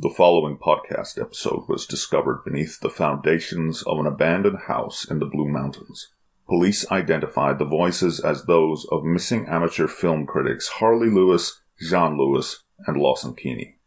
[0.00, 5.26] The following podcast episode was discovered beneath the foundations of an abandoned house in the
[5.26, 6.12] Blue Mountains.
[6.46, 12.62] Police identified the voices as those of missing amateur film critics Harlly Lewis, Jeaun Lewis,
[12.86, 13.78] and Lawson Keeney.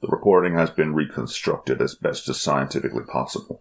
[0.00, 3.60] The recording has been reconstructed as best as scientifically possible.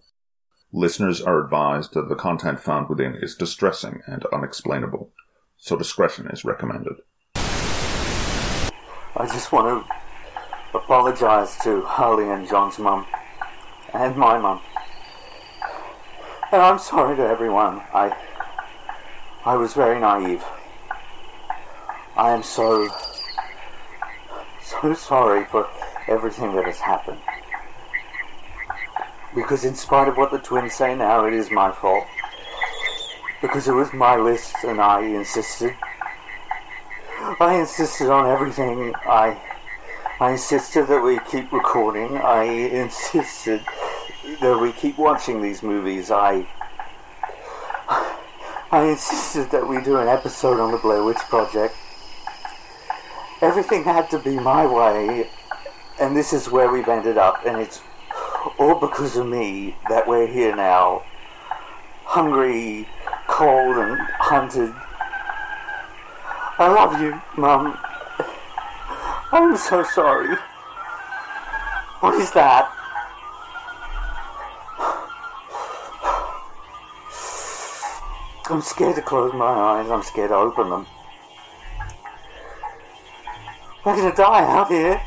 [0.71, 5.11] Listeners are advised that the content found within is distressing and unexplainable,
[5.57, 7.01] so discretion is recommended.
[9.17, 10.04] I just want to
[10.75, 13.05] apologise to Harlly and Jeaun's mum,
[13.93, 14.61] and my mum.
[16.51, 17.81] And I'm sorry to everyone.
[17.93, 18.15] I,
[19.45, 20.43] I was very naive.
[22.15, 22.87] I am so,
[24.63, 25.67] so sorry for
[26.07, 27.19] everything that has happened.
[29.33, 32.05] Because in spite of what the twins say now, it is my fault.
[33.41, 35.73] Because it was my list and I insisted.
[37.39, 38.93] I insisted on everything.
[39.05, 39.37] I
[40.17, 42.15] I insisted that we keep recording.
[42.15, 43.59] I insisted
[44.39, 46.09] that we keep watching these movies.
[46.09, 46.47] I
[48.71, 51.75] I insisted that we do an episode on the Blair Witch Project.
[53.41, 55.27] Everything had to be my way,
[55.99, 57.81] and this is where we've ended up, and it's
[58.57, 61.03] all because of me that we're here now.
[62.05, 62.87] Hungry,
[63.27, 64.73] cold, and hunted.
[66.57, 67.77] I love you, Mum.
[69.31, 70.35] I'm so sorry.
[71.99, 72.71] What is that?
[78.47, 79.89] I'm scared to close my eyes.
[79.89, 80.85] I'm scared to open them.
[83.83, 85.01] We're gonna die out here.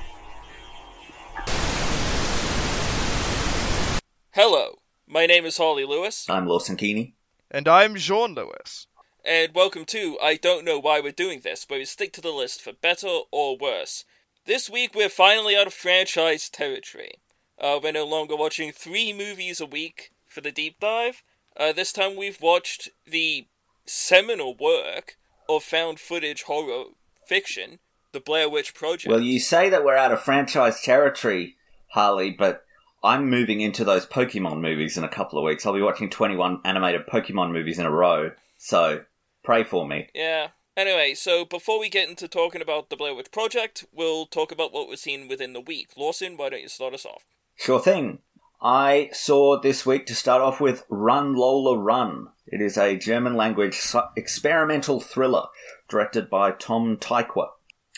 [4.33, 7.15] Hello, my name is Harlly Lewis, I'm Lawson Keeney.
[7.51, 8.88] And I'm Jeaun Lewis.
[9.29, 12.31] And welcome to I Don't Know Why We're Doing This, where we stick to the
[12.31, 14.07] list for better or worse.
[14.47, 17.19] This week we're finally out of franchise territory.
[17.61, 21.23] Uh, we're no longer watching three movies a week for the deep dive.
[21.59, 23.47] Uh, this time we've watched the
[23.85, 26.85] seminal work of found footage horror
[27.27, 27.81] fiction,
[28.13, 29.11] The Blair Witch Project.
[29.11, 31.57] Well, you say that we're out of franchise territory,
[31.89, 32.65] Harlly, but
[33.05, 35.67] I'm moving into those Pokemon movies in a couple of weeks.
[35.67, 39.03] I'll be watching 21 animated Pokemon movies in a row, so
[39.49, 40.07] pray for me.
[40.15, 40.49] Yeah.
[40.77, 44.75] Anyway, so before we get into talking about the Blair Witch Project, we'll talk about
[44.75, 45.89] what we've seen within the week.
[45.97, 47.25] Lawson, why don't you start us off?
[47.57, 48.19] Sure thing.
[48.61, 52.27] I saw this week to start off with Run Lola Run.
[52.47, 53.81] It is a German language
[54.19, 55.47] experimental thriller
[55.89, 57.49] directed by Tom Tykwer.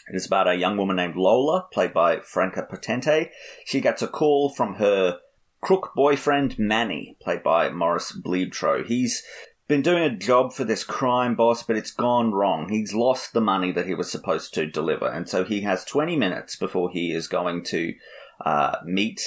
[0.09, 3.31] It is about a young woman named Lola, played by Franka Potente.
[3.65, 5.19] She gets a call from her
[5.61, 8.87] crook boyfriend Manny, played by Moritz Bleibtreu.
[8.87, 9.25] He's
[9.71, 12.69] been doing a job for this crime boss, but it's gone wrong.
[12.69, 16.17] He's lost the money that he was supposed to deliver, and so he has 20
[16.17, 17.95] minutes before he is going to
[18.45, 19.23] uh, meet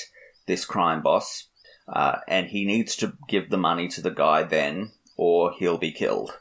[0.46, 1.48] this crime boss,
[1.88, 5.94] uh, and he needs to give the money to the guy then, or he'll be
[5.94, 6.38] killed.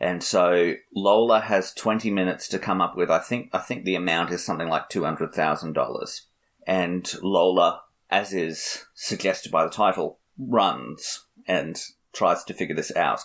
[0.00, 3.96] And so Lola has 20 minutes to come up with, I think, I think the
[3.96, 6.20] amount is something like $200,000.
[6.68, 11.82] And Lola, as is suggested by the title, runs and
[12.14, 13.20] tries to figure this out.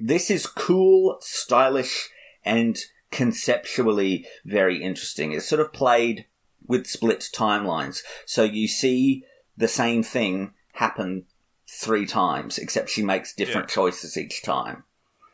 [0.00, 2.08] This is cool, stylish,
[2.44, 2.78] and
[3.10, 5.32] conceptually very interesting.
[5.32, 6.26] It's sort of played
[6.66, 8.02] with split timelines.
[8.26, 9.24] So you see
[9.56, 11.24] the same thing happen
[11.68, 14.84] three times, except she makes different choices each time.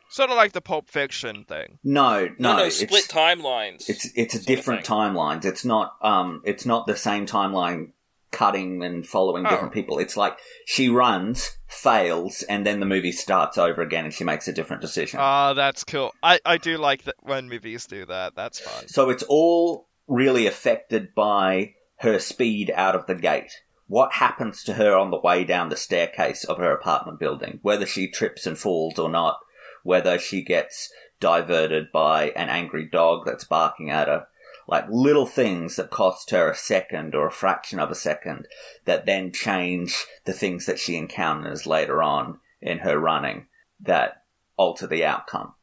[0.09, 1.79] Sort of like the Pulp Fiction thing.
[1.83, 3.89] No, no, No, no, it's, split timelines.
[3.89, 4.97] It's it's a different thing.
[4.97, 5.45] timelines.
[5.45, 7.91] It's not um it's not the same timeline
[8.31, 9.51] cutting and following Oh.
[9.51, 9.99] different people.
[9.99, 14.49] It's like she runs, fails, and then the movie starts over again and she makes
[14.49, 15.19] a different decision.
[15.23, 16.13] Ah, that's cool.
[16.23, 18.35] I, I do like that when movies do that.
[18.35, 18.89] That's fun.
[18.89, 23.53] So it's all really affected by her speed out of the gate.
[23.89, 27.61] What happens to her on the way down the staircase of her apartment building?
[27.63, 29.39] Whether she trips and falls or not,
[29.85, 34.27] whether she gets diverted by an angry dog that's barking at her.
[34.69, 38.47] Like little things that cost her a second or a fraction of a second
[38.85, 43.47] that then change the things that she encounters later on in her running
[43.81, 44.23] that
[44.57, 45.55] alter the outcome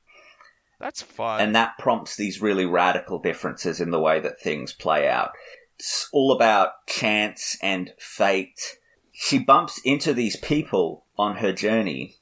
[0.80, 1.42] That's fun.
[1.42, 5.32] and that prompts these really radical differences in the way that things play out.
[5.78, 8.78] It's all about chance and fate.
[9.12, 12.18] She bumps into these people on her journey,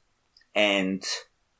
[0.54, 1.04] and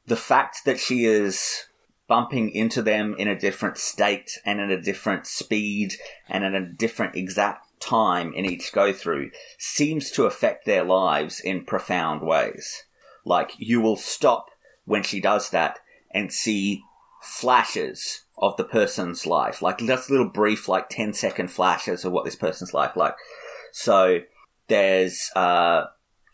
[0.07, 1.65] the fact that she is
[2.13, 5.95] bumping into them in a different state and at a different speed
[6.29, 11.41] and at a different exact time in each go through seems to affect their lives
[11.41, 12.83] in profound ways.
[13.25, 14.51] Like, you will stop
[14.85, 15.79] when she does that
[16.11, 16.83] and see
[17.23, 22.27] flashes of the person's life, like just little brief, like 10 second flashes of what
[22.27, 23.15] this person's life like.
[23.73, 24.19] So
[24.69, 25.85] there's uh,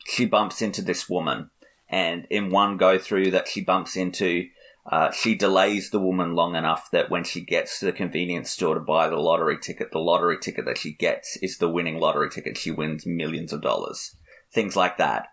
[0.09, 1.51] she bumps into this woman,
[1.89, 4.49] and in one go through that she bumps into,
[4.90, 8.75] uh, she delays the woman long enough that when she gets to the convenience store
[8.75, 12.31] to buy the lottery ticket, the lottery ticket that she gets is the winning lottery
[12.31, 12.56] ticket.
[12.56, 14.17] She wins millions of dollars.
[14.50, 15.26] Things like that.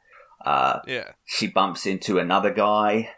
[0.46, 1.12] Uh, Yeah.
[1.24, 3.12] she bumps into another guy,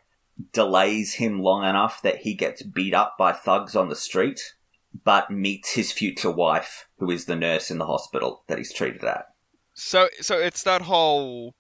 [0.54, 4.54] delays him long enough that he gets beat up by thugs on the street,
[5.04, 9.04] but meets his future wife, who is the nurse in the hospital that he's treated
[9.04, 9.26] at.
[9.74, 11.54] So so it's that whole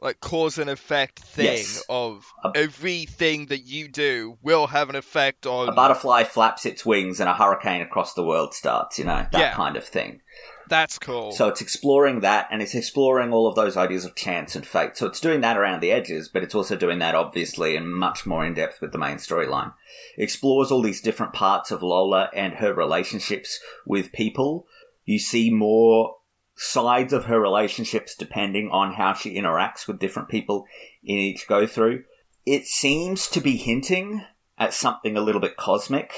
[0.00, 1.84] like cause and effect thing Yes.
[1.88, 6.86] of A- everything that you do will have an effect on A butterfly flaps its
[6.86, 9.54] wings and a hurricane across the world starts, you know, that Yeah.
[9.54, 10.20] kind of thing.
[10.68, 11.32] That's cool.
[11.32, 14.96] So it's exploring that and it's exploring all of those ideas of chance and fate.
[14.98, 18.26] So it's doing that around the edges, but it's also doing that obviously and much
[18.26, 19.72] more in depth with the main storyline.
[20.18, 24.66] Explores all these different parts of Lola and her relationships with people.
[25.06, 26.16] You see more
[26.60, 30.66] sides of her relationships depending on how she interacts with different people
[31.04, 32.02] in each go through.
[32.44, 34.24] It seems to be hinting
[34.58, 36.12] at something a little bit cosmic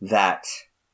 [0.00, 0.44] that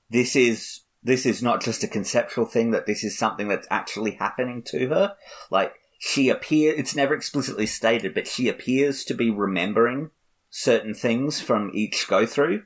[0.09, 4.13] this is this is not just a conceptual thing that this is something that's actually
[4.13, 5.15] happening to her
[5.51, 10.11] like she appear it's never explicitly stated but she appears to be remembering
[10.51, 12.63] certain things from each go through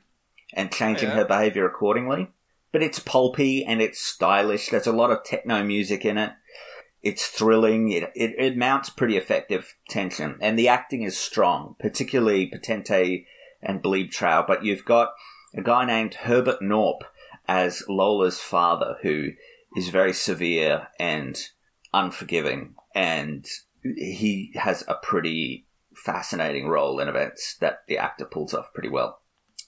[0.53, 1.15] and changing Yeah.
[1.15, 2.29] her behavior accordingly
[2.71, 4.69] but it's pulpy and it's stylish.
[4.69, 6.31] There's a lot of techno music in it.
[7.01, 7.91] It's thrilling.
[7.91, 10.37] It, it, it mounts pretty effective tension.
[10.39, 13.25] And the acting is strong particularly Potente
[13.61, 15.13] and Bleibtreu, but you've got
[15.53, 17.01] a guy named Herbert Knaup
[17.47, 19.29] as Lola's father, who
[19.75, 21.37] is very severe and
[21.93, 23.45] unforgiving, and
[23.83, 25.65] he has a pretty
[25.95, 29.21] fascinating role in events that the actor pulls off pretty well.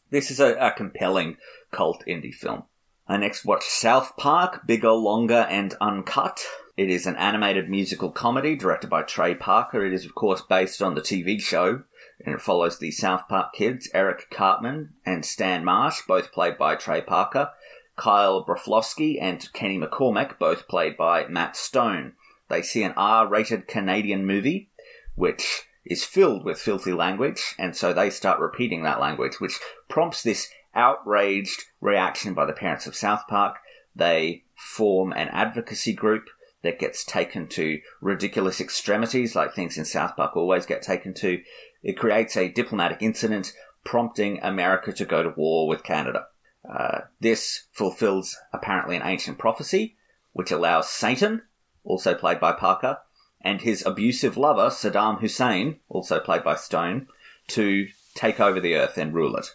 [0.10, 1.38] This is a, a compelling
[1.72, 2.64] cult indie film.
[3.08, 6.42] I next watched South Park, Bigger, Longer, and Uncut.
[6.78, 9.86] It is an animated musical comedy directed by Trey Parker.
[9.86, 11.84] It is, of course, based on the TV show,
[12.26, 16.76] and it follows the South Park kids, Eric Cartman and Stan Marsh, both played by
[16.76, 17.52] Trey Parker,
[17.98, 22.14] Kyle Broflovsky and Kenny McCormick, both played by Matt Stone.
[22.50, 24.70] They see an R-rated Canadian movie,
[25.16, 29.60] which is filled with filthy language, and so they start repeating that language, which
[29.90, 33.58] prompts this outraged reaction by the parents of South Park.
[33.96, 36.26] They form an advocacy group
[36.64, 41.42] that gets taken to ridiculous extremities, like things in South Park always get taken to.
[41.84, 43.54] It creates a diplomatic incident,
[43.84, 46.28] prompting America to go to war with Canada.
[46.68, 49.98] Uh, this fulfills apparently an ancient prophecy,
[50.32, 51.42] which allows Satan,
[51.84, 53.00] also played by Parker,
[53.42, 57.08] and his abusive lover, Saddam Hussein, also played by Stone,
[57.48, 59.48] to take over the earth and rule it.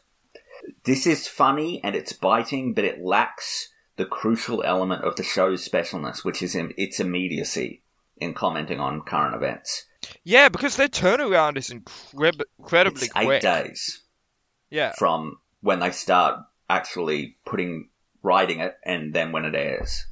[0.84, 5.66] This is funny and it's biting, but it lacks the crucial element of the show's
[5.68, 7.82] specialness, which is in its immediacy
[8.16, 9.84] in commenting on current events.
[10.24, 13.42] yeah, because their turnaround is increb- incredibly It's eight quick.
[13.42, 14.02] days
[14.70, 14.92] Yeah.
[14.96, 17.88] from when they start actually putting
[18.22, 20.06] writing it and then when it airs.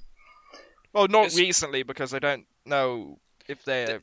[0.92, 4.00] Well, not It's- recently because I don't know if they're.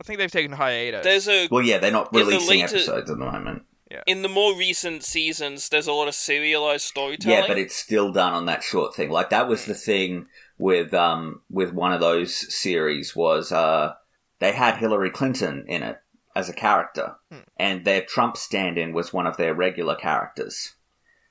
[0.00, 1.02] I think they've taken a hiatus.
[1.04, 3.62] There's a Well, yeah, they're not In the releasing later- episodes at the moment.
[4.06, 7.38] In the more recent seasons, there's a lot of serialized storytelling.
[7.38, 9.10] Yeah, but it's still done on that short thing.
[9.10, 10.26] Like that was the thing
[10.58, 13.94] with um with one of those series was uh
[14.40, 15.98] they had Hillary Clinton in it
[16.36, 17.14] as a character,
[17.56, 20.74] and their Trump stand-in was one of their regular characters.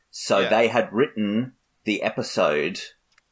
[0.10, 0.50] So Yeah.
[0.50, 1.54] they had written
[1.84, 2.80] the episode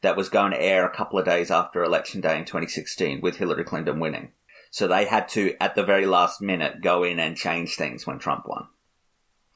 [0.02, 3.38] that was going to air a couple of days after election day in 2016 with
[3.38, 4.34] Hillary Clinton winning.
[4.72, 8.20] So they had to, at the very last minute, go in and change things when
[8.20, 8.68] Trump won.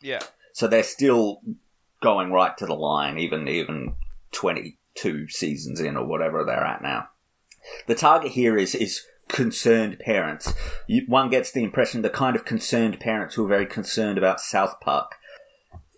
[0.06, 0.22] Yeah.
[0.54, 1.42] So they're still
[2.02, 3.96] going right to the line, even even
[4.32, 7.10] twenty two seasons in or whatever they're at now.
[7.88, 10.54] The target here is is concerned parents.
[10.88, 14.40] You, one gets the impression the kind of concerned parents who are very concerned about
[14.40, 15.16] South Park,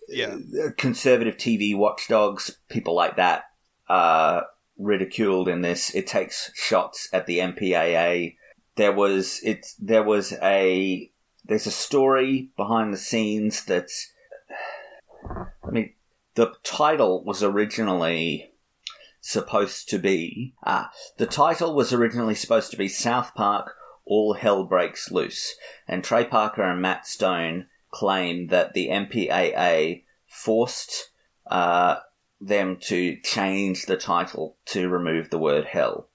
[0.08, 0.38] Yeah.
[0.64, 3.44] uh, conservative TV watchdogs, people like that,
[3.90, 4.48] are
[4.78, 5.94] ridiculed in this.
[5.94, 8.38] It takes shots at the MPAA.
[8.76, 9.68] There was it.
[9.80, 11.12] There was a
[11.48, 14.12] there's a story behind the scenes that's.
[15.30, 15.94] I mean,
[16.36, 18.52] the title was originally
[19.22, 20.54] supposed to be.
[20.66, 23.76] Ah, the title was originally supposed to be South Park
[24.06, 25.56] All Hell Breaks Loose.
[25.88, 31.10] And Trey Parker and Matt Stone claim that the MPAA forced
[31.48, 31.98] uh,
[32.40, 36.10] them to change the title to remove the word hell.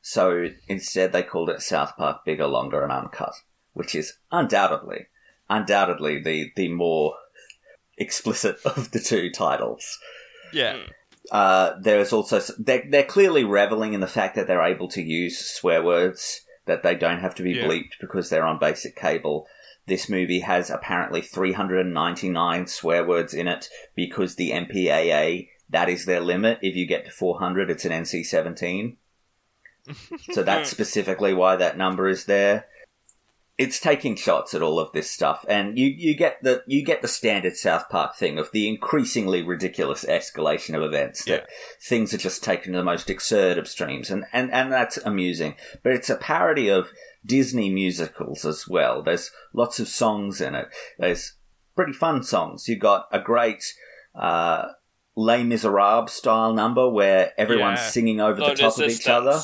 [0.00, 3.34] So instead, they called it South Park Bigger, Longer, and Uncut,
[3.78, 5.06] which is undoubtedly,
[5.48, 7.14] undoubtedly the, the more
[7.96, 9.98] explicit of the two titles.
[10.52, 10.78] Yeah.
[11.30, 15.38] Uh, there's also they're, they're clearly reveling in the fact that they're able to use
[15.38, 17.66] swear words that they don't have to be Yeah.
[17.66, 19.46] bleeped because they're on basic cable.
[19.86, 26.20] This movie has apparently 399 swear words in it because the MPAA that is their
[26.20, 26.58] limit.
[26.62, 28.96] If you get to 400, it's an NC-17.
[30.32, 32.66] so that's specifically why that number is there.
[33.58, 37.02] It's taking shots at all of this stuff, and you, you get the you get
[37.02, 41.48] the standard South Park thing of the increasingly ridiculous escalation of events that
[41.82, 45.56] things are just taken to the most absurd of extremes, and, and, and that's amusing.
[45.82, 46.92] But it's a parody of
[47.26, 49.02] Disney musicals as well.
[49.02, 50.68] There's lots of songs in it.
[50.96, 51.34] There's
[51.74, 52.68] pretty fun songs.
[52.68, 53.64] You got a great
[54.14, 54.68] uh,
[55.16, 57.88] Les Miserables style number where everyone's Yeah.
[57.88, 59.40] singing over the No top of each other.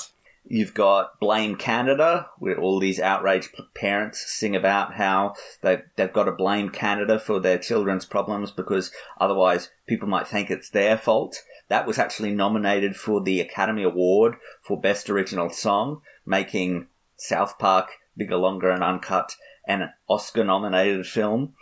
[0.47, 6.25] You've got Blame Canada, where all these outraged parents sing about how they, they've got
[6.25, 11.43] to blame Canada for their children's problems because otherwise people might think it's their fault.
[11.69, 17.93] That was actually nominated for the Academy Award for Best Original Song, making South Park
[18.15, 19.37] bigger, longer, and uncut
[19.67, 21.55] an Oscar nominated film.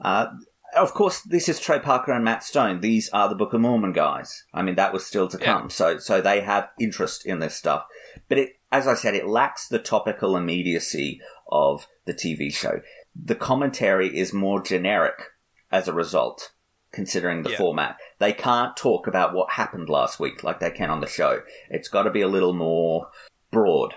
[0.00, 0.26] Uh,
[0.76, 2.80] of course, this is Trey Parker and Matt Stone.
[2.80, 4.44] These are the Book of Mormon guys.
[4.52, 5.44] I mean, that was still to Yeah.
[5.44, 5.70] come.
[5.70, 7.86] So, so they have interest in this stuff.
[8.28, 12.80] But it, as I said, it lacks the topical immediacy of the TV show.
[13.14, 15.30] The commentary is more generic
[15.70, 16.52] as a result,
[16.92, 17.56] considering the Yeah.
[17.58, 17.96] format.
[18.18, 21.42] They can't talk about what happened last week like they can on the show.
[21.70, 23.10] It's got to be a little more
[23.50, 23.94] broad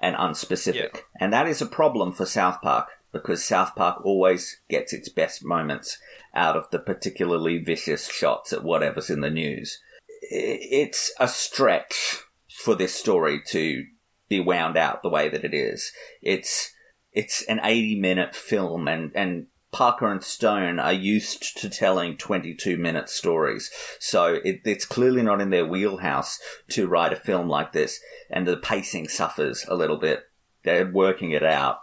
[0.00, 1.02] and unspecific.
[1.18, 5.44] And that is a problem for South Park because South Park always gets its best
[5.44, 5.98] moments
[6.34, 9.78] out of the particularly vicious shots at whatever's in the news.
[10.22, 13.84] It's a stretch for this story to
[14.28, 15.92] be wound out the way that it is.
[16.22, 16.72] It's
[17.12, 22.76] it's an 80 minute film and and Parker and Stone are used to telling 22
[22.76, 23.70] minute stories.
[23.98, 26.38] So it, it's clearly not in their wheelhouse
[26.70, 27.98] to write a film like this
[28.30, 30.24] and the pacing suffers a little bit.
[30.62, 31.80] They're working it out.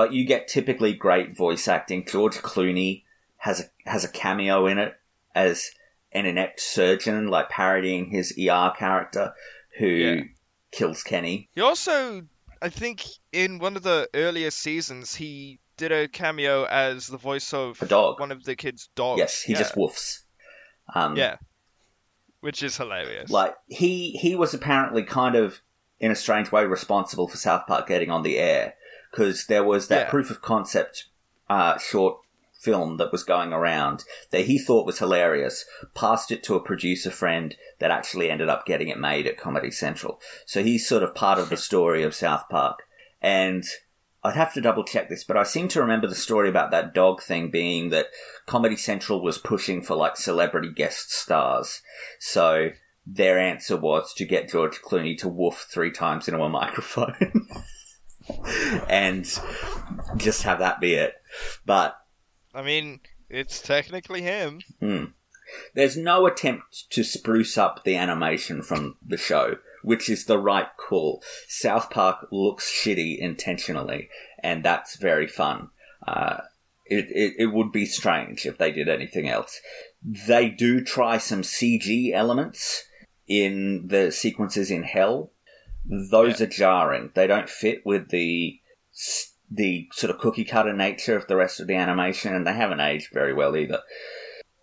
[0.00, 2.06] But you get typically great voice acting.
[2.06, 3.04] George Clooney
[3.36, 4.94] has a, has a cameo in it
[5.34, 5.70] as
[6.12, 9.34] an inept surgeon, like parodying his ER character
[9.78, 10.20] who Yeah.
[10.72, 11.50] kills Kenny.
[11.54, 12.22] He also,
[12.62, 17.52] I think, in one of the earlier seasons, he did a cameo as the voice
[17.52, 18.20] of A dog.
[18.20, 19.18] one of the kids' dogs.
[19.18, 19.58] Yes, he yeah.
[19.58, 20.20] just woofs.
[20.94, 21.36] Um, Yeah.
[22.40, 23.28] Which is hilarious.
[23.30, 25.60] Like he he was apparently kind of
[25.98, 28.76] in a strange way responsible for South Park getting on the air
[29.10, 30.10] because there was that Yeah.
[30.10, 31.06] proof of concept
[31.48, 32.18] uh, short
[32.60, 35.64] film that was going around that he thought was hilarious,
[35.94, 39.70] passed it to a producer friend that actually ended up getting it made at Comedy
[39.70, 40.20] Central.
[40.46, 42.80] So he's sort of part of the story of South Park.
[43.22, 43.64] And
[44.22, 46.92] I'd have to double check this, but I seem to remember the story about that
[46.92, 48.08] dog thing being that
[48.46, 51.80] Comedy Central was pushing for like celebrity guest stars.
[52.18, 52.72] So
[53.06, 57.48] their answer was to get George Clooney to woof three times into a microphone.
[58.88, 59.26] and
[60.16, 61.14] just have that be it.
[61.64, 61.96] But
[62.54, 64.60] I mean, it's technically him.
[64.80, 65.04] Hmm.
[65.74, 70.68] There's no attempt to spruce up the animation from the show, which is the right
[70.76, 71.22] call.
[71.48, 74.08] South Park looks shitty intentionally,
[74.42, 75.70] and that's very fun.
[76.06, 76.42] Uh,
[76.86, 79.60] it, it, it would be strange if they did anything else.
[80.02, 82.84] They do try some CG elements
[83.28, 85.32] in the sequences in Hell.
[85.84, 87.10] Those are jarring.
[87.14, 88.60] They don't fit with the
[89.50, 92.80] the sort of cookie cutter nature of the rest of the animation, and they haven't
[92.80, 93.80] aged very well either.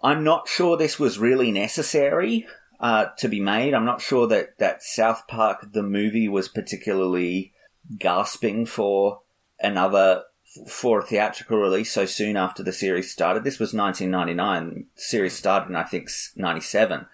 [0.02, 2.46] I'm not sure this was really necessary
[2.80, 3.74] uh, to be made.
[3.74, 7.54] I'm not sure that, that South Park, the movie, was particularly
[7.98, 9.22] gasping for
[9.60, 10.24] another
[10.68, 13.44] for a theatrical release so soon after the series started.
[13.44, 14.86] This was 1999.
[14.96, 17.06] The series started in I think 97,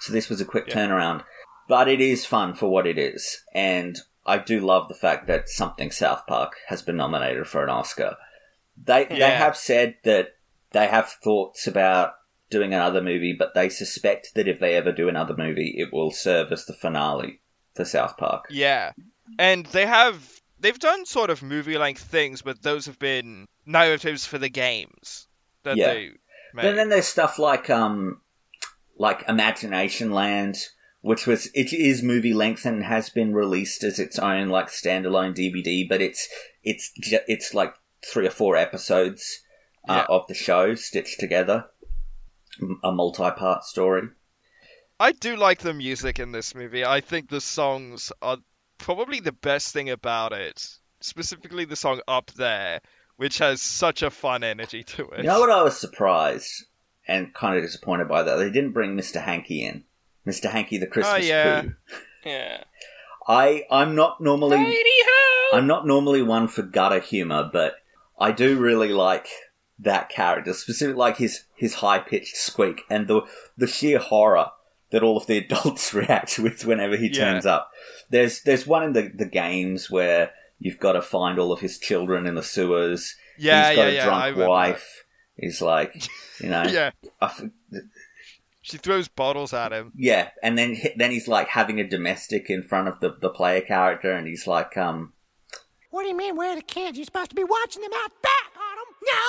[0.00, 0.74] so this was a quick Yeah.
[0.74, 1.24] turnaround.
[1.68, 5.48] But it is fun for what it is, and I do love the fact that
[5.48, 8.16] something South Park has been nominated for an Oscar.
[8.82, 10.36] They they have said that
[10.72, 12.12] they have thoughts about
[12.50, 16.10] doing another movie, but they suspect that if they ever do another movie, it will
[16.10, 17.40] serve as the finale
[17.74, 18.46] for South Park.
[18.50, 18.92] Yeah.
[19.38, 24.24] And they have they've done sort of movie length things, but those have been narratives
[24.26, 25.26] for the games
[25.64, 25.92] that Yeah.
[25.92, 26.00] they
[26.54, 26.62] made.
[26.62, 28.20] But then there's stuff like um
[28.96, 30.56] like Imagination Land,
[31.00, 35.34] which was it is movie length and has been released as its own like standalone
[35.36, 36.28] DVD, but it's
[36.62, 36.92] it's
[37.28, 37.74] it's like
[38.06, 39.40] three or four episodes
[39.88, 40.06] uh, Yeah.
[40.08, 41.66] of the show stitched together,
[42.84, 44.08] a multi-part story.
[45.00, 46.84] I do like the music in this movie.
[46.84, 48.38] I think the songs are
[48.78, 50.66] probably the best thing about it.
[51.00, 52.80] Specifically the song Up There,
[53.16, 55.18] which has such a fun energy to it.
[55.18, 56.64] You know what I was surprised
[57.06, 58.36] and kind of disappointed by that?
[58.36, 59.22] They didn't bring Mr.
[59.22, 59.84] Hankey in.
[60.28, 60.50] Mr.
[60.50, 61.62] Hankey the oh, Christmas yeah.
[61.62, 61.72] Poo.
[62.24, 62.64] Yeah.
[63.26, 65.56] I I'm not normally Righty-ho!
[65.56, 67.76] I'm not normally one for gutter humor, but
[68.18, 69.28] I do really like
[69.78, 73.22] that character, specifically like his his high pitched squeak and the
[73.56, 74.46] the sheer horror
[74.90, 77.24] that all of the adults react with whenever he Yeah.
[77.32, 77.70] turns up.
[78.10, 81.78] There's there's one in the the games where you've got to find all of his
[81.78, 83.14] children in the sewers.
[83.38, 84.02] Yeah, He's got yeah, a yeah.
[84.02, 85.04] I drunk remember wife.
[85.36, 86.08] He's like,
[86.40, 86.62] you know.
[86.68, 87.42] Yeah, I f-
[88.68, 89.92] she throws bottles at him.
[89.96, 93.60] yeah, and then then he's like having a domestic in front of the the player
[93.60, 95.12] character, and he's like, um,
[95.90, 96.98] What do you mean, where are the kids?
[96.98, 98.92] You're supposed to be watching them out back, Autumn.
[99.02, 99.24] No!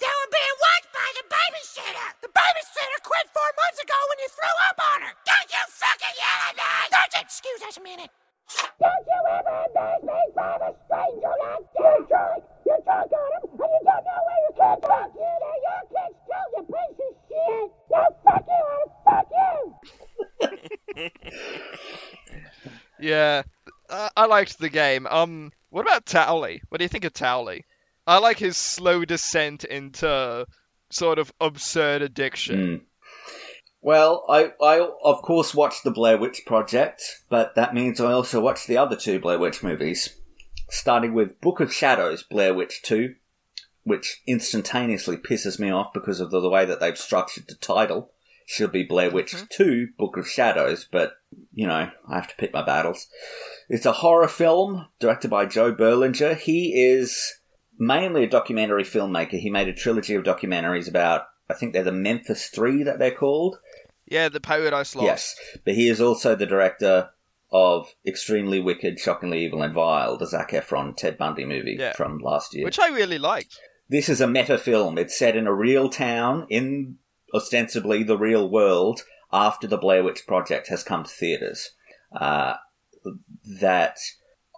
[0.00, 2.08] They were being watched by the babysitter!
[2.24, 5.12] The babysitter quit four months ago when you threw up on her!
[5.28, 6.72] Don't you fucking yell at me!
[6.88, 8.08] Don't you excuse us a minute!
[8.80, 12.44] Don't you ever embarrass me from a stranger like you, drunk!
[12.66, 15.08] You're drunk, Autumn, and you don't know where your kids are!
[15.14, 17.68] You know your kids too, you piece of shit!
[17.90, 18.62] No, fuck you,
[19.06, 19.70] Autumn!
[20.40, 20.58] Fuck
[20.96, 21.10] you!
[23.00, 23.42] Yeah,
[23.88, 25.06] I, I liked the game.
[25.06, 26.60] Um, what about Towelie?
[26.68, 27.64] What do you think of Towelie?
[28.06, 30.46] I like his slow descent into
[30.90, 32.56] sort of absurd addiction.
[32.56, 32.80] Mm.
[33.82, 38.40] Well, I, I of course watched the Blair Witch Project, but that means I also
[38.40, 40.16] watched the other two Blair Witch movies,
[40.68, 43.14] starting with Book of Shadows, Blair Witch 2,
[43.84, 48.12] which instantaneously pisses me off because of the, the way that they've structured the title.
[48.46, 49.46] Should be Blair Witch mm-hmm.
[49.48, 51.12] 2, Book of Shadows, but,
[51.54, 53.06] you know, I have to pick my battles.
[53.68, 56.36] It's a horror film directed by Joe Berlinger.
[56.36, 57.36] He is
[57.78, 59.38] mainly a documentary filmmaker.
[59.38, 63.14] He made a trilogy of documentaries about, I think they're the Memphis Three that they're
[63.14, 63.58] called.
[64.10, 65.06] Yeah, the Paradise Lost.
[65.06, 67.10] Yes, but he is also the director
[67.52, 71.92] of Extremely Wicked, Shockingly Evil, and Vile, the Zac Efron Ted Bundy movie Yeah.
[71.94, 72.64] from last year.
[72.64, 73.58] which I really liked.
[73.88, 74.98] This is a meta film.
[74.98, 76.98] It's set in a real town in
[77.34, 79.02] ostensibly the real world
[79.32, 81.70] after the Blair Witch Project has come to theaters.
[82.14, 82.54] Uh,
[83.60, 83.96] that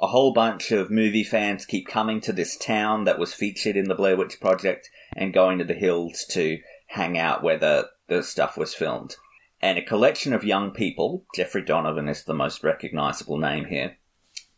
[0.00, 3.88] a whole bunch of movie fans keep coming to this town that was featured in
[3.88, 8.22] the Blair Witch Project and going to the hills to hang out where the, the
[8.22, 9.16] stuff was filmed.
[9.62, 13.96] And a collection of young people, Jeffrey Donovan is the most recognizable name here,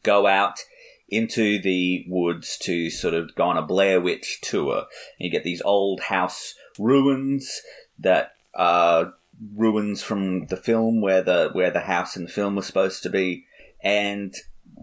[0.03, 0.61] go out
[1.09, 4.87] into the woods to sort of go on a Blair Witch tour.
[5.19, 7.61] You get these old house ruins
[7.99, 9.15] that are
[9.55, 13.11] ruins from the film where the where the house in the film was supposed to
[13.11, 13.47] be,
[13.83, 14.35] and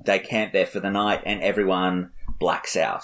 [0.05, 3.03] they camp there for the night, and everyone blacks out.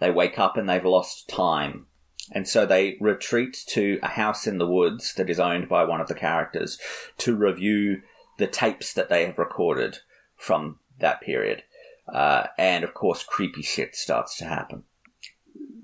[0.00, 1.86] They wake up and they've lost time.
[2.32, 6.00] And so they retreat to a house in the woods that is owned by one
[6.00, 6.78] of the characters
[7.18, 8.02] to review
[8.38, 9.98] the tapes that they have recorded
[10.36, 11.62] from that period.
[12.12, 14.84] Uh, and of course, creepy shit starts to happen.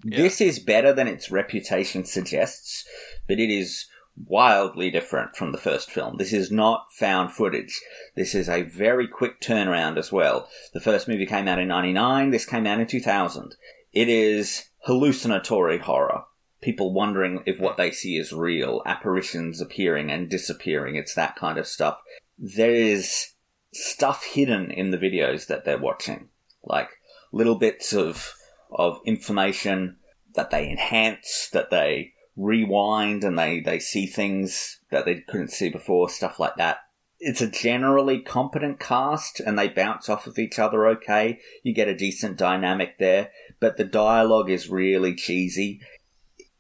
[0.05, 2.85] This is better than its reputation suggests,
[3.28, 3.87] but it is
[4.26, 6.16] wildly different from the first film.
[6.16, 7.81] This is not found footage.
[8.14, 10.48] This is a very quick turnaround as well.
[10.74, 13.55] The first movie came out in 99, this came out in 2000.
[13.92, 16.24] It is hallucinatory horror.
[16.62, 20.96] People wondering if what they see is real, apparitions appearing and disappearing.
[20.96, 22.01] It's that kind of stuff.
[22.38, 23.33] There is
[23.72, 26.29] stuff hidden in the videos that they're watching,
[26.64, 26.88] like
[27.33, 28.35] little bits of
[28.70, 29.96] of information
[30.35, 35.68] that they enhance, that they rewind, and they they see things that they couldn't see
[35.68, 36.79] before, stuff like that.
[37.18, 41.38] It's a generally competent cast, and they bounce off of each other okay.
[41.62, 45.81] You get a decent dynamic there, but the dialogue is really cheesy.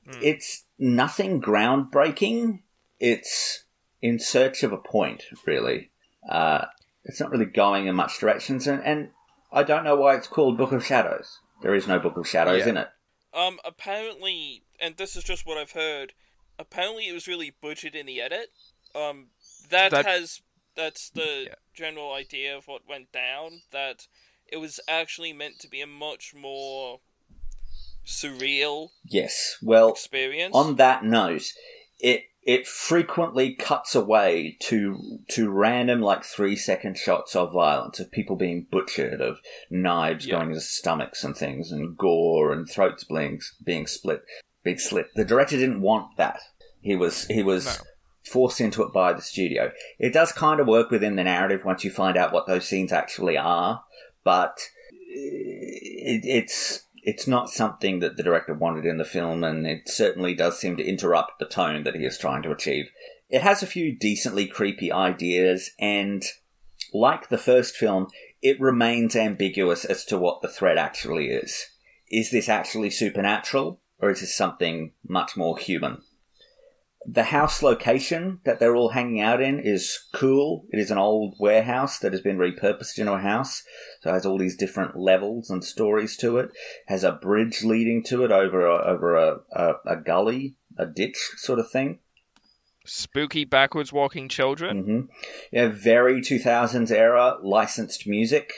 [0.06, 2.60] It's nothing groundbreaking.
[2.98, 3.64] It's
[4.00, 5.90] in search of a point, really.
[6.28, 6.66] Uh,
[7.04, 9.10] it's not really going in much directions, and, and
[9.52, 11.38] I don't know why it's called Book of Shadows.
[11.62, 12.68] There is no Book of Shadows Yeah.
[12.68, 12.88] in it.
[13.34, 16.12] Um, apparently, and this is just what I've heard.
[16.58, 18.52] Apparently, it was really butchered in the edit.
[18.94, 19.28] Um,
[19.70, 20.42] that, That- has
[20.74, 21.54] that's the Yeah.
[21.74, 23.62] general idea of what went down.
[23.70, 24.06] That
[24.46, 27.00] it was actually meant to be a much more
[28.06, 29.56] surreal Yes.
[29.62, 30.54] Well, experience.
[30.54, 31.52] on that note,
[31.98, 38.10] it it frequently cuts away to to random like three second shots of violence of
[38.10, 39.38] people being butchered, of
[39.70, 40.38] knives Yeah.
[40.38, 44.24] going into stomachs and things, and gore and throats being being split,
[44.64, 45.06] being slit.
[45.14, 46.40] The director didn't want that.
[46.80, 47.72] He was he was No.
[48.32, 49.70] forced into it by the studio.
[50.00, 52.92] It does kind of work within the narrative once you find out what those scenes
[52.92, 53.84] actually are,
[54.24, 54.58] but
[54.90, 60.34] it, it's it's not something that the director wanted in the film, and it certainly
[60.34, 62.90] does seem to interrupt the tone that he is trying to achieve.
[63.28, 66.22] It has a few decently creepy ideas, and
[66.94, 68.06] like the first film,
[68.40, 71.66] it remains ambiguous as to what the threat actually is.
[72.10, 76.02] Is this actually supernatural, or is this something much more human?
[77.06, 80.66] The house location that they're all hanging out in is cool.
[80.70, 83.64] It is an old warehouse that has been repurposed into a house.
[84.00, 86.50] So it has all these different levels and stories to it.
[86.86, 91.16] Has a bridge leading to it over a, over a, a, a gully, a ditch
[91.36, 91.98] sort of thing.
[92.84, 94.82] Spooky backwards walking children.
[94.82, 95.00] hmm
[95.52, 98.52] Yeah, very 2000s era licensed music.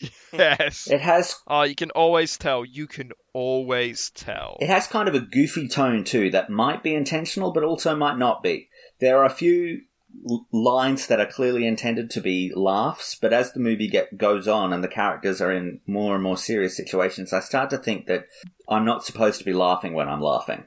[0.32, 0.90] Yes.
[0.90, 2.64] It has Oh, you can always tell.
[2.64, 4.56] You can always tell.
[4.60, 8.16] It has kind of a goofy tone too that might be intentional, but also might
[8.18, 8.68] not be.
[8.98, 9.82] There are a few
[10.28, 14.48] l- lines that are clearly intended to be laughs, but as the movie get, goes
[14.48, 18.06] on and the characters are in more and more serious situations, I start to think
[18.06, 18.26] that
[18.68, 20.64] I'm not supposed to be laughing when I'm laughing.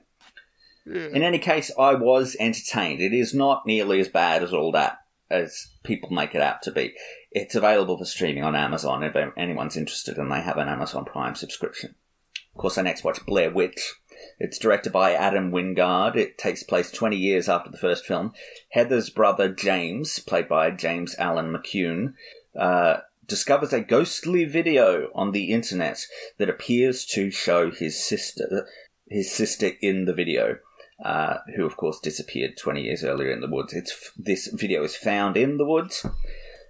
[0.88, 3.02] In any case, I was entertained.
[3.02, 6.72] It is not nearly as bad as all that as people make it out to
[6.72, 6.94] be.
[7.32, 11.36] It's available for streaming on Amazon if anyone's interested and they have an Amazon Prime
[11.36, 11.96] subscription.
[12.54, 13.96] Of course, I next watched Blair Witch.
[14.40, 16.16] It's directed by Adam Wingard.
[16.16, 18.32] It takes place 20 years after the first film.
[18.70, 22.14] Heather's brother James, played by James Allen McCune,
[22.58, 26.06] uh, discovers a ghostly video on the internet
[26.38, 28.68] that appears to show his sister,
[29.10, 30.60] his sister in the video.
[31.04, 33.74] Uh, who of course disappeared 20 years earlier in the woods.
[33.74, 36.06] It's this video is found in the woods,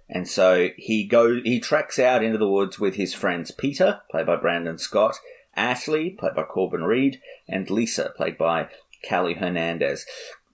[0.08, 4.26] and so he go he tracks out into the woods with his friends Peter, played
[4.26, 5.20] by Brandon Scott,
[5.54, 8.68] Ashley, played by Corbin Reid, and Lisa, played by
[9.08, 10.04] Callie Hernandez.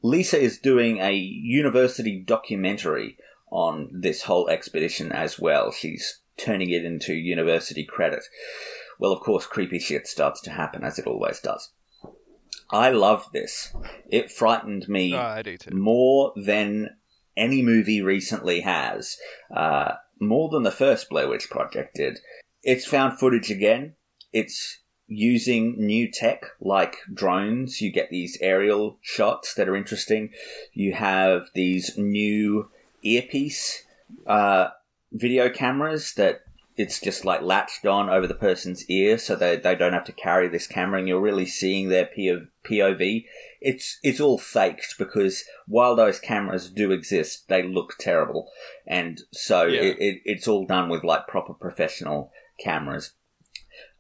[0.03, 3.17] Lisa is doing a university documentary
[3.51, 5.71] on this whole expedition as well.
[5.71, 8.25] She's turning it into university credit.
[8.99, 11.71] Well, of course, creepy shit starts to happen, as it always does.
[12.73, 13.75] I love this.
[14.09, 15.75] It frightened me Oh, I do too.
[15.77, 16.97] more than
[17.37, 19.17] any movie recently has.
[19.55, 22.19] Uh, more than the first Blair Witch Project did.
[22.63, 23.95] It's found footage again.
[24.33, 27.81] It's using new tech like drones.
[27.81, 30.31] You get these aerial shots that are interesting.
[30.73, 32.71] You have these new
[33.03, 33.85] earpiece
[34.27, 34.69] uh,
[35.13, 36.43] video cameras that
[36.83, 40.13] it's just like latched on over the person's ear so they, they don't have to
[40.27, 42.09] carry this camera and you're really seeing their
[42.69, 43.25] POV.
[43.61, 48.51] It's, it's all faked because while those cameras do exist, they look terrible.
[48.87, 49.83] And so Yeah.
[49.83, 53.13] it, it, it's all done with like proper professional cameras.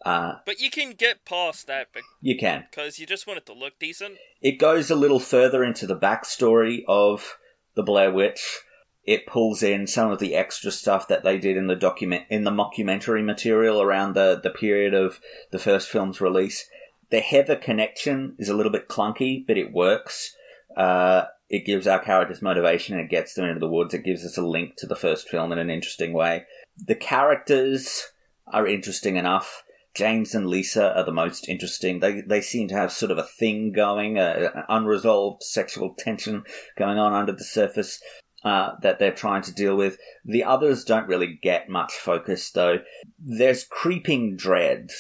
[0.05, 1.89] Uh, But you can get past that
[2.21, 2.67] you can.
[2.71, 4.17] because you just want it to look decent.
[4.41, 7.39] It goes a little further into the backstory of
[7.77, 8.61] the Blair Witch.
[9.05, 12.45] It pulls in some of the extra stuff that they did in the document in
[12.45, 16.69] the mockumentary material around the, the period of the first film's release.
[17.11, 20.37] The Heather connection is a little bit clunky, but it works.
[20.77, 23.93] Uh, it gives our characters motivation and it gets them into the woods.
[23.93, 26.47] It gives us a link to the first film in an interesting way.
[26.79, 28.09] The characters
[28.47, 29.63] are interesting enough.
[29.95, 32.01] James and Lisa are the most interesting.
[32.01, 36.45] They they seem to have sort of a thing going, uh, an unresolved sexual tension
[36.79, 38.01] going on under the surface
[38.45, 39.99] uh, that they're trying to deal with.
[40.25, 42.79] The others don't really get much focus though.
[43.19, 44.91] There's creeping dread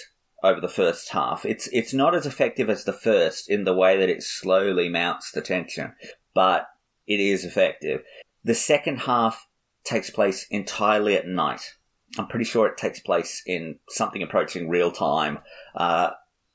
[0.42, 1.44] over the first half.
[1.44, 5.30] It's it's not as effective as the first in the way that it slowly mounts
[5.30, 5.94] the tension,
[6.34, 6.66] but
[7.06, 8.02] it is effective.
[8.44, 9.46] The second half
[9.84, 11.74] takes place entirely at night.
[12.18, 15.38] I'm pretty sure it takes place in something approaching real time.
[15.74, 16.10] Uh,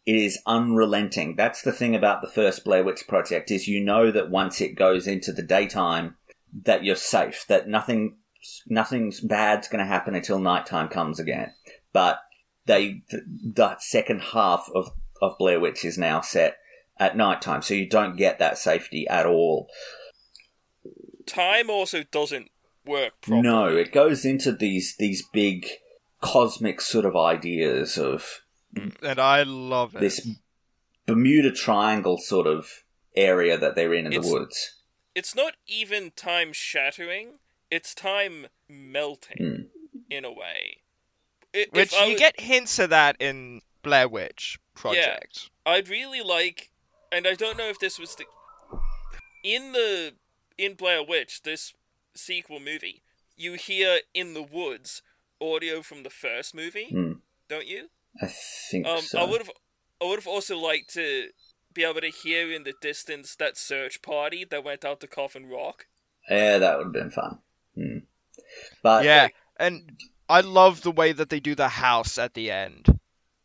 [0.06, 1.36] it is unrelenting.
[1.36, 4.76] That's the thing about the first Blair Witch Project is you know that once it
[4.76, 6.16] goes into the daytime,
[6.64, 7.46] that you're safe.
[7.48, 8.18] That nothing,
[8.68, 11.54] nothing's bad's going to happen until nighttime comes again.
[11.94, 12.20] But
[12.66, 13.22] they, the,
[13.56, 16.58] the second half of of Blair Witch is now set
[17.00, 19.68] at nighttime, so you don't get that safety at all.
[21.26, 22.50] Time also doesn't
[22.86, 23.42] work properly.
[23.42, 25.68] No, it goes into these these big
[26.22, 28.42] cosmic sort of ideas of
[29.02, 30.00] And I love it.
[30.02, 30.28] this
[31.06, 32.84] Bermuda Triangle sort of
[33.16, 34.74] area that they're in in It's- the woods.
[35.18, 37.40] It's not even time shattering,
[37.72, 40.00] it's time melting Hmm.
[40.12, 40.84] in a way.
[41.56, 45.50] I- if Which you was- get hints of that in Blair Witch Project.
[45.66, 46.70] Yeah, I'd really like,
[47.12, 48.26] and I don't know if this was the
[49.44, 50.16] in the
[50.56, 51.74] in Blair Witch this
[52.14, 53.02] sequel movie.
[53.36, 55.02] You hear in the woods
[55.42, 57.14] audio from the first movie, Hmm.
[57.48, 57.90] don't you?
[58.22, 59.18] I think Um, so.
[59.20, 59.52] I would have,
[60.00, 61.32] I would have also liked to
[61.78, 65.48] be able to hear in the distance that search party that went out to Coffin
[65.48, 65.86] Rock.
[66.30, 67.40] Yeah, that would have been fun.
[67.76, 67.98] Hmm.
[68.82, 72.88] But yeah, and I love the way that they do the house at the end.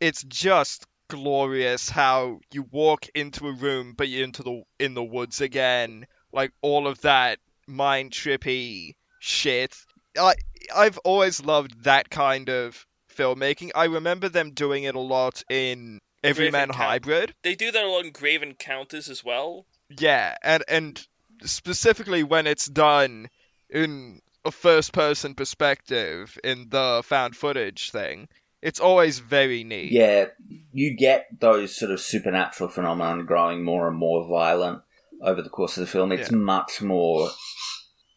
[0.01, 5.05] It's just glorious how you walk into a room, but you're into the in the
[5.05, 6.07] woods again.
[6.33, 9.77] Like all of that mind trippy shit.
[10.19, 10.35] I
[10.75, 13.73] I've always loved that kind of filmmaking.
[13.75, 17.35] I remember them doing it a lot in Everyman Count- Hybrid.
[17.43, 19.67] They do that a lot in Grave Encounters as well.
[19.89, 21.07] Yeah, and and
[21.43, 23.29] specifically when it's done
[23.69, 28.29] in a first person perspective in the found footage thing,
[28.61, 29.93] it's always very neat.
[29.93, 30.27] Yeah,
[30.73, 34.83] you get those sort of supernatural phenomenon growing more and more violent
[35.21, 36.13] over the course of the film.
[36.13, 36.37] It's Yeah.
[36.39, 37.31] much more.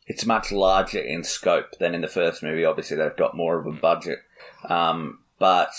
[0.08, 2.63] It's much larger in scope than in the first movie.
[2.65, 4.20] Obviously, they've got more of a budget,
[4.70, 5.72] um, but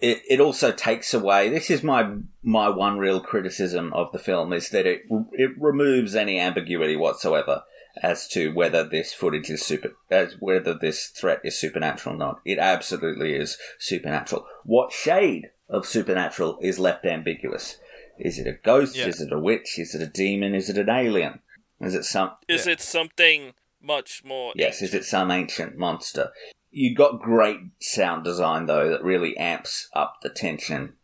[0.00, 1.48] it, it also takes away.
[1.48, 2.10] This is my
[2.42, 7.64] my one real criticism of the film is that it it removes any ambiguity whatsoever
[8.02, 12.40] as to whether this footage is super, as whether this threat is supernatural or not.
[12.44, 14.46] It absolutely is supernatural.
[14.64, 17.78] What shade of supernatural is left ambiguous?
[18.18, 18.96] Is it a ghost?
[18.96, 19.06] Yeah.
[19.06, 19.78] Is it a witch?
[19.78, 20.54] Is it a demon?
[20.54, 21.40] Is it an alien?
[21.80, 22.32] Is it some?
[22.48, 24.52] Is it something much more?
[24.54, 26.32] Yes, is it some ancient monster?
[26.70, 30.94] You got great sound design though that really amps up the tension.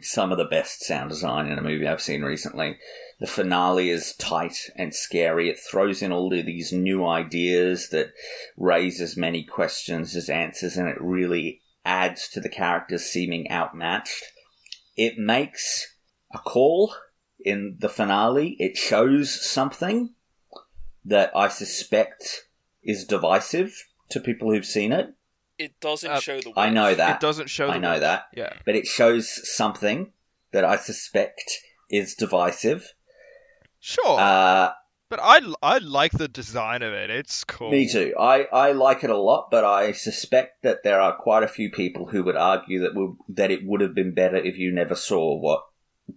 [0.00, 2.78] Some of the best sound design in a movie I've seen recently.
[3.20, 5.48] The finale is tight and scary.
[5.48, 8.12] It throws in all of these new ideas that
[8.56, 14.24] raise as many questions as answers, and it really adds to the characters seeming outmatched.
[14.96, 15.94] It makes
[16.34, 16.94] a call
[17.40, 18.56] in the finale.
[18.58, 20.14] It shows something
[21.04, 22.48] that I suspect
[22.82, 25.14] is divisive to people who've seen it.
[25.58, 26.52] It doesn't Uh, show the.
[26.56, 27.16] I know that.
[27.16, 27.68] It doesn't show.
[27.68, 28.00] The I know witch.
[28.00, 28.24] that.
[28.34, 28.52] Yeah.
[28.66, 30.12] But it shows something
[30.52, 32.94] that I suspect is divisive.
[33.80, 34.18] Sure.
[34.18, 34.72] Uh,
[35.08, 37.10] but I I like the design of it.
[37.10, 37.70] It's cool.
[37.70, 38.14] me too.
[38.18, 41.70] I, I like it a lot, but I suspect that there are quite a few
[41.70, 44.94] people who would argue that would, that it would have been better if you never
[44.94, 45.60] saw what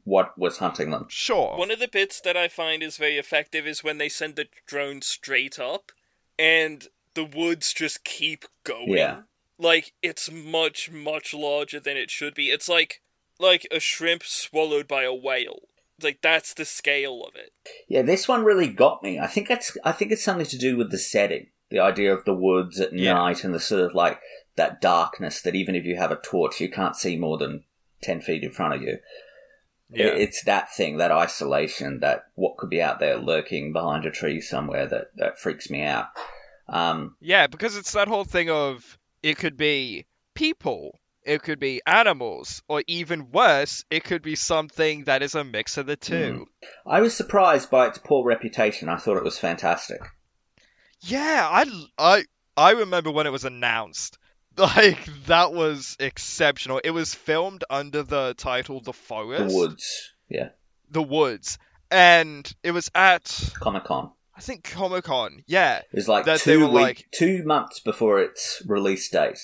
[0.04, 1.06] what was hunting them.
[1.10, 1.58] Sure.
[1.58, 4.48] One of the bits that I find is very effective is when they send the
[4.66, 5.92] drone straight up,
[6.40, 8.90] and the woods just keep going.
[8.90, 9.22] Yeah.
[9.60, 12.46] Like it's much much larger than it should be.
[12.50, 13.02] It's like
[13.40, 15.62] like a shrimp swallowed by a whale.
[16.02, 17.52] Like that's the scale of it.
[17.90, 19.20] Yeah, this one really got me.
[19.20, 22.24] I think it's I think it's something to do with the setting, the idea of
[22.26, 23.14] the woods at Yeah.
[23.14, 24.20] night and the sort of like
[24.58, 27.64] that darkness that even if you have a torch, you can't see more than
[28.02, 29.00] ten feet in front of you.
[29.90, 30.08] yeah.
[30.08, 34.40] It's that thing, that isolation, that what could be out there lurking behind a tree
[34.42, 36.08] somewhere that, that freaks me out.
[36.70, 41.82] Um, Yeah, because it's that whole thing of it could be people, it could be
[41.86, 46.48] animals, or even worse, it could be something that is a mix of the two.
[46.86, 48.90] I was surprised by its poor reputation.
[48.90, 50.02] I thought it was fantastic.
[51.02, 51.66] Yeah, I,
[51.98, 52.24] I,
[52.56, 54.18] I remember when it was announced.
[54.58, 56.82] Like, that was exceptional.
[56.84, 59.56] It was filmed under the title The Forest," The.
[59.56, 60.50] Woods, yeah,
[60.90, 61.60] The Woods.
[61.92, 64.14] And it was at, Comic Con.
[64.38, 65.44] I think, Comic Con.
[65.48, 65.80] Yeah.
[65.80, 69.40] It was like That two week, like- two months before its release date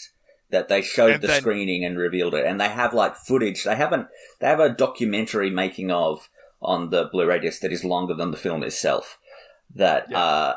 [0.52, 2.46] that they showed And the then- screening and revealed it.
[2.46, 3.64] And they have like footage.
[3.64, 4.08] They haven't.
[4.40, 6.30] They have a documentary making of
[6.62, 9.18] on the Blu-ray disc that is longer than the film itself.
[9.76, 10.20] That Yeah.
[10.24, 10.56] uh,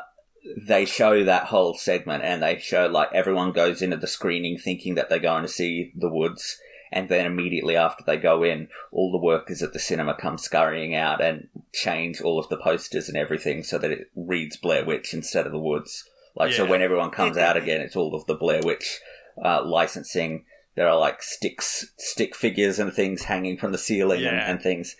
[0.55, 4.95] they show that whole segment, and they show like everyone goes into the screening thinking
[4.95, 6.59] that they're going to see the woods.
[6.91, 10.95] And then immediately after they go in, all the workers at the cinema come scurrying
[10.95, 15.13] out and change all of the posters and everything so that it reads Blair Witch
[15.13, 16.03] instead of the woods.
[16.35, 18.99] Like, so when everyone comes out again, it's all of the Blair Witch
[19.43, 20.45] uh, licensing.
[20.75, 24.49] There are like sticks, stick figures and things hanging from the ceiling and, Yeah.
[24.51, 24.95] and things.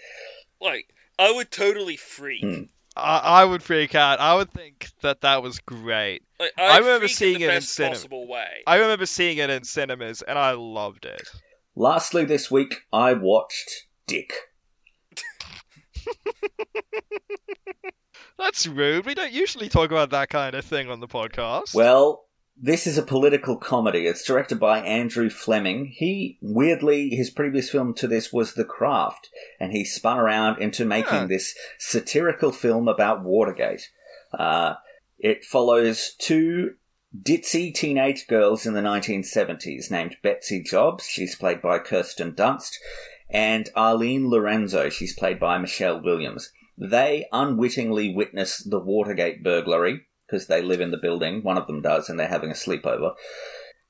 [0.60, 0.88] Like
[1.19, 2.41] I would totally freak.
[2.43, 2.62] Hmm.
[2.95, 4.19] I, I would freak out.
[4.19, 6.23] I would think that that was great.
[6.39, 7.93] Like, I remember seeing in the it in best cinema.
[7.95, 8.36] possible.
[8.65, 11.21] I remember seeing it in cinemas, and I loved it.
[11.82, 14.34] Lastly, this week, I watched Dick.
[18.40, 19.06] That's rude.
[19.06, 21.76] We don't usually talk about that kind of thing on the podcast.
[21.76, 22.26] Well,
[22.60, 24.08] this is a political comedy.
[24.08, 25.94] It's directed by Andrew Fleming.
[25.96, 30.84] He, weirdly, his previous film to this was The Craft, and he spun around into
[30.84, 31.28] making Huh.
[31.28, 33.92] this satirical film about Watergate.
[34.34, 34.74] Uh,
[35.20, 36.72] it follows two
[37.15, 42.74] ditzy teenage girls in the 1970s named Betsy Jobs, she's played by Kirsten Dunst,
[43.30, 46.52] and Arlene Lorenzo, she's played by Michelle Williams.
[46.78, 51.43] They unwittingly witness the Watergate burglary because they live in the building.
[51.43, 53.15] One of them does, and they're having a sleepover.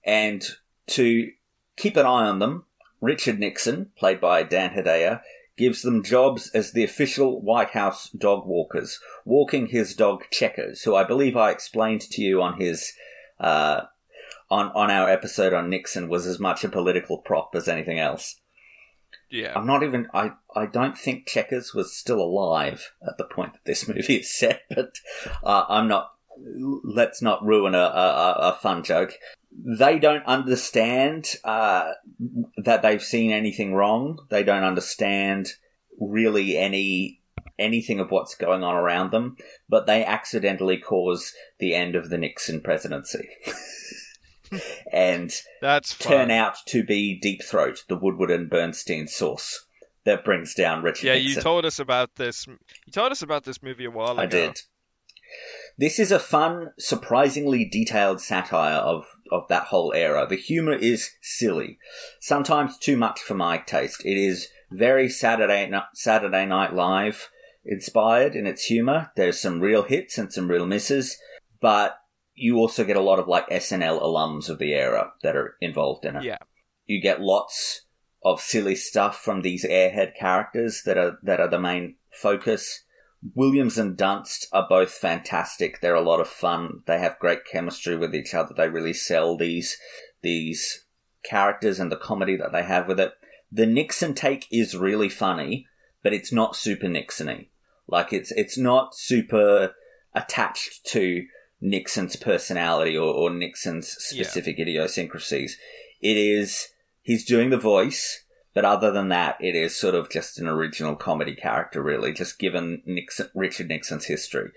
[0.04, 0.44] And
[0.88, 1.32] to
[1.76, 2.66] keep an eye on them,
[3.02, 5.22] Richard Nixon, played by Dan Hedaya,
[5.58, 10.96] gives them jobs as the official White House dog walkers, walking his dog Checkers, who
[10.96, 12.94] I believe I explained to you on his
[13.40, 13.82] uh,
[14.50, 18.40] on on our episode on Nixon was as much a political prop as anything else.
[19.30, 19.54] yeah.
[19.56, 20.08] I'm not even.
[20.14, 24.34] I I don't think Checkers was still alive at the point that this movie is
[24.38, 24.96] set, but
[25.44, 26.12] uh, I'm not.
[26.84, 29.14] Let's not ruin a, a, a- a fun joke.
[29.52, 31.92] They don't understand uh,
[32.64, 34.20] that they've seen anything wrong.
[34.30, 35.50] They don't understand
[36.00, 37.22] really any
[37.60, 39.36] anything of what's going on around them,
[39.68, 43.28] but they accidentally cause the end of the Nixon presidency.
[44.92, 45.32] and
[45.62, 46.12] That's fun.
[46.12, 49.66] turn out to be Deep Throat, the Woodward and Bernstein source
[50.06, 51.30] that brings down Richard Yeah, Nixon.
[51.36, 52.48] you told us about this.
[52.48, 54.22] You told us about this movie a while ago.
[54.22, 54.60] I did.
[55.78, 60.26] This is a fun, surprisingly detailed satire of, of that whole era.
[60.28, 61.78] The humor is silly,
[62.20, 64.06] sometimes too much for my taste.
[64.06, 67.30] It is very Saturday Saturday Night Live
[67.66, 69.12] inspired in its humor.
[69.16, 71.18] There's some real hits and some real misses,
[71.60, 71.98] but
[72.34, 76.06] you also get a lot of like SNL alums of the era that are involved
[76.06, 76.38] in it Yeah.
[76.86, 77.86] you get lots
[78.24, 82.84] of silly stuff from these airhead characters that are that are the main focus.
[83.36, 85.82] Williams and Dunst are both fantastic.
[85.82, 86.84] They're a lot of fun.
[86.86, 88.54] They have great chemistry with each other.
[88.56, 89.78] They really sell these
[90.22, 90.86] these
[91.24, 93.14] characters and the comedy that they have with it.
[93.52, 95.68] The Nixon take is really funny,
[96.04, 97.50] but it's not super Nixony.
[97.88, 99.74] Like it's it's not super
[100.14, 101.26] attached to
[101.60, 104.24] Nixon's personality or, or Nixon's Yeah.
[104.24, 105.58] specific idiosyncrasies.
[106.02, 106.68] It is
[107.02, 108.24] he's doing the voice,
[108.58, 112.40] but other than that, it is sort of just an original comedy character, really, just
[112.40, 114.50] given Nixon, Richard Nixon's history.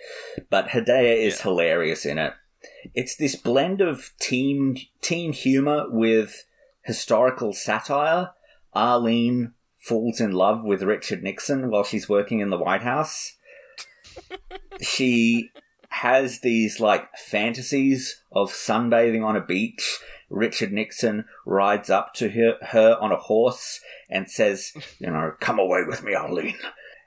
[0.49, 1.43] But Hedaya is Yeah.
[1.43, 2.33] hilarious in it.
[2.95, 6.47] It's this blend of teen teen humor with
[6.81, 8.31] historical satire.
[8.73, 13.37] Arlene falls in love with Richard Nixon while she's working in the White House.
[14.81, 15.51] she
[15.91, 19.99] has these like fantasies of sunbathing on a beach.
[20.29, 25.59] Richard Nixon rides up to her, her on a horse and says, you know, come
[25.59, 26.59] away with me, Arlene.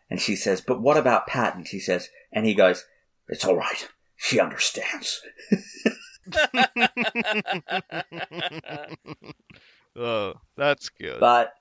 [0.10, 1.56] And she says, but what about Pat?
[1.56, 2.86] And she says, and he goes,
[3.30, 3.88] it's all right.
[4.18, 5.22] She understands.
[9.96, 11.20] oh, that's good.
[11.20, 11.54] But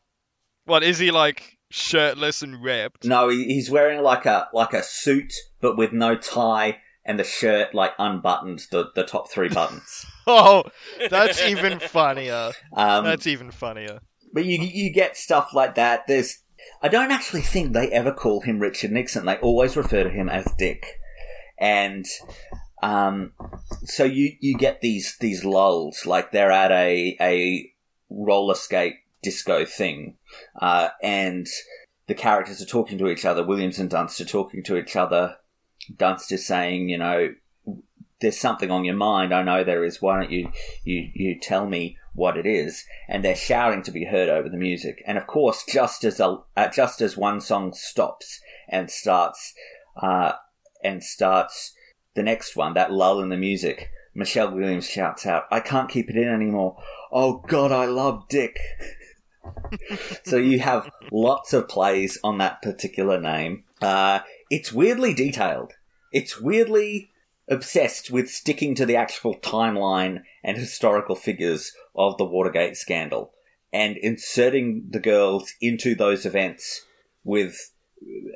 [0.65, 1.59] what is he like?
[1.71, 3.07] Shirtless and ripped?
[3.07, 5.33] no, he's wearing like a like a suit,
[5.63, 10.07] but with no tie, and the shirt like unbuttoned, the the top three buttons.
[10.27, 10.65] Oh,
[11.11, 12.53] that's even funnier.
[12.73, 14.01] Um, That's even funnier.
[14.33, 16.07] But you you get stuff like that.
[16.07, 16.39] There's
[16.83, 19.27] I don't actually think they ever call him Richard Nixon.
[19.27, 21.01] They always refer to him as Dick,
[21.59, 22.07] and
[22.83, 23.33] um,
[23.85, 27.73] so you you get these these lulls like they're at a a
[28.11, 30.17] roller skate disco thing,
[30.61, 31.47] uh, and
[32.07, 33.45] the characters are talking to each other.
[33.45, 35.37] Williams and Dunst are talking to each other.
[35.91, 37.35] Dunst is saying, you know,
[38.23, 39.35] there's something on your mind.
[39.35, 40.01] I know there is.
[40.01, 40.51] Why don't you
[40.85, 42.85] you you tell me what it is?
[43.09, 45.03] And they're shouting to be heard over the music.
[45.07, 49.53] And of course, just as a uh, just as one song stops and starts
[50.01, 50.33] uh,
[50.83, 51.75] and starts
[52.15, 56.09] the next one, that lull in the music, Michelle Williams shouts out, "I can't keep
[56.09, 58.59] it in anymore." Oh God, I love Dick.
[60.25, 63.65] so you have lots of plays on that particular name.
[63.81, 64.21] Uh,
[64.53, 65.73] it's weirdly detailed.
[66.13, 67.11] It's weirdly
[67.49, 73.33] obsessed with sticking to the actual timeline and historical figures of the Watergate scandal
[73.73, 76.83] and inserting the girls into those events
[77.25, 77.73] with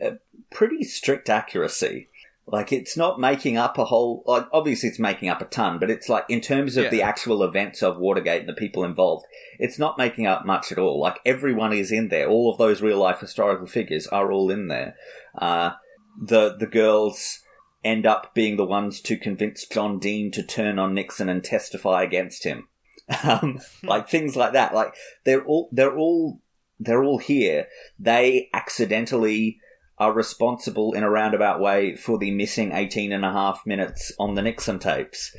[0.03, 0.13] uh,
[0.51, 2.09] pretty strict accuracy.
[2.47, 4.23] Like it's not making up a whole.
[4.25, 6.91] Like obviously, it's making up a ton, but it's like in terms of Yeah.
[6.91, 9.27] the actual events of Watergate and the people involved,
[9.59, 10.99] it's not making up much at all.
[10.99, 12.27] Like everyone is in there.
[12.29, 14.95] All of those real life historical figures are all in there.
[15.37, 15.73] Uh,
[16.21, 17.41] the the girls
[17.85, 22.03] end up being the ones to convince John Dean to turn on Nixon and testify
[22.03, 22.69] against him.
[23.23, 24.75] Um, like things like that.
[24.75, 24.93] Like
[25.25, 26.41] they're all they're all
[26.81, 27.69] they're all here.
[28.01, 29.61] They accidentally
[29.97, 34.35] are responsible in a roundabout way for the missing 18 and a half minutes on
[34.35, 35.35] the Nixon tapes.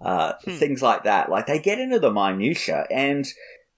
[0.00, 1.30] Uh, Things like that.
[1.30, 3.26] Like they get into the minutia and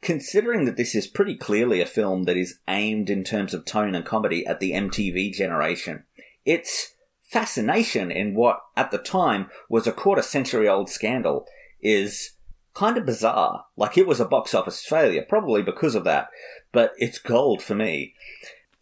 [0.01, 3.95] considering that this is pretty clearly a film that is aimed in terms of tone
[3.95, 6.05] and comedy at the MTV generation,
[6.45, 11.47] its fascination in what at the time was a quarter century old scandal
[11.81, 12.33] is
[12.75, 13.65] kind of bizarre.
[13.77, 16.29] Like it was a box office failure, probably because of that,
[16.73, 18.15] but it's gold for me.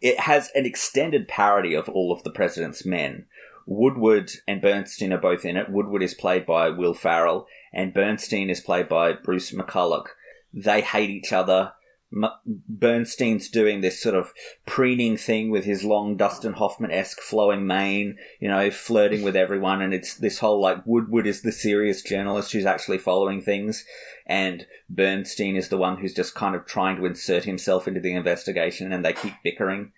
[0.01, 3.25] It has an extended parody of all of the president's men.
[3.67, 5.69] Woodward and Bernstein are both in it.
[5.69, 10.07] Woodward is played by Will Ferrell, and Bernstein is played by Bruce McCulloch.
[10.53, 11.73] They hate each other.
[12.13, 12.25] M-
[12.67, 14.33] Bernstein's doing this sort of
[14.65, 19.81] preening thing with his long Dustin Hoffman esque flowing mane, you know, flirting with everyone,
[19.81, 23.85] and it's this whole like Woodward is the serious journalist who's actually following things,
[24.25, 28.13] and Bernstein is the one who's just kind of trying to insert himself into the
[28.13, 29.91] investigation, and they keep bickering,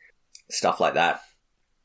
[0.49, 1.21] stuff like that.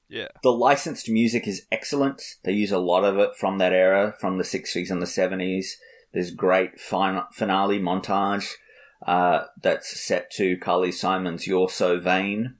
[0.09, 0.29] Yeah.
[0.43, 2.23] The licensed music is excellent.
[2.43, 5.73] They use a lot of it from that era, from the 60s and the 70s.
[6.15, 8.55] There's great fin- finale montage
[9.07, 12.57] uh, that's set to Carly Simon's You're So Vain,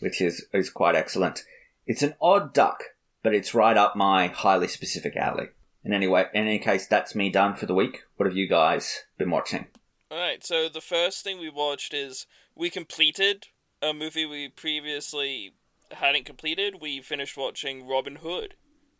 [0.00, 1.44] which is, is quite excellent.
[1.86, 2.82] It's an odd duck,
[3.22, 5.48] but it's right up my highly specific alley.
[5.82, 8.02] And anyway, in any case, that's me done for the week.
[8.16, 9.66] What have you guys been watching?
[10.10, 13.48] Alright, so the first thing we watched is we completed
[13.82, 15.54] a movie we previously
[15.90, 16.76] hadn't completed.
[16.80, 18.54] We finished watching Robin Hood.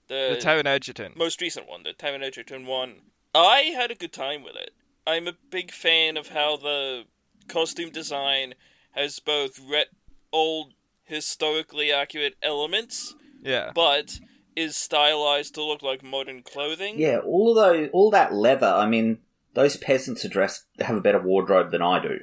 [0.08, 1.12] The Taron Egerton.
[1.16, 2.96] most recent one, the Taron Egerton one.
[3.34, 4.72] I had a good time with it.
[5.06, 7.04] I'm a big fan of how the
[7.48, 8.54] costume design
[8.92, 9.86] has both re-
[10.32, 10.72] old,
[11.04, 13.72] historically accurate elements, Yeah.
[13.74, 14.18] but
[14.56, 16.98] is stylized to look like modern clothing.
[16.98, 18.66] Yeah, all of those, all that leather.
[18.68, 19.18] I mean,
[19.54, 22.20] those peasants are dressed have a better wardrobe than I do.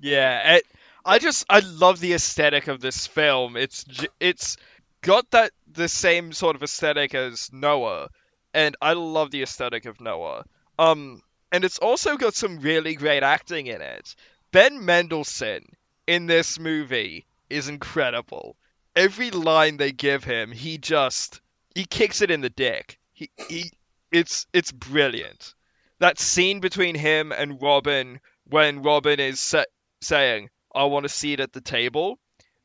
[0.00, 0.64] Yeah, it,
[1.04, 3.56] I just I love the aesthetic of this film.
[3.56, 3.84] It's
[4.20, 4.56] it's
[5.02, 8.08] got that the same sort of aesthetic as Noah,
[8.54, 10.44] and I love the aesthetic of Noah.
[10.78, 11.22] Um,
[11.52, 14.14] and it's also got some really great acting in it.
[14.52, 15.64] Ben Mendelsohn
[16.06, 18.56] in this movie is incredible.
[18.96, 21.40] Every line they give him, he just
[21.74, 22.98] he kicks it in the dick.
[23.12, 23.70] He he
[24.10, 25.54] it's it's brilliant.
[26.00, 29.64] That scene between him and Robin when Robin is sa-
[30.00, 32.18] saying, "I want a seat at the table."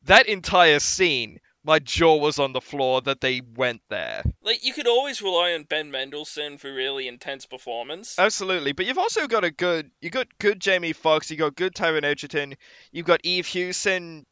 [0.04, 4.22] That entire scene, my jaw was on the floor that they went there.
[4.42, 8.18] Like, you could always rely on Ben Mendelsohn for really intense performance.
[8.18, 11.74] Absolutely, but you've also got a good, you got good Jamie Foxx, you got good
[11.74, 12.54] Tyron Egerton,
[12.92, 14.26] you've got Eve Hewson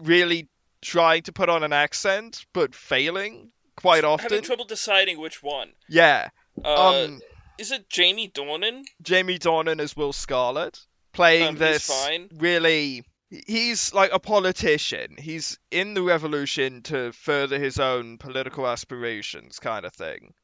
[0.00, 0.48] really
[0.82, 4.24] trying to put on an accent but failing quite often.
[4.30, 5.70] Having trouble deciding which one.
[5.88, 6.28] Yeah.
[6.64, 7.20] Uh, Um,
[7.58, 8.84] is it Jamie Dornan?
[9.02, 10.78] Jamie Dornan as Will Scarlet
[11.12, 12.28] playing Um, this fine.
[12.34, 13.04] really.
[13.28, 15.16] He's like a politician.
[15.18, 20.34] He's in the revolution to further his own political aspirations, kind of thing.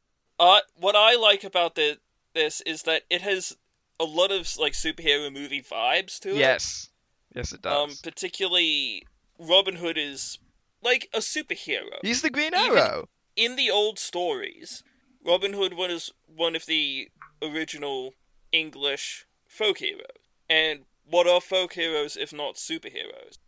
[0.40, 1.98] Uh, what I like about the,
[2.34, 3.56] this is that it has
[4.00, 6.36] a lot of like superhero movie vibes to it.
[6.38, 6.88] Yes,
[7.36, 8.00] yes, it Um, does.
[8.00, 9.06] particularly
[9.38, 10.38] Robin Hood is
[10.82, 11.98] like a superhero.
[12.02, 13.08] He's the Green even- Arrow.
[13.36, 14.82] In the old stories,
[15.24, 17.08] Robin Hood was one of the
[17.40, 18.14] original
[18.50, 20.06] English folk heroes.
[20.50, 23.38] And what are folk heroes if not superheroes?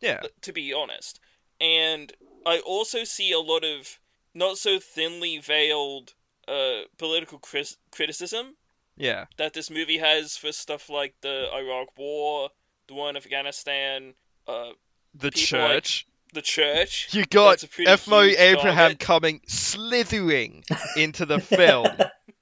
[0.00, 1.20] Yeah, to be honest.
[1.60, 2.12] And
[2.44, 3.98] I also see a lot of
[4.34, 6.14] not so thinly veiled
[6.48, 8.56] uh, political cris- criticism
[8.96, 12.50] yeah, that this movie has for stuff like the Iraq War,
[12.88, 14.14] the war in Afghanistan,
[14.48, 14.70] uh,
[15.14, 16.06] the People like- church.
[16.34, 17.08] the church.
[17.12, 17.64] You got.
[18.08, 20.64] Murray Abraham coming slithering
[20.96, 21.86] into the film,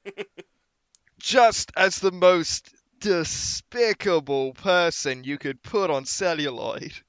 [1.18, 2.70] just as the most
[3.00, 6.92] despicable person you could put on celluloid.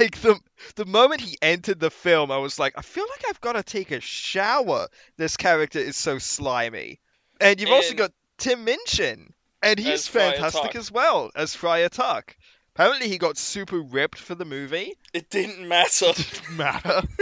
[0.00, 0.40] Like the
[0.74, 3.62] the moment he entered the film, I was like, I feel like I've got to
[3.62, 4.88] take a shower.
[5.16, 6.98] This character is so slimy,
[7.40, 12.36] and you've also got Tim Minchin, and he's As fantastic as well as Friar Tuck.
[12.74, 14.94] Apparently, he got super ripped for the movie.
[15.12, 16.06] It didn't matter.
[16.06, 17.02] It Didn't matter.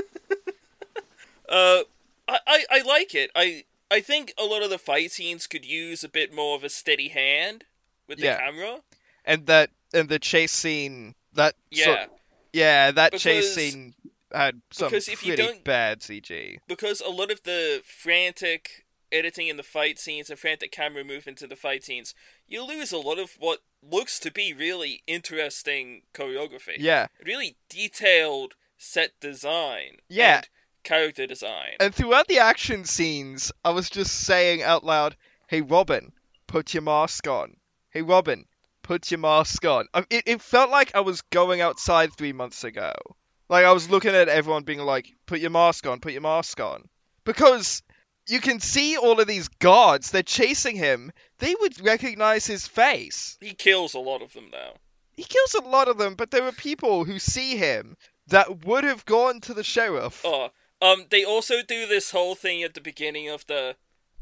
[1.50, 1.84] Uh,
[2.28, 3.30] I, I, I like it.
[3.34, 6.62] I I think a lot of the fight scenes could use a bit more of
[6.62, 7.64] a steady hand
[8.08, 8.38] with the Yeah.
[8.38, 8.80] camera.
[9.24, 12.10] and that and the chase scene that Yeah, sort-
[12.52, 13.94] yeah that chase scene
[14.32, 16.58] had some because if you pretty don't- bad CG.
[16.66, 21.40] because a lot of the frantic editing in the fight scenes and frantic camera movement
[21.42, 22.14] in the fight scenes,
[22.46, 26.76] you lose a lot of what looks to be really interesting choreography.
[26.78, 29.98] Yeah, Really detailed set design.
[30.08, 30.36] Yeah.
[30.38, 30.48] And
[30.84, 31.76] character design.
[31.80, 35.16] and throughout the action scenes, I was just saying out loud,
[35.48, 36.12] "Hey Robin,
[36.46, 37.57] put your mask on.
[37.90, 38.44] Hey Robin,
[38.82, 42.64] put your mask on." I- It it felt like I was going outside three months
[42.64, 42.92] ago.
[43.48, 46.60] Like I was looking at everyone being like, "Put your mask on, put your mask
[46.60, 46.88] on,"
[47.24, 47.82] because
[48.26, 50.10] you can see all of these guards.
[50.10, 51.12] They're chasing him.
[51.38, 53.38] They would recognize his face.
[53.40, 54.74] he kills a lot of them though.
[55.16, 58.84] he kills a lot of them, but there are people who see him that would
[58.84, 60.20] have gone to the sheriff.
[60.24, 63.76] Oh, um, they also do this whole thing at the beginning of the,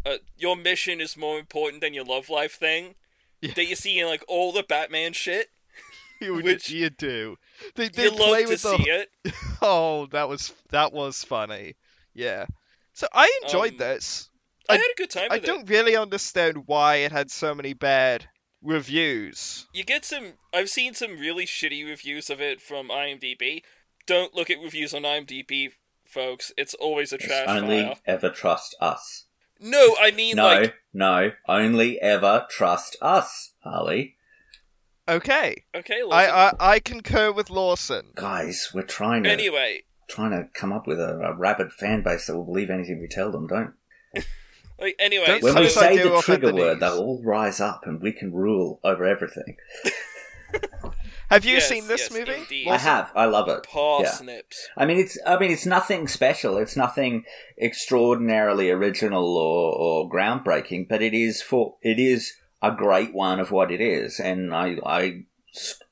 [0.07, 2.95] uh, your mission is more important than your love life thing.
[3.41, 3.53] Yeah.
[3.55, 5.49] That you see in like all the Batman shit.
[6.21, 7.37] you, which- you do.
[7.75, 9.09] They, they You play love to with the see it.
[9.63, 11.75] oh, that was that was funny.
[12.15, 12.47] Yeah.
[12.93, 14.29] So I enjoyed Um, this.
[14.69, 15.47] I, I- had a good time I with it.
[15.47, 18.29] don't really understand why it had so many bad
[18.63, 19.67] reviews.
[19.73, 20.35] You get some.
[20.55, 23.63] I've seen some really shitty reviews of it from IMDb.
[24.07, 25.71] Don't look at reviews on IMDb,
[26.05, 26.53] folks.
[26.57, 27.99] It's always a trash only file.
[28.07, 29.25] ever trust us.
[29.61, 34.17] No, I mean No, like no, only ever trust us, Harlly.
[35.09, 35.65] Okay.
[35.75, 36.03] okay.
[36.03, 36.13] Listen.
[36.13, 38.13] I, I I concur with Lawson.
[38.15, 42.27] Guys, we're trying to anyway, trying to come up with a, a rabid fan base
[42.27, 43.47] that will believe anything we tell them.
[43.47, 43.75] Don't.
[44.81, 45.27] like anyway.
[45.27, 48.13] Don't When so, we say the trigger the word, they'll all rise up and we
[48.13, 49.57] can rule over everything.
[51.31, 52.35] Have you Yes, seen this yes, movie?
[52.41, 52.69] indeed.
[52.69, 53.11] I have.
[53.15, 53.67] I love it.
[53.67, 53.73] Yeah.
[53.73, 54.69] Parsnips.
[54.77, 55.19] I mean, it's.
[55.27, 56.57] I mean, it's nothing special.
[56.57, 57.25] It's nothing
[57.61, 60.89] extraordinarily original or, or groundbreaking.
[60.89, 61.77] But it is for.
[61.83, 64.79] It is a great one of what it is, and I.
[64.85, 65.23] I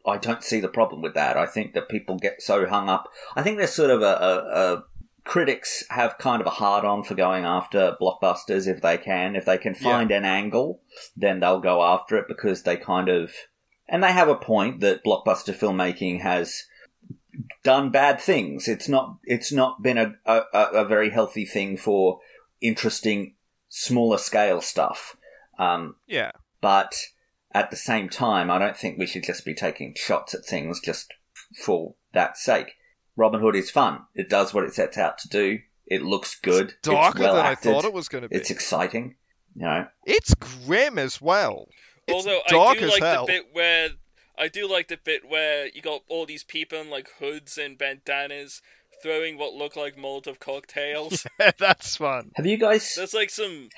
[0.07, 1.39] I don't see the problem with that.
[1.39, 3.09] I think that people get so hung up.
[3.35, 4.85] I think there's sort of a, a, a
[5.25, 9.35] critics have kind of a hard on for going after blockbusters if they can.
[9.35, 10.83] If they can find an angle,
[11.17, 13.33] then they'll go after it because they kind of
[13.89, 16.65] and they have a point that blockbuster filmmaking has
[17.63, 18.69] done bad things.
[18.69, 22.21] It's not it's not been a, a, a very healthy thing for
[22.61, 23.35] interesting
[23.69, 25.17] smaller scale stuff.
[25.59, 26.31] Um, Yeah.
[26.61, 26.95] but
[27.53, 30.81] at the same time, I don't think we should just be taking shots at things
[30.81, 31.13] just
[31.63, 32.73] for that sake.
[33.17, 34.01] Robin Hood is fun.
[34.15, 35.61] It does what it sets out to do.
[35.87, 36.75] It looks good.
[36.83, 38.35] Darker it's well than I thought it was going to be.
[38.37, 39.17] It's exciting.
[39.55, 41.69] You know, It's grim as well.
[42.07, 43.27] It's Although dark I do as like hell.
[43.27, 43.89] the bit where
[44.39, 47.79] I do like the bit where you got all these people in like hoods and
[47.79, 48.61] bandanas
[49.03, 51.27] throwing what look like Molotov cocktails.
[51.59, 52.33] That's fun.
[52.37, 53.69] have you guys That's like some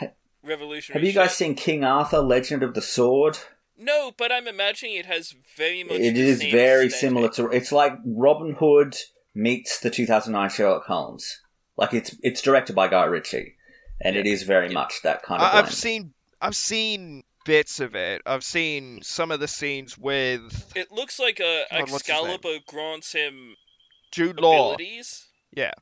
[0.42, 1.00] revolutionary.
[1.00, 1.38] have you guys shit.
[1.38, 3.38] seen King Arthur: Legend of the Sword?
[3.78, 6.00] No, but I'm imagining it has very much.
[6.00, 7.00] It the is same very aesthetic.
[7.00, 7.48] similar to.
[7.50, 8.96] It's like Robin Hood
[9.34, 11.42] meets the 2009 Sherlock Holmes.
[11.76, 13.54] Like it's it's directed by Guy Ritchie,
[14.00, 15.54] and it is very much that kind of.
[15.54, 18.20] I- I've seen I've seen bits of it.
[18.26, 22.08] I've seen some of the scenes with It looks like uh, a God, what's his
[22.08, 22.30] name?
[22.34, 23.56] Excalibur grants him
[24.12, 24.74] Jude Law.
[24.74, 25.72] abilities, Yeah,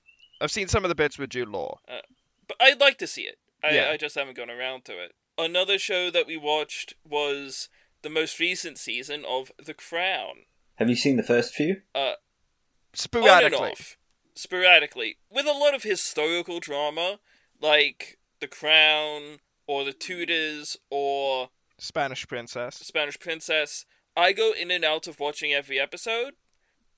[0.41, 1.81] I've seen some of the bits with Jude Law.
[1.89, 2.01] Uh,
[2.47, 3.39] but I'd like to see it.
[3.63, 3.91] I, Yeah.
[3.91, 5.13] I just haven't gone around to it.
[5.37, 7.69] Another show that we watched was
[8.03, 10.45] the most recent season of The Crown.
[10.77, 11.83] Have you seen the first few?
[11.95, 13.71] Uh, on and Sporadically.
[13.71, 13.97] off,
[14.35, 17.19] sporadically, with a lot of historical drama,
[17.61, 22.77] like The Crown or The Tudors or Spanish Princess.
[22.77, 23.85] Spanish Princess.
[24.17, 26.35] I go in and out of watching every episode,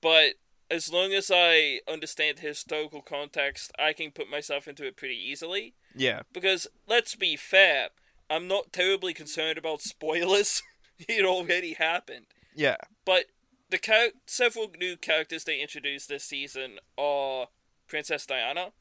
[0.01, 0.33] but
[0.69, 5.15] as long as I understand the historical context, I can put myself into it pretty
[5.15, 5.73] easily.
[5.95, 6.21] Yeah.
[6.31, 7.89] Because let's be fair,
[8.29, 10.61] I'm not terribly concerned about spoilers.
[10.99, 12.27] it already happened.
[12.53, 12.77] Yeah.
[13.05, 13.25] But
[13.69, 17.47] the char- several new characters they introduced this season are
[17.87, 18.71] Princess Diana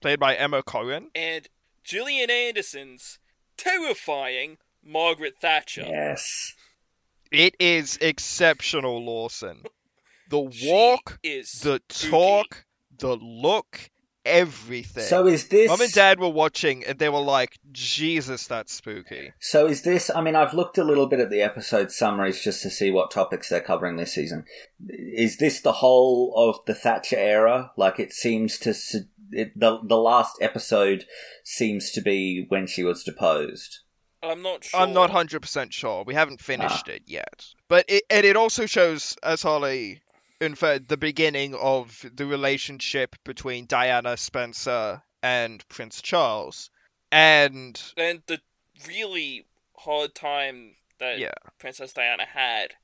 [0.00, 1.06] Played by Emma Corrin.
[1.14, 1.48] and
[1.84, 3.18] Gillian Anderson's
[3.56, 5.84] terrifying Margaret Thatcher.
[5.86, 6.54] Yes.
[7.30, 9.62] It is exceptional, Lawson.
[10.30, 12.10] The She walk, is the spooky.
[12.10, 12.64] talk,
[12.96, 13.90] the look,
[14.24, 15.04] everything.
[15.04, 15.68] So is this?
[15.68, 19.32] Mom and Dad were watching and they were like, Jesus, that's spooky.
[19.40, 20.10] So is this?
[20.14, 23.10] I mean, I've looked a little bit at the episode summaries just to see what
[23.10, 24.44] topics they're covering this season.
[24.88, 27.72] Is this the whole of the Thatcher era?
[27.76, 28.74] Like it seems to.
[29.30, 31.06] It, the the last episode
[31.42, 33.80] seems to be when she was deposed.
[34.22, 34.80] I'm not sure.
[34.80, 36.04] I'm not 100% sure.
[36.04, 36.92] We haven't finished ah.
[36.92, 37.46] it yet.
[37.68, 40.00] But it, and it also shows, as Harlly
[40.44, 46.70] inferred, the beginning of the relationship between Diana Spencer and Prince Charles.
[47.10, 48.40] And And the
[48.86, 51.32] really hard time that Yeah.
[51.58, 52.74] Princess Diana had.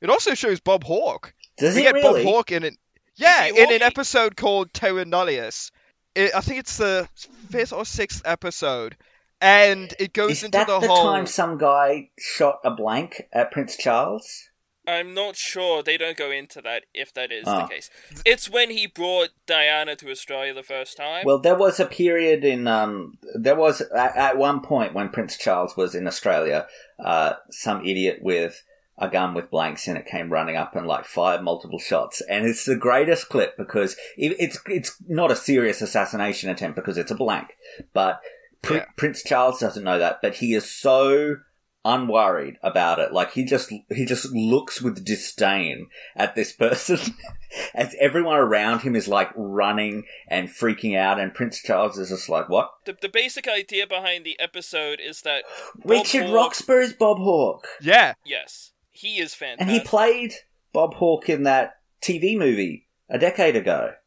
[0.00, 1.34] it also shows Bob Hawke.
[1.56, 2.24] Does we it get really?
[2.24, 2.74] Bob Hawke in it.
[3.16, 5.70] Yeah, he in an episode called Terra Nullius.
[6.14, 7.08] It, I think it's the
[7.50, 8.96] fifth or sixth episode.
[9.40, 11.04] And it goes Is into that the, the, whole.
[11.12, 14.48] time some guy shot a blank at Prince Charles?
[14.86, 15.82] I'm not sure.
[15.82, 17.62] They don't go into that if that is Ah.
[17.62, 17.90] the case.
[18.26, 21.24] It's when he brought Diana to Australia the first time.
[21.24, 25.36] Well, there was a period in um, there was at, at one point when Prince
[25.38, 26.66] Charles was in Australia,
[27.02, 28.62] uh, some idiot with
[28.96, 32.46] a gun with blanks in it came running up and like fired multiple shots, and
[32.46, 37.10] it's the greatest clip because it, it's it's not a serious assassination attempt because it's
[37.10, 37.56] a blank,
[37.92, 38.20] but
[38.62, 38.84] Pr- Yeah.
[38.96, 41.36] Prince Charles doesn't know that, but he is so
[41.84, 43.12] unworried about it.
[43.12, 46.98] Like he just he just looks with disdain at this person.
[47.74, 52.28] As everyone around him is like running and freaking out and prince charles is just
[52.28, 52.70] like what?
[52.84, 55.44] The, the basic idea behind the episode is that
[55.76, 57.68] Bob richard Hawke- roxburgh is bob hawke.
[57.80, 59.60] Yeah, Yes, he is fantastic.
[59.60, 60.34] and he played
[60.72, 63.90] bob hawke in that tv movie a decade ago.
[63.90, 64.03] Yep.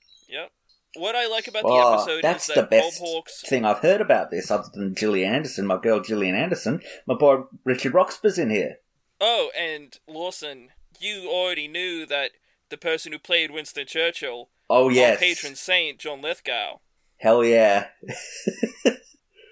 [0.98, 3.66] What I like about the Oh, episode that's is the that best Bob Hawke's thing
[3.66, 6.82] I've heard about this, other than Gillian Anderson, my girl Gillian Anderson.
[7.06, 8.78] My boy Richard Roxburgh's in here.
[9.22, 10.70] Oh, and Lawson,
[11.00, 12.32] you already knew that
[12.70, 16.80] the person who played Winston Churchill, Oh our yes, patron saint, John Lithgow.
[17.18, 17.88] hell yeah,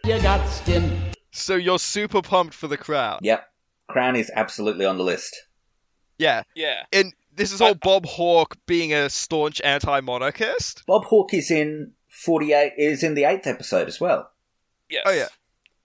[0.06, 0.92] You got skin.
[1.32, 3.20] so you're super pumped for the crown.
[3.24, 3.48] yep.
[3.88, 5.36] Crown is absolutely on the list.
[6.18, 6.84] Yeah, Yeah.
[6.94, 10.84] and this is all Bob Hawke being a staunch anti-monarchist.
[10.88, 12.74] Bob Hawke is in forty eight.
[12.78, 14.32] Is in the eighth episode as well.
[14.90, 15.04] Yes.
[15.06, 15.28] Oh, yeah.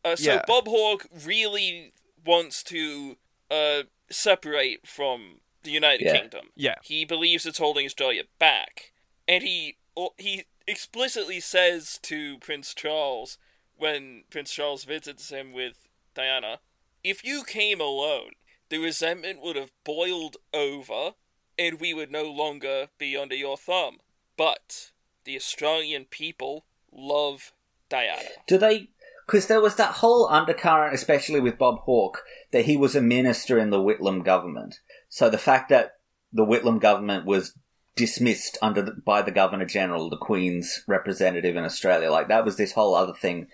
[0.04, 0.42] Uh, so Yeah.
[0.46, 1.92] Bob Hawke really
[2.24, 3.16] wants to
[3.50, 6.18] uh, separate from the United Yeah.
[6.18, 6.46] Kingdom.
[6.54, 6.76] Yeah.
[6.82, 8.92] He believes it's holding Australia back,
[9.28, 9.76] and he
[10.18, 13.38] he explicitly says to Prince Charles
[13.76, 16.60] when Prince Charles visits him with Diana,
[17.02, 18.32] "If you came alone,
[18.68, 21.14] the resentment would have boiled over,
[21.60, 23.98] and we would no longer be under your thumb.
[24.36, 24.92] But
[25.24, 27.52] the Australian people love
[27.90, 28.88] Diana." Do they?
[29.26, 33.58] Because there was that whole undercurrent, especially with Bob Hawke, that he was a minister
[33.58, 34.80] in the Whitlam government.
[35.08, 35.98] So the fact that
[36.32, 37.54] the Whitlam government was
[37.94, 42.56] dismissed under the, by the Governor General, the Queen's representative in Australia, like that was
[42.56, 43.48] this whole other thing,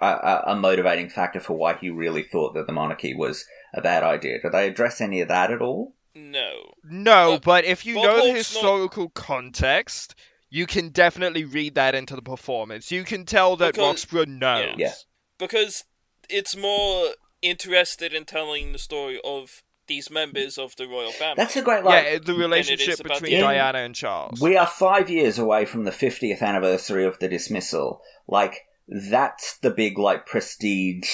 [0.00, 3.44] a, a, motivating factor for why he really thought that the monarchy was
[3.74, 4.40] a bad idea.
[4.40, 5.94] Do they address any of that at all?
[6.14, 6.74] No.
[6.84, 10.14] No, Uh, but if you Bob know the Hope's not- historical context,
[10.50, 12.90] you can definitely read that into the performance.
[12.92, 14.74] You can tell that Because- Roxburgh knows.
[14.78, 14.92] Yeah.
[15.38, 15.84] because
[16.28, 17.08] it's more
[17.40, 21.34] interested in telling the story of these members of the royal family.
[21.36, 22.04] That's a great like.
[22.04, 24.40] yeah, the relationship between the- Diana and Charles.
[24.40, 28.00] We are five years away from the 50th anniversary of the dismissal.
[28.28, 31.10] Like, that's the big, like, prestige.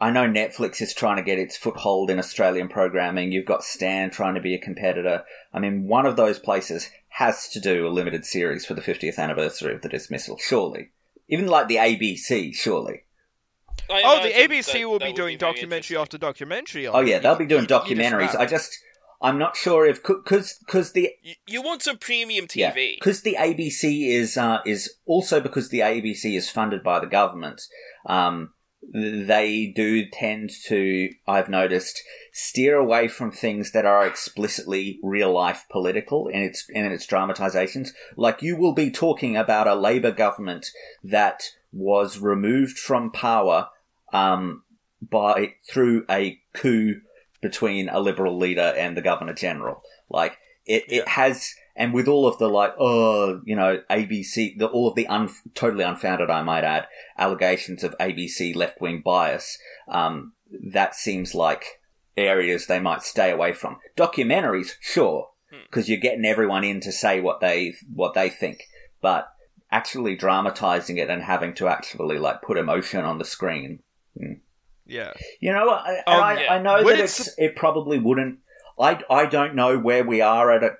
[0.00, 3.32] I know Netflix is trying to get its foothold in Australian programming.
[3.32, 5.24] You've got Stan trying to be a competitor.
[5.52, 9.18] I mean, one of those places has to do a limited series for the 50th
[9.18, 10.90] anniversary of the dismissal, surely.
[11.28, 13.02] Even like the ABC, surely.
[13.90, 16.86] I oh, the ABC that- will that be doing very documentary after documentary.
[16.86, 18.36] On Oh, yeah, they'll be doing You- you just documentaries.
[18.36, 18.78] I just,
[19.20, 22.94] I'm not sure if, because, because the You, you want some premium TV.
[23.00, 27.62] because the ABC is uh, is also because the ABC is funded by the government.
[28.06, 28.52] Um,
[28.82, 32.02] they do tend to, I've noticed,
[32.32, 37.92] steer away from things that are explicitly real life political in its in its dramatizations.
[38.16, 40.66] Like you will be talking about a Labour government
[41.02, 43.68] that was removed from power
[44.12, 44.62] um,
[45.02, 47.00] by through a coup
[47.40, 49.82] between a liberal leader and the governor general.
[50.08, 54.66] Like it, it has, and with all of the like, oh, you know, ABC, the,
[54.66, 59.56] all of the un, totally unfounded, I might add, allegations of ABC left wing bias.
[59.86, 60.32] Um,
[60.72, 61.80] that seems like
[62.16, 63.78] areas they might stay away from.
[63.96, 68.64] Documentaries, sure, because you're getting everyone in to say what they what they think,
[69.00, 69.28] but
[69.70, 73.78] actually dramatizing it and having to actually like put emotion on the screen.
[74.84, 75.12] Yeah.
[75.40, 76.54] You know, I, Um, I, yeah.
[76.54, 78.40] I know Would that it it's, it probably wouldn't.
[78.80, 80.70] I, I don't know where we are at, a,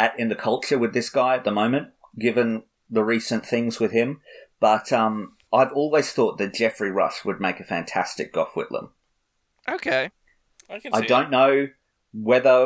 [0.00, 1.88] at in the culture with this guy at the moment,
[2.18, 4.20] given the recent things with him.
[4.58, 8.90] But um, I've always thought that Geoffrey Rush would make a fantastic Gough Whitlam.
[9.68, 10.10] Okay.
[10.68, 11.68] I can I see don't know
[12.12, 12.58] whether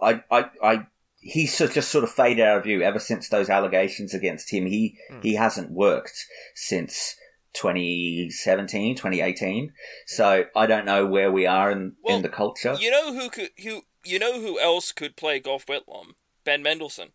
[0.00, 0.86] I, I, I
[1.20, 4.66] he's just sort of faded out of view ever since those allegations against him.
[4.66, 5.20] He Hmm.
[5.22, 7.16] he hasn't worked since
[7.54, 9.72] 2017, 2018.
[10.06, 12.76] So I don't know where we are in, Well, in the culture.
[12.78, 16.14] You know who could who you know who else could play Gough Whitlam?
[16.48, 17.10] Ben Mendelsohn.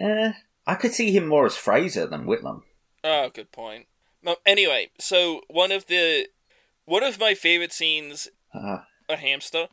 [0.00, 0.30] Eh,
[0.64, 2.62] I could see him more as Fraser than Whitlam.
[3.02, 3.86] Oh, good point.
[4.22, 6.28] No, anyway, so one of the
[6.84, 8.78] one of my favorite scenes, Uh,
[9.08, 9.66] a hamster.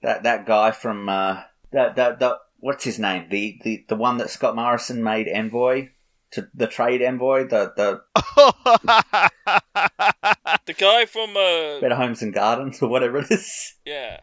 [0.00, 1.42] that that guy from uh,
[1.72, 3.28] that that that what's his name?
[3.28, 5.90] The the the one that Scott Morrison made envoy
[6.30, 8.00] to the trade envoy, the the
[10.66, 13.74] The guy from uh Better Homes and Gardens or whatever it is.
[13.84, 14.20] Yeah.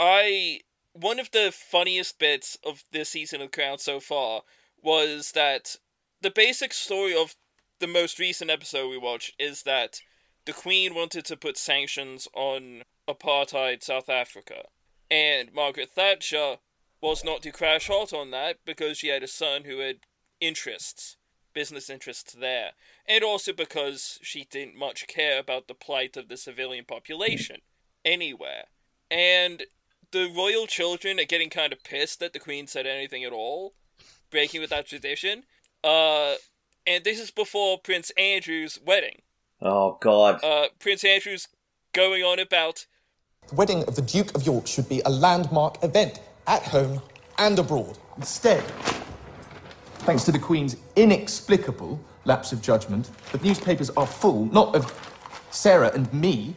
[0.00, 0.60] I
[1.00, 4.42] one of the funniest bits of this season of Crown so far
[4.82, 5.76] was that
[6.20, 7.36] the basic story of
[7.78, 10.00] the most recent episode we watched is that
[10.44, 14.64] the Queen wanted to put sanctions on apartheid South Africa.
[15.10, 16.56] And Margaret Thatcher
[17.00, 20.00] was not to crash hot on that because she had a son who had
[20.40, 21.16] interests,
[21.54, 22.72] business interests there.
[23.08, 27.60] And also because she didn't much care about the plight of the civilian population
[28.04, 28.64] anywhere.
[29.10, 29.64] And
[30.12, 33.74] the royal children are getting kind of pissed that the queen said anything at all,
[34.30, 35.44] breaking with that tradition.
[35.82, 36.34] Uh,
[36.86, 39.22] and this is before Prince Andrew's wedding.
[39.62, 40.42] Oh God.
[40.42, 41.48] Uh, Prince Andrew's
[41.92, 42.86] going on about
[43.48, 47.00] The wedding of the Duke of York should be a landmark event at home
[47.38, 47.98] and abroad.
[48.16, 48.62] Instead,
[50.00, 54.92] thanks to the Queen's inexplicable lapse of judgment, the newspapers are full not of
[55.50, 56.54] Sarah and me,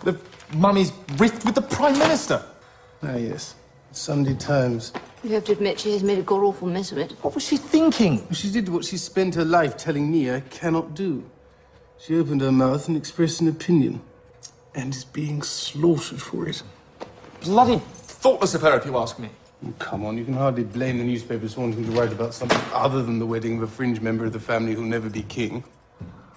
[0.00, 2.42] but of Mummy's rift with the Prime Minister.
[3.02, 3.54] Ah, yes.
[3.92, 4.92] Sunday Times.
[5.22, 7.12] You have to admit she has made a god awful mess of it.
[7.22, 8.26] What was she thinking?
[8.32, 11.24] She did what she spent her life telling me I cannot do.
[11.98, 14.00] She opened her mouth and expressed an opinion,
[14.74, 16.62] and is being slaughtered for it.
[17.40, 19.30] Bloody thoughtless of her, if you ask me.
[19.66, 22.60] Oh, come on, you can hardly blame the newspapers for wanting to write about something
[22.72, 25.64] other than the wedding of a fringe member of the family who'll never be king.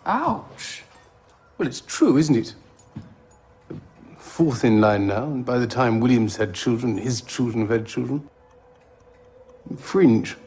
[0.05, 0.83] Ouch.
[1.57, 2.55] Well, it's true, isn't it?
[4.31, 7.85] Fourth in line now, and by the time William's had children, his children have had
[7.85, 8.29] children.
[9.77, 10.37] Fringe.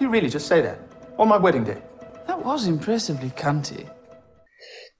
[0.00, 0.80] You really just say that?
[1.18, 1.80] On my wedding day?
[2.26, 3.88] That was impressively cunty.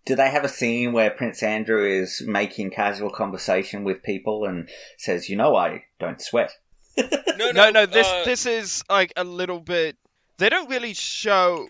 [0.04, 4.68] Do they have a scene where Prince Andrew is making casual conversation with people and
[4.98, 6.52] says, "You know, I don't sweat."
[7.38, 9.96] No, no, No, no, this uh, this is like a little bit.
[10.38, 11.68] They don't really show.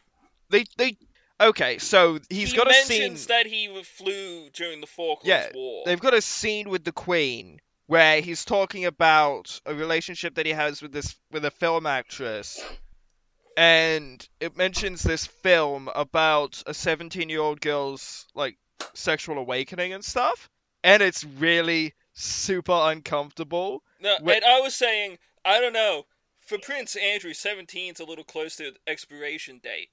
[0.48, 0.96] They they.
[1.40, 2.98] Okay, so he's he got a scene.
[3.00, 5.82] mentions that he flew during the Falklands Yeah, War.
[5.84, 10.52] they've got a scene with the Queen where he's talking about a relationship that he
[10.52, 12.58] has with this with a film actress,
[13.56, 18.56] and it mentions this film about a 17 year old girl's like
[18.94, 20.48] sexual awakening and stuff,
[20.82, 23.82] and it's really super uncomfortable.
[24.00, 26.06] No, Wh- and I was saying, I don't know.
[26.46, 29.88] For Prince Andrew, 17's a little close to the expiration date.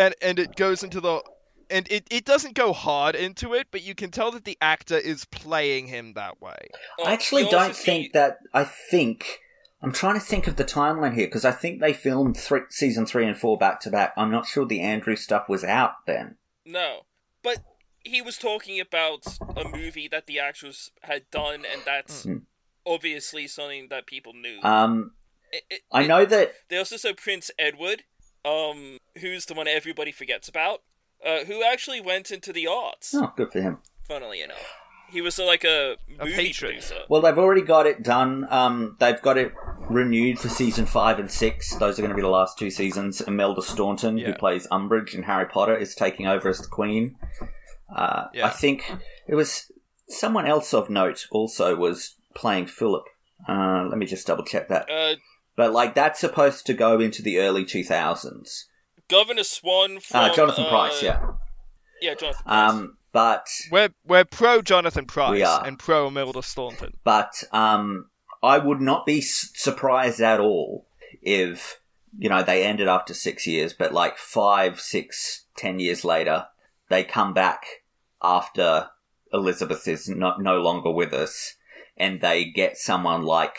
[0.00, 1.22] And and it goes into the
[1.68, 4.96] and it, it doesn't go hard into it, but you can tell that the actor
[4.98, 6.58] is playing him that way.
[7.04, 8.38] I actually you don't see- think that.
[8.52, 9.38] I think
[9.82, 13.06] I'm trying to think of the timeline here because I think they filmed three, season
[13.06, 14.12] three and four back to back.
[14.16, 16.36] I'm not sure the Andrew stuff was out then.
[16.66, 17.02] No,
[17.42, 17.58] but
[18.04, 19.24] he was talking about
[19.56, 22.38] a movie that the actors had done, and that's Hmm.
[22.84, 24.58] obviously something that people knew.
[24.62, 25.14] Um,
[25.52, 28.04] It- it- I it- know that They also said Prince Edward,
[28.44, 30.80] um, who's the one everybody forgets about,
[31.24, 33.14] uh, who actually went into the arts.
[33.14, 33.78] Oh, good for him.
[34.08, 34.74] Funnily enough,
[35.10, 36.72] he was uh, like a movie patron.
[36.72, 37.00] producer.
[37.08, 38.46] Well, they've already got it done.
[38.50, 39.52] Um, they've got it
[39.88, 41.74] renewed for season five and six.
[41.76, 43.20] Those are going to be the last two seasons.
[43.20, 47.16] Imelda Staunton, who plays Umbridge in Harry Potter, is taking over as the Queen.
[47.94, 48.46] Uh, Yeah.
[48.46, 48.90] I think
[49.28, 49.70] it was
[50.08, 53.04] someone else of note also was playing Philip.
[53.48, 54.88] Uh, let me just double check that.
[54.90, 55.14] Uh,
[55.60, 58.66] But like that's supposed to go into the early two thousands.
[59.08, 61.20] Governor Swann from Uh, Jonathan uh, Pryce, yeah.
[62.00, 62.42] yeah, Jonathan.
[62.46, 62.70] Pryce.
[62.72, 65.66] Um, but We're we're pro Jonathan Pryce We are.
[65.66, 66.92] and pro Imelda Staunton.
[67.04, 68.08] but um,
[68.42, 70.86] I would not be surprised at all
[71.20, 71.80] if
[72.16, 76.46] you know they ended after six years, but like five, six, ten years later,
[76.88, 77.64] they come back
[78.22, 78.88] after
[79.32, 81.56] Elizabeth is no, no longer with us,
[81.98, 83.58] and they get someone like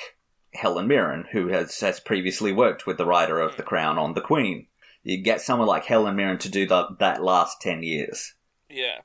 [0.53, 4.21] Helen Mirren, who has has previously worked with the writer of The Crown on the
[4.21, 4.67] Queen.
[5.03, 8.33] You get someone like Helen Mirren to do the, that last ten years.
[8.69, 8.99] Yeah.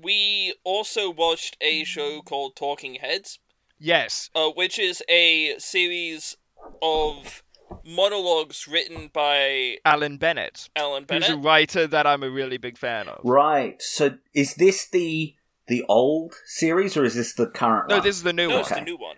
[0.00, 3.40] We also watched a show called Talking Heads,
[3.80, 6.36] Yes, uh, which is a series
[6.80, 7.42] of
[7.84, 11.44] monologues written by Alan Bennett, Alan Bennett, who's Bennett.
[11.44, 13.20] a writer that I'm a really big fan of.
[13.24, 13.80] Right.
[13.82, 15.34] So is this the
[15.66, 18.04] the old series or is this the current No, one?
[18.04, 18.60] this is the new no, one.
[18.60, 19.16] it's the new one.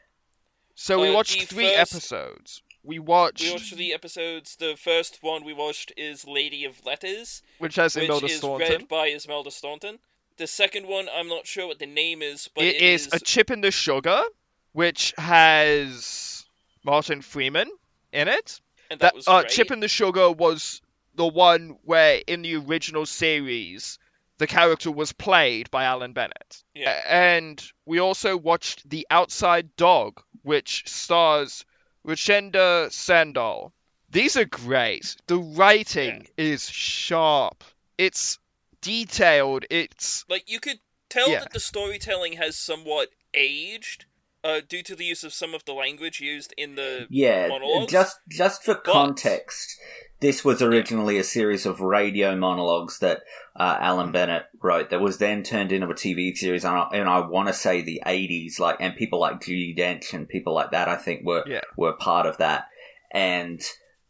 [0.82, 2.62] So we Uh, watched three first- episodes.
[2.82, 4.56] We watched, We watched the episodes.
[4.56, 8.68] The first one we watched is Lady of Letters, which has which Imelda is Staunton.
[8.70, 9.98] read by Imelda Staunton.
[10.38, 13.50] The second one, I'm not sure what the name is, but it is, a chip
[13.50, 14.24] in the sugar,
[14.72, 16.46] which has
[16.82, 17.70] Martin Freeman
[18.10, 18.62] in it.
[18.90, 20.80] and that, was uh, chip in the sugar was
[21.14, 23.98] the one where in the original series
[24.40, 26.64] the character was played by Alan Bennett.
[26.74, 26.98] Yeah.
[27.06, 31.66] And we also watched The Outside Dog, which stars
[32.06, 33.74] Rochenda Sandall.
[34.08, 35.14] These are great.
[35.26, 37.62] The writing is sharp.
[37.98, 38.38] It's
[38.80, 39.66] detailed.
[39.68, 40.80] It's Like you could
[41.10, 41.40] tell Yeah.
[41.40, 44.06] that the storytelling has somewhat aged,
[44.42, 47.92] uh, due to the use of some of the language used in the Yeah, monologues.
[47.92, 49.78] just just for context,
[50.20, 53.22] this was originally a series of radio monologues that
[53.56, 54.90] uh, Alan Bennett wrote.
[54.90, 57.82] That was then turned into a TV series, and I, and I want to say
[57.82, 61.44] the '80s, like and people like Judi Dench and people like that, I think were
[61.46, 61.60] Yeah.
[61.76, 62.68] were part of that.
[63.12, 63.60] And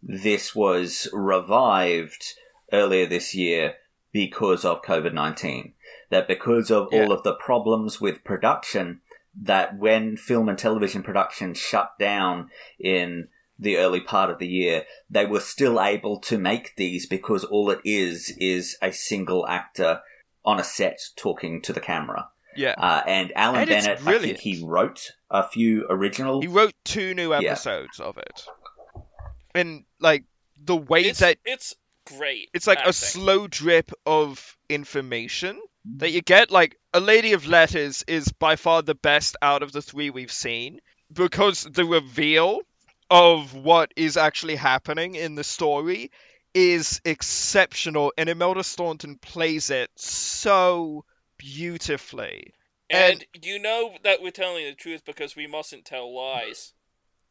[0.02, 2.34] this was revived
[2.72, 3.74] earlier this year
[4.12, 5.74] because of COVID nineteen.
[6.10, 9.00] That because of all of the problems with production,
[9.42, 13.28] that when film and television production shut down in
[13.58, 17.70] the early part of the year, they were still able to make these because all
[17.70, 20.00] it is is a single actor
[20.44, 22.28] on a set talking to the camera.
[22.56, 22.74] yeah.
[22.78, 26.40] Uh, and Alan And Bennett, I think he wrote a few original.
[26.40, 27.50] He wrote two new Yeah.
[27.52, 28.44] episodes of it.
[29.54, 30.24] And like
[30.62, 31.74] the way it's, that it's
[32.06, 32.48] great.
[32.54, 36.50] it's like a slow drip of information that you get.
[36.50, 40.32] Like A Lady of Letters is by far the best out of the three we've
[40.32, 40.80] seen
[41.12, 42.60] because the reveal
[43.10, 46.10] of what is actually happening in the story
[46.54, 51.04] is exceptional, and Imelda Staunton plays it so
[51.38, 52.52] beautifully.
[52.88, 56.72] and you know that we're telling the truth because we mustn't tell lies.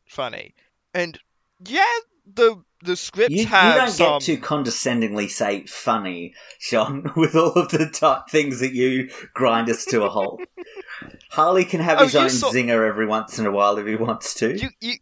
[0.06, 0.54] funny.
[0.94, 1.20] And
[1.66, 1.86] yeah,
[2.34, 4.20] the the script You, you don't some.
[4.20, 9.70] get to condescendingly say funny, Jeaun, with all of the t- things that you grind
[9.70, 10.42] us to a halt.
[11.32, 13.96] Harlly can have Oh, his own saw- zinger every once in a while if he
[13.96, 14.58] wants to.
[14.58, 14.94] You, you,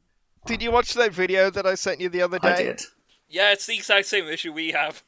[0.45, 2.49] did you watch that video that I sent you the other day?
[2.53, 2.81] I did.
[3.29, 5.03] Yeah, it's the exact same issue we have.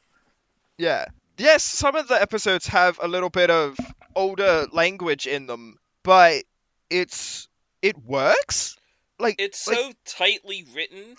[0.78, 1.06] Yeah.
[1.38, 3.76] Yes, some of the episodes have a little bit of
[4.14, 6.44] older language in them, but
[6.90, 7.48] it's
[7.82, 8.76] it works.
[9.18, 11.16] Like It's like, so tightly written.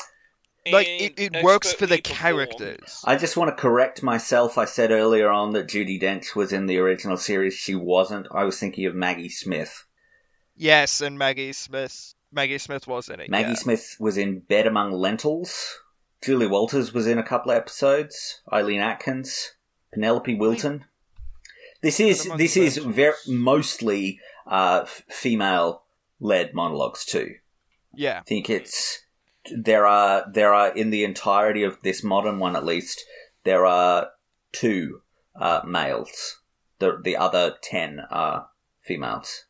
[0.70, 2.60] Like it, it works for the expertly performed.
[2.60, 3.02] characters.
[3.04, 4.58] I just want to correct myself.
[4.58, 7.56] I said earlier on that Judi Dench was in the original series.
[7.56, 8.28] She wasn't.
[8.32, 9.86] I was thinking of Maggie Smith.
[10.56, 12.14] Yes, and Maggie Smith.
[12.32, 13.30] Maggie Smith was in it.
[13.30, 13.56] Maggie yeah.
[13.56, 15.80] Smith was in Bed Among Lentils.
[16.22, 18.42] Julie Walters was in a couple of episodes.
[18.54, 19.54] Eileen Atkins,
[19.92, 20.86] Penelope Wilton.
[21.82, 25.84] This is this is very mostly uh, female
[26.20, 27.36] led monologues too.
[27.94, 28.20] Yeah.
[28.20, 29.02] I think it's
[29.56, 33.04] there are there are in the entirety of this modern one at least
[33.44, 34.10] there are
[34.52, 35.02] two
[35.36, 36.38] uh, males.
[36.80, 38.50] The the other ten are
[38.82, 39.46] females.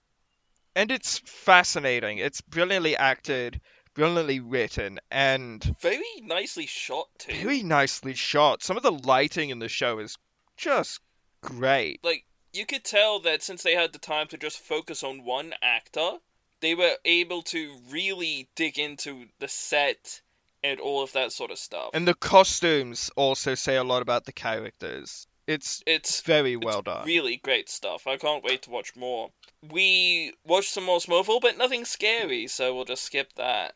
[0.75, 2.17] And it's fascinating.
[2.17, 3.59] It's brilliantly acted,
[3.93, 7.33] brilliantly written, and Very nicely shot too.
[7.33, 8.63] very nicely shot.
[8.63, 10.17] Some of the lighting in the show is
[10.55, 11.01] just
[11.41, 11.99] great.
[12.03, 15.53] Like you could tell that since they had the time to just focus on one
[15.61, 16.19] actor,
[16.61, 20.21] they were able to really dig into the set
[20.63, 21.89] and all of that sort of stuff.
[21.93, 25.27] And the costumes also say a lot about the characters.
[25.47, 27.05] It's it's very well done.
[27.05, 28.05] really great stuff.
[28.05, 29.31] I can't wait to watch more.
[29.67, 33.73] We watched some more Smallville, but nothing scary, so we'll just skip that.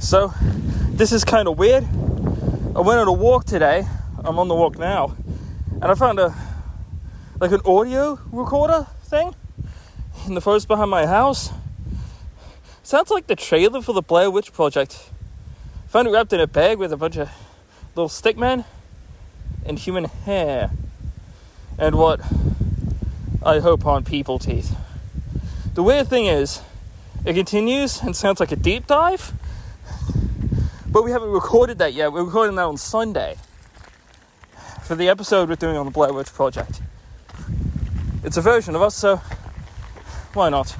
[0.00, 0.32] So,
[0.90, 1.84] this is kind of weird.
[2.76, 3.86] I went on a walk today.
[4.24, 5.16] I'm on the walk now,
[5.82, 6.34] and I found a
[7.38, 9.34] like an audio recorder thing
[10.26, 11.50] in the forest behind my house.
[12.82, 15.10] Sounds like the trailer for the Blair Witch Project.
[15.88, 17.28] Found it wrapped in a bag with a bunch of
[17.94, 18.64] little stick men
[19.66, 20.70] and human hair,
[21.78, 22.20] and what
[23.42, 24.74] I hope aren't people teeth.
[25.74, 26.62] The weird thing is,
[27.26, 29.32] it continues and sounds like a deep dive,
[30.86, 32.12] but we haven't recorded that yet.
[32.12, 33.36] We're recording that on Sunday
[34.86, 36.80] for the episode we're doing on the Blair Witch Project.
[38.22, 39.16] It's a version of us, so
[40.32, 40.76] why not?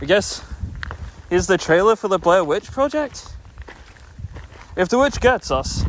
[0.00, 0.44] I guess
[1.30, 3.32] here's the trailer for the Blair Witch Project.
[4.76, 5.84] If the witch gets us,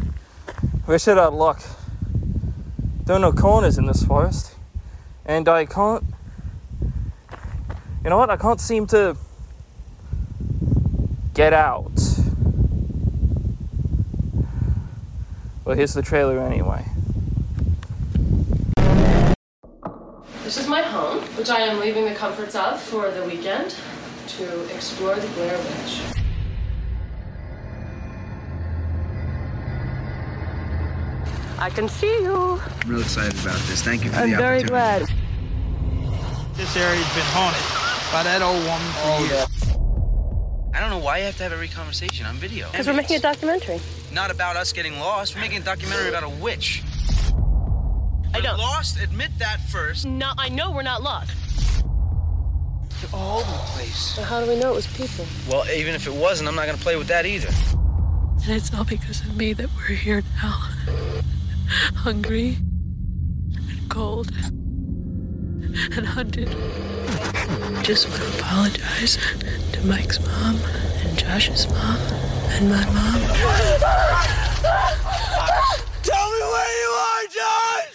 [0.85, 1.63] we're shit out of luck.
[3.05, 4.53] There are no corners in this forest,
[5.25, 6.03] and I can't.
[8.03, 8.29] You know what?
[8.29, 9.17] I can't seem to
[11.33, 11.99] get out.
[15.65, 16.92] Well, here's the trailer anyway.
[20.53, 23.75] This is my home, which I am leaving the comforts of for the weekend
[24.37, 25.99] to explore the Blair Witch.
[31.57, 32.61] I can see you.
[32.61, 33.81] I'm real excited about this.
[33.81, 34.33] Thank you for the help.
[34.33, 35.07] I'm very opportunity.
[35.07, 36.55] glad.
[36.55, 40.69] This area's been haunted by that old woman for oh, years.
[40.75, 42.69] I don't know why you have to have every conversation on video.
[42.69, 43.79] Because we're making a documentary.
[44.11, 45.33] Not about us getting lost.
[45.33, 46.83] We're making a documentary about a witch.
[48.33, 48.55] I know.
[48.55, 48.99] Lost?
[49.01, 50.05] Admit that first.
[50.05, 51.31] No, I know we're not lost.
[53.01, 54.15] You're all over the place.
[54.15, 55.25] But how do we know it was people?
[55.49, 57.49] Well, even if it wasn't, I'm not gonna play with that either.
[58.43, 60.69] And it's all because of me that we're here now.
[61.95, 62.57] Hungry
[63.55, 64.31] and cold
[65.95, 66.49] and hunted.
[67.83, 69.17] Just want to apologize
[69.73, 70.57] to Mike's mom
[71.03, 71.97] and Josh's mom
[72.55, 73.21] and my mom.
[76.03, 77.92] Tell me where you are, John!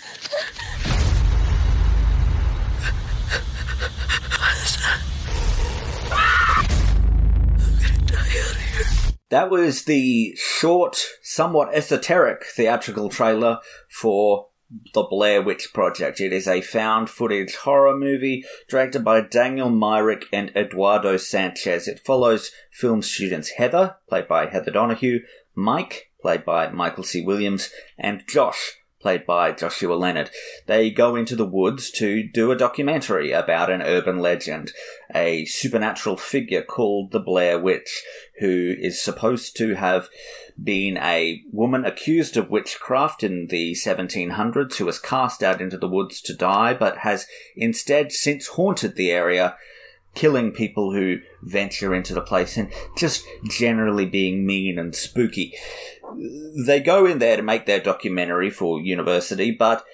[9.31, 13.59] That was the short, somewhat esoteric theatrical trailer
[13.91, 14.49] for
[14.95, 16.19] The Blair Witch Project.
[16.19, 21.87] It is a found footage horror movie directed by Daniel Myrick and Eduardo Sanchez.
[21.87, 25.21] It follows film students Heather, played by Heather Donahue,
[25.55, 27.21] Mike, played by Michael C.
[27.21, 28.79] Williams, and Josh,
[29.09, 30.29] played by Joshua Leonard.
[30.67, 34.73] They go into the woods to do a documentary about an urban legend,
[35.15, 38.05] a supernatural figure called the Blair Witch,
[38.39, 40.11] who is supposed to have
[40.63, 45.89] been a woman accused of witchcraft in the 1700s who was cast out into the
[45.89, 49.57] woods to die, but has instead since haunted the area
[50.15, 55.55] killing people who venture into the place and just generally being mean and spooky.
[56.67, 59.85] They go in there to make their documentary for university, but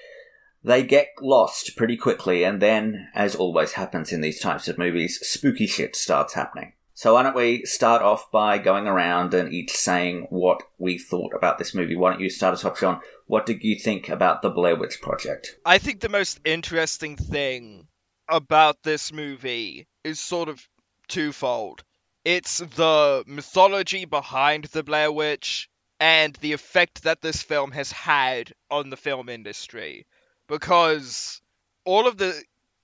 [0.65, 5.19] They get lost pretty quickly, and then, as always happens in these types of movies,
[5.21, 6.73] spooky shit starts happening.
[6.95, 11.33] So why don't we start off by going around and each saying what we thought
[11.35, 11.95] about this movie?
[11.95, 12.99] Why don't you start us off, Jeaun?
[13.27, 15.55] What did you think about the Blair Witch Project?
[15.63, 17.87] I think the most interesting thing
[18.27, 20.67] about this movie is sort of
[21.07, 21.83] twofold.
[22.23, 25.69] It's the mythology behind the Blair Witch
[26.05, 30.05] and the effect that this film has had on the film industry.
[30.47, 31.41] Because
[31.83, 32.39] all of the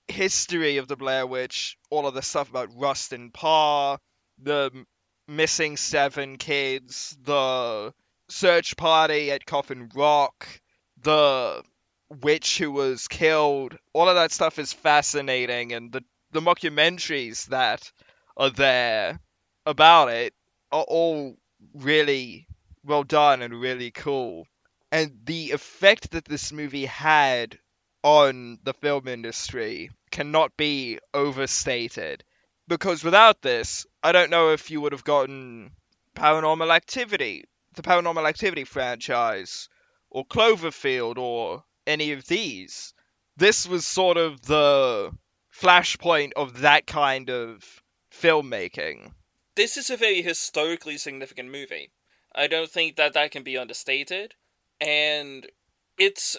[0.08, 4.00] history of the Blair Witch, all of the stuff about Rustin Parr,
[4.42, 4.72] the
[5.28, 7.94] missing seven kids, the
[8.28, 10.48] search party at Coffin Rock,
[11.00, 11.62] the
[12.22, 16.02] witch who was killed, all of that stuff is fascinating, and the,
[16.32, 17.92] the mockumentaries that
[18.36, 19.20] are there
[19.64, 20.34] about it
[20.72, 21.36] are all
[21.72, 22.48] really
[22.84, 24.46] well done and really cool.
[24.90, 27.58] And the effect that this movie had
[28.02, 32.24] on the film industry cannot be overstated.
[32.68, 35.72] Because without this, I don't know if you would have gotten
[36.14, 39.68] Paranormal Activity, the Paranormal Activity franchise,
[40.10, 42.92] or Cloverfield, or any of these.
[43.36, 45.10] This was sort of the
[45.54, 49.12] flashpoint of that kind of filmmaking.
[49.54, 51.90] This is a very historically significant movie.
[52.34, 54.34] I don't think that that can be understated,
[54.80, 55.46] and
[55.98, 56.36] it's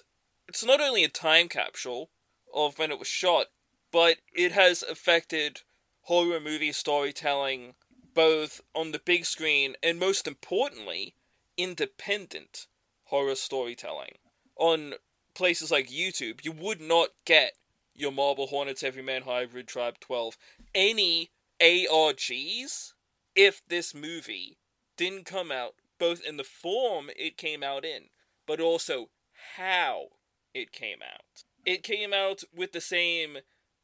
[0.47, 2.09] it's not only a time capsule
[2.53, 3.47] of when it was shot,
[3.91, 5.61] but it has affected
[6.01, 7.75] horror movie storytelling
[8.13, 11.15] both on the big screen and most importantly,
[11.57, 12.67] independent
[13.05, 14.15] horror storytelling.
[14.57, 14.93] On
[15.33, 17.53] places like YouTube, you would not get
[17.95, 20.37] your Marble Hornets Everyman Hybrid Tribe 12
[20.75, 21.31] any
[21.61, 22.93] ARGs
[23.35, 24.57] if this movie
[24.97, 28.09] didn't come out both in the form it came out in,
[28.45, 29.09] but also
[29.55, 30.07] how
[30.53, 31.43] it came out.
[31.65, 33.37] It came out with the same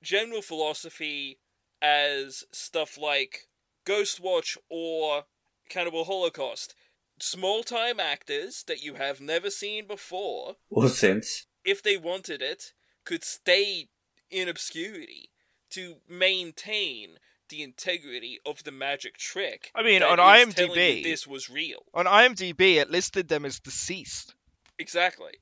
[0.04, 1.40] general philosophy
[1.82, 3.48] as stuff like
[3.86, 5.24] Ghostwatch or
[5.70, 6.76] Cannibal Holocaust.
[7.22, 11.46] Small time actors that you have never seen before, Or since.
[11.64, 12.74] if they wanted it,
[13.06, 13.88] could stay
[14.30, 15.30] in obscurity
[15.70, 17.18] to maintain
[17.50, 19.72] the integrity of the magic trick.
[19.76, 21.84] I mean, on is telling you IMDb, this was real.
[21.94, 24.36] On IMDb, it listed them as deceased.
[24.78, 25.34] Exactly.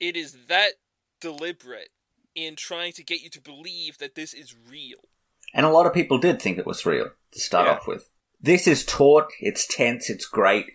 [0.00, 0.72] It is that
[1.20, 1.90] deliberate
[2.34, 4.98] in trying to get you to believe that this is real.
[5.54, 8.10] And a lot of people did think it was real to start off with.
[8.40, 10.66] This is taut, it's tense, it's great,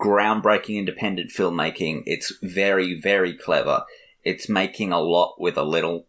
[0.00, 2.02] groundbreaking independent filmmaking.
[2.06, 3.84] It's very, very clever.
[4.22, 6.06] It's making a lot with a little.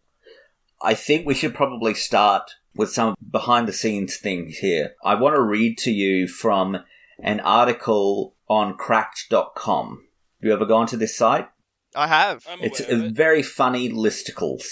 [0.82, 4.94] I think we should probably start with some behind the scenes things here.
[5.04, 6.78] I want to read to you from
[7.18, 9.88] an article on cracked.com.
[10.40, 11.48] Have you ever gone to this site?
[11.94, 12.46] I have.
[12.60, 14.64] it's a very funny listicles,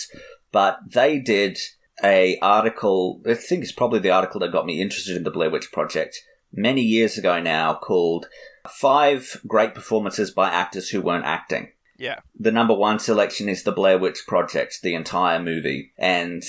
[0.53, 1.59] but they did
[2.03, 3.23] a article.
[3.27, 6.21] I think it's probably the article that got me interested in the Blair Witch Project
[6.53, 8.27] many years ago now, called
[8.69, 11.73] Five Great Performances by Actors Who Weren't Acting.
[11.97, 12.21] Yeah.
[12.39, 16.43] The number one selection is the Blair Witch Project, the entire movie, and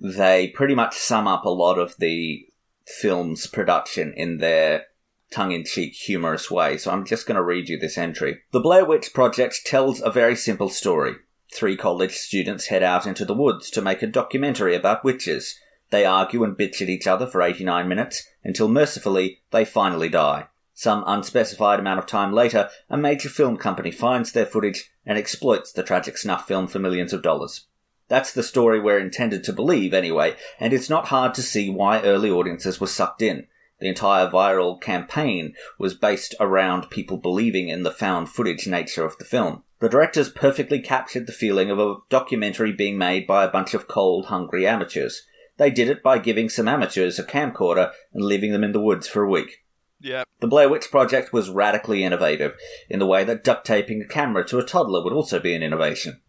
[0.00, 2.46] they pretty much sum up a lot of the
[2.86, 4.84] film's production in their
[5.30, 6.78] tongue in cheek, humorous way.
[6.78, 8.42] So I'm just going to read you this entry.
[8.52, 11.14] The Blair Witch Project tells a very simple story.
[11.52, 15.58] Three college students head out into the woods to make a documentary about witches.
[15.90, 20.46] They argue and bitch at each other for 89 minutes until mercifully they finally die.
[20.78, 25.72] Some unspecified amount of time later, a major film company finds their footage and exploits
[25.72, 27.66] the tragic snuff film for millions of dollars.
[28.08, 32.02] That's the story we're intended to believe anyway, and it's not hard to see why
[32.02, 33.46] early audiences were sucked in.
[33.80, 39.16] The entire viral campaign was based around people believing in the found footage nature of
[39.16, 39.62] the film.
[39.80, 43.88] The directors perfectly captured the feeling of a documentary being made by a bunch of
[43.88, 45.22] cold, hungry amateurs.
[45.56, 49.08] They did it by giving some amateurs a camcorder and leaving them in the woods
[49.08, 49.62] for a week.
[50.00, 50.28] Yep.
[50.40, 52.56] The Blair Witch Project was radically innovative,
[52.88, 55.62] in the way that duct taping a camera to a toddler would also be an
[55.62, 56.20] innovation.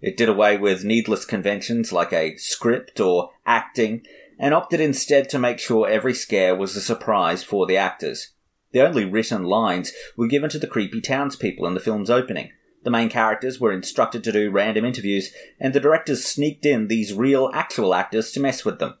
[0.00, 4.02] It did away with needless conventions like a script or acting,
[4.38, 8.32] and opted instead to make sure every scare was a surprise for the actors.
[8.72, 12.50] The only written lines were given to the creepy townspeople in the film's opening.
[12.82, 17.14] The main characters were instructed to do random interviews, and the directors sneaked in these
[17.14, 18.94] real, actual actors to mess with them.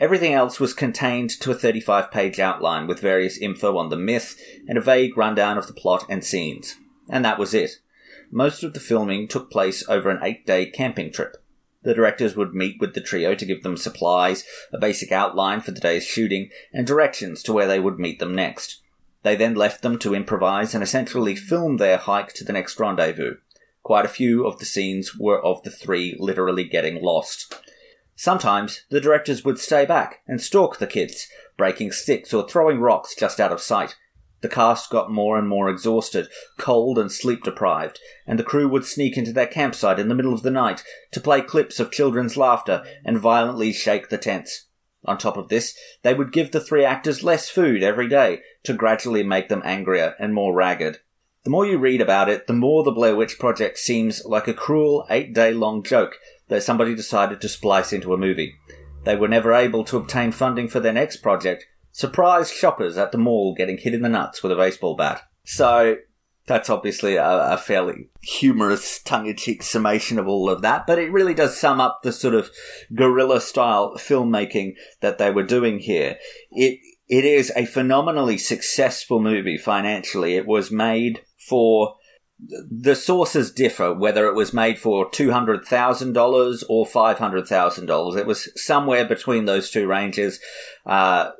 [0.00, 4.40] Everything else was contained to a 35 page outline with various info on the myth
[4.68, 6.76] and a vague rundown of the plot and scenes.
[7.08, 7.80] And that was it.
[8.30, 11.36] Most of the filming took place over an eight day camping trip.
[11.82, 15.70] The directors would meet with the trio to give them supplies, a basic outline for
[15.70, 18.82] the day's shooting, and directions to where they would meet them next.
[19.22, 23.36] They then left them to improvise and essentially film their hike to the next rendezvous.
[23.82, 27.54] Quite a few of the scenes were of the three literally getting lost.
[28.20, 33.14] Sometimes the directors would stay back and stalk the kids, breaking sticks or throwing rocks
[33.14, 33.94] just out of sight.
[34.40, 36.26] The cast got more and more exhausted,
[36.58, 40.34] cold and sleep deprived, and the crew would sneak into their campsite in the middle
[40.34, 44.66] of the night to play clips of children's laughter and violently shake the tents.
[45.04, 48.72] On top of this, they would give the three actors less food every day to
[48.72, 50.98] gradually make them angrier and more ragged.
[51.44, 54.54] The more you read about it, the more the Blair Witch Project seems like a
[54.54, 56.18] cruel eight day long joke
[56.48, 58.54] that somebody decided to splice into a movie.
[59.04, 63.18] They were never able to obtain funding for their next project, surprised shoppers at the
[63.18, 65.22] mall getting hit in the nuts with a baseball bat.
[65.44, 65.96] So,
[66.48, 71.34] that's obviously a, a fairly humorous, tongue-in-cheek summation of all of that, but it really
[71.34, 72.50] does sum up the sort of
[72.94, 76.16] guerrilla style filmmaking that they were doing here.
[76.50, 80.36] It it is a phenomenally successful movie financially.
[80.36, 81.96] It was made for
[82.40, 88.16] the sources differ whether it was made for $200,000 or $500,000.
[88.16, 90.38] It was somewhere between those two ranges.
[90.86, 91.30] Uh,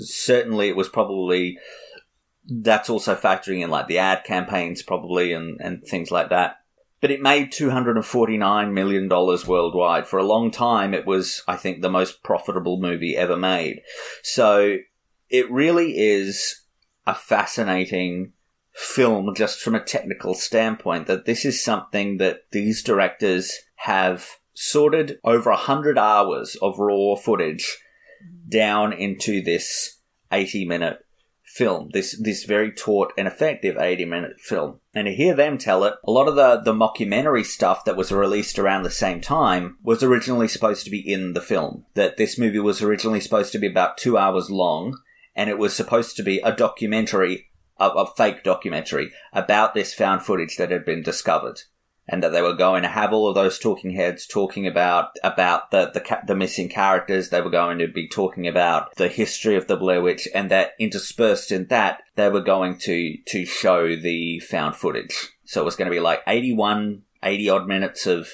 [0.00, 1.58] certainly, it was probably
[2.50, 6.56] that's also factoring in like the ad campaigns, probably, and, and things like that.
[7.00, 10.06] But it made $249 million worldwide.
[10.06, 13.82] For a long time, it was, I think, the most profitable movie ever made.
[14.22, 14.78] So
[15.28, 16.62] it really is
[17.06, 18.32] a fascinating
[18.78, 25.18] film just from a technical standpoint that this is something that these directors have sorted
[25.24, 27.76] over a hundred hours of raw footage
[28.24, 28.48] mm-hmm.
[28.48, 29.98] down into this
[30.30, 31.04] 80 minute
[31.42, 34.78] film, this this very taut and effective 80 minute film.
[34.94, 38.12] And to hear them tell it, a lot of the, the mockumentary stuff that was
[38.12, 41.84] released around the same time was originally supposed to be in the film.
[41.94, 44.98] That this movie was originally supposed to be about two hours long,
[45.34, 47.47] and it was supposed to be a documentary,
[47.78, 51.62] a, a fake documentary, about this found footage that had been discovered
[52.08, 55.70] and that they were going to have all of those talking heads talking about about
[55.70, 57.28] the the, the missing characters.
[57.28, 60.72] They were going to be talking about the history of the Blair Witch, and that
[60.78, 65.28] interspersed in that they were going to to show the found footage.
[65.44, 68.28] So it was going to be like 81, 80 odd minutes of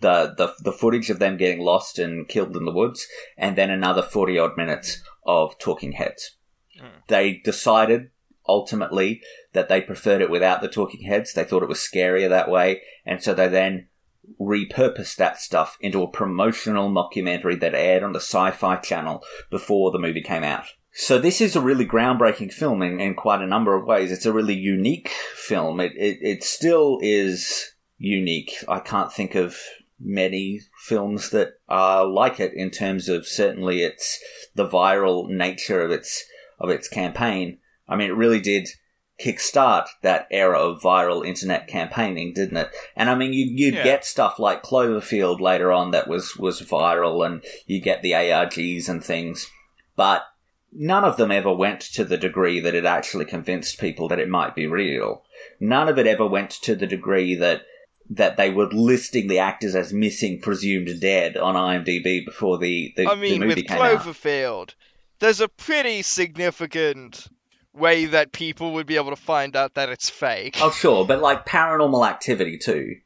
[0.00, 3.06] the, the the footage of them getting lost and killed in the woods,
[3.38, 6.36] and then another forty odd minutes of talking heads.
[6.78, 6.98] Hmm.
[7.06, 8.10] They decided
[8.46, 9.22] ultimately
[9.52, 11.32] that they preferred it without the talking heads.
[11.32, 12.82] They thought it was scarier that way.
[13.04, 13.88] And so they then
[14.40, 19.90] repurposed that stuff into a promotional mockumentary that aired on the Sci Fi channel before
[19.90, 20.64] the movie came out.
[20.94, 24.12] So this is a really groundbreaking film in, in quite a number of ways.
[24.12, 25.80] It's a really unique film.
[25.80, 28.52] It, it, it still is unique.
[28.68, 29.56] I can't think of
[29.98, 34.18] many films that are like it in terms of certainly its
[34.54, 36.24] the viral nature of its
[36.58, 37.58] of its campaign.
[37.92, 38.68] I mean, it really did
[39.20, 42.70] kickstart that era of viral internet campaigning, didn't it?
[42.96, 43.84] And I mean, you, you'd Yeah.
[43.84, 48.88] get stuff like Cloverfield later on that was, was viral, and you get the ARGs
[48.88, 49.48] and things,
[49.96, 50.24] but
[50.72, 54.28] none of them ever went to the degree that it actually convinced people that it
[54.28, 55.22] might be real.
[55.60, 57.62] None of it ever went to the degree that
[58.10, 63.06] that they were listing the actors as missing, presumed dead on IMDb before the, the,
[63.06, 64.00] I the mean, movie with came out.
[64.02, 64.74] Cloverfield,
[65.20, 67.28] there's a pretty significant
[67.74, 70.58] way that people would be able to find out that it's fake.
[70.60, 72.96] Oh, sure, but like paranormal activity too.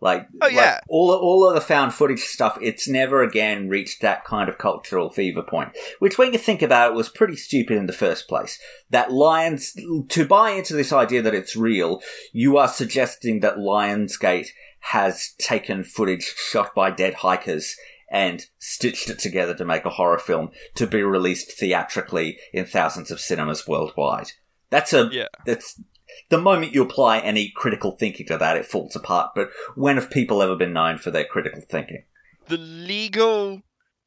[0.00, 0.80] Like, Oh, like, yeah.
[0.88, 2.58] all all of the found footage stuff.
[2.60, 5.70] It's never again reached that kind of cultural fever point.
[5.98, 8.58] Which, when you think about it, was pretty stupid in the first place.
[8.90, 9.74] That Lions
[10.08, 12.02] to buy into this idea that it's real,
[12.32, 14.48] you are suggesting that Lionsgate
[14.80, 17.76] has taken footage shot by dead hikers
[18.08, 23.10] and stitched it together to make a horror film to be released theatrically in thousands
[23.10, 24.32] of cinemas worldwide.
[24.70, 25.26] That's a Yeah.
[25.44, 25.80] that's
[26.28, 29.32] the moment you apply any critical thinking to that, it falls apart.
[29.34, 32.04] But when have people ever been known for their critical thinking?
[32.48, 33.60] the legal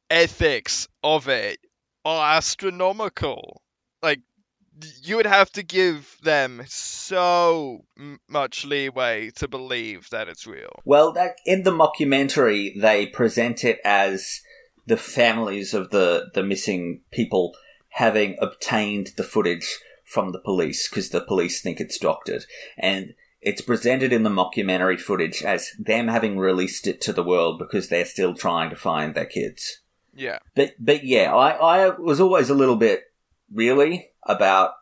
[0.08, 1.58] ethics of it
[2.06, 3.60] are astronomical.
[4.02, 4.20] Like,
[5.02, 7.84] you would have to give them so
[8.28, 10.80] much leeway to believe that it's real.
[10.84, 14.40] Well, that, in the mockumentary, they present it as
[14.86, 17.54] the families of the, the missing people
[17.90, 22.44] having obtained the footage from the police because the police think it's doctored.
[22.78, 27.58] And it's presented in the mockumentary footage as them having released it to the world
[27.58, 29.80] because they're still trying to find their kids.
[30.14, 30.38] Yeah.
[30.54, 33.04] But but yeah, I, I was always a little bit
[33.52, 34.72] really about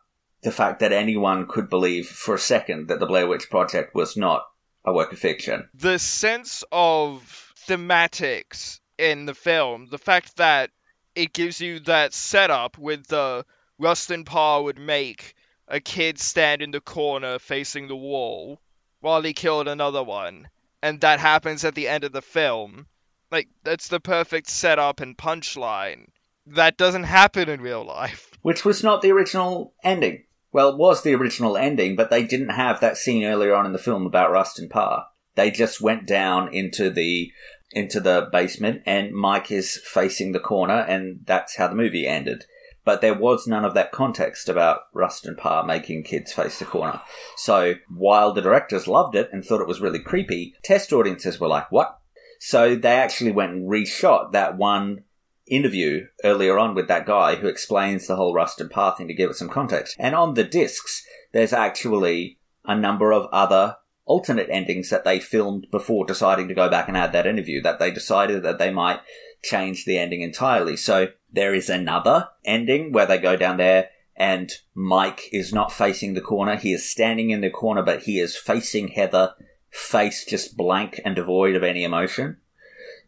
[0.41, 4.15] the fact that anyone could believe for a second that the Blair Witch Project was
[4.15, 4.45] not
[4.85, 5.69] a work of fiction.
[5.73, 10.71] the sense of thematics in the film, the fact that
[11.15, 13.45] it gives you that setup with the
[13.77, 15.35] Rustin Parr would make
[15.67, 18.59] a kid stand in the corner facing the wall,
[19.01, 20.49] while he killed another one,
[20.81, 22.87] and that happens at the end of the film.
[23.31, 26.07] Like that's the perfect setup and punchline.
[26.49, 28.31] That doesn't happen in real life.
[28.41, 30.23] Which was not the original ending.
[30.51, 33.73] Well, it was the original ending, but they didn't have that scene earlier on in
[33.73, 35.05] the film about Rustin Parr.
[35.35, 37.31] They just went down into the
[37.71, 42.45] into the basement and Mike is facing the corner and that's how the movie ended.
[42.83, 47.01] But there was none of that context about Rustin Parr making kids face the corner.
[47.37, 51.47] So while the directors loved it and thought it was really creepy, test audiences were
[51.47, 51.99] like, what?
[52.39, 55.03] So they actually went and reshot that one
[55.49, 59.29] interview earlier on with that guy who explains the whole Rustin Parr thing to give
[59.29, 59.95] it some context.
[59.99, 65.67] And on the discs, there's actually a number of other alternate endings that they filmed
[65.69, 68.99] before deciding to go back and add that interview, that they decided that they might
[69.43, 70.75] change the ending entirely.
[70.75, 76.13] So there is another ending where they go down there and Mike is not facing
[76.13, 76.57] the corner.
[76.57, 79.33] He is standing in the corner, but he is facing Heather,
[79.69, 82.37] face just blank and devoid of any emotion.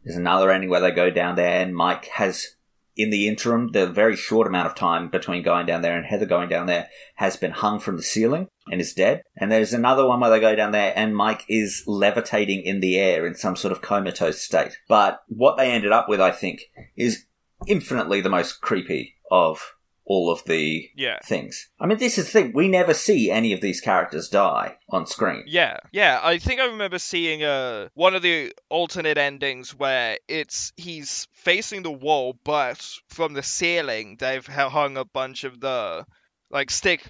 [0.04, 2.56] There's another ending where they go down there and Mike has
[2.96, 6.26] in the interim, the very short amount of time between going down there and Heather
[6.26, 9.24] going down there has been hung from the ceiling and is dead.
[9.38, 12.98] And there's another one where they go down there and Mike is levitating in the
[12.98, 14.78] air in some sort of comatose state.
[14.90, 16.64] But what they ended up with, I think,
[16.96, 17.26] is
[17.66, 19.76] infinitely the most creepy of
[20.06, 21.20] all of the Yeah.
[21.24, 21.70] things.
[21.80, 22.52] I mean, this is the thing.
[22.54, 25.44] We never see any of these characters die on screen.
[25.48, 26.20] Yeah, yeah.
[26.22, 31.84] I think I remember seeing uh one of the alternate endings where it's he's facing
[31.84, 36.06] the wall, but from the ceiling they've hung a bunch of the
[36.50, 37.02] like stick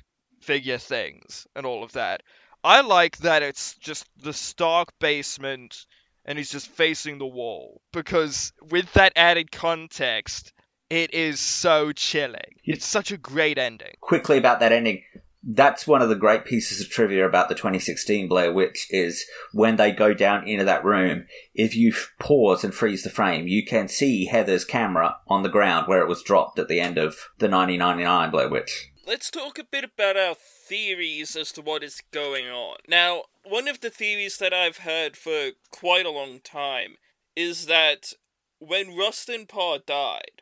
[0.41, 2.21] figure things and all of that.
[2.63, 5.85] I like that it's just the stark basement
[6.25, 10.53] and he's just facing the wall because with that added context,
[10.91, 12.59] it is so chilling.
[12.65, 13.95] It's such a great ending.
[14.01, 15.03] quickly about that ending.
[15.41, 19.77] That's one of the great pieces of trivia about the 2016 Blair Witch is when
[19.77, 23.87] they go down into that room, if you pause and freeze the frame, you can
[23.87, 27.49] see Heather's camera on the ground where it was dropped at the end of the
[27.49, 28.91] 1999 Blair Witch.
[29.07, 32.77] Let's talk a bit about our theories as to what is going on.
[32.87, 36.97] Now, one of the theories that I've heard for quite a long time
[37.35, 38.13] is that
[38.59, 40.41] when Rustin Parr died,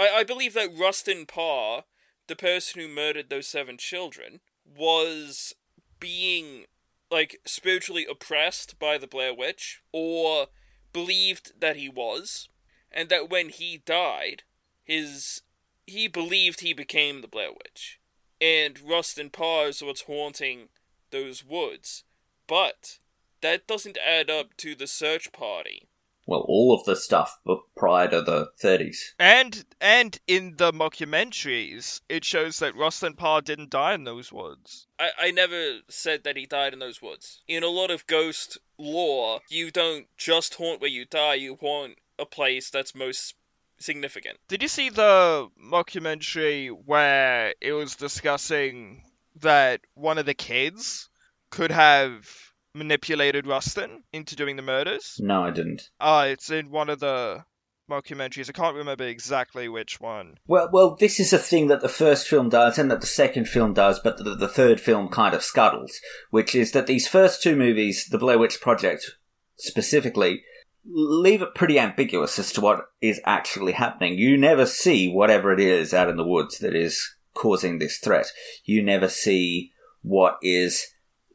[0.00, 1.84] I, I believe that Rustin Parr,
[2.26, 5.54] the person who murdered those seven children, was
[5.98, 6.64] being,
[7.10, 10.46] like, spiritually oppressed by the Blair Witch, or
[10.92, 12.48] believed that he was,
[12.90, 14.42] and that when he died,
[14.82, 15.42] his
[15.86, 17.98] he believed he became the Blair Witch,
[18.40, 20.68] and Rustin Parr is what's haunting
[21.10, 22.04] those woods.
[22.46, 22.98] But
[23.42, 25.89] that doesn't add up to the search party.
[26.30, 29.14] Well, all of the stuff b- prior to the 30s.
[29.18, 34.86] And and in the mockumentaries, it shows that Rustin Parr didn't die in those woods.
[34.96, 37.42] I, I never said that he died in those woods.
[37.48, 41.96] In a lot of ghost lore, you don't just haunt where you die, you haunt
[42.16, 43.34] a place that's most
[43.80, 44.38] significant.
[44.46, 49.02] Did you see the mockumentary where it was discussing
[49.40, 51.08] that one of the kids
[51.50, 55.16] could have manipulated Rustin into doing the murders?
[55.18, 55.90] No, I didn't.
[55.98, 57.44] Uh, it's in one of the
[57.90, 58.48] mockumentaries.
[58.48, 60.36] I can't remember exactly which one.
[60.46, 63.48] Well, well, this is a thing that the first film does and that the second
[63.48, 67.42] film does, but the, the third film kind of scuttles, which is that these first
[67.42, 69.10] two movies, the Blair Witch Project
[69.56, 70.42] specifically,
[70.86, 74.16] leave it pretty ambiguous as to what is actually happening.
[74.16, 78.32] You never see whatever it is out in the woods that is causing this threat.
[78.64, 79.72] You never see
[80.02, 80.86] what is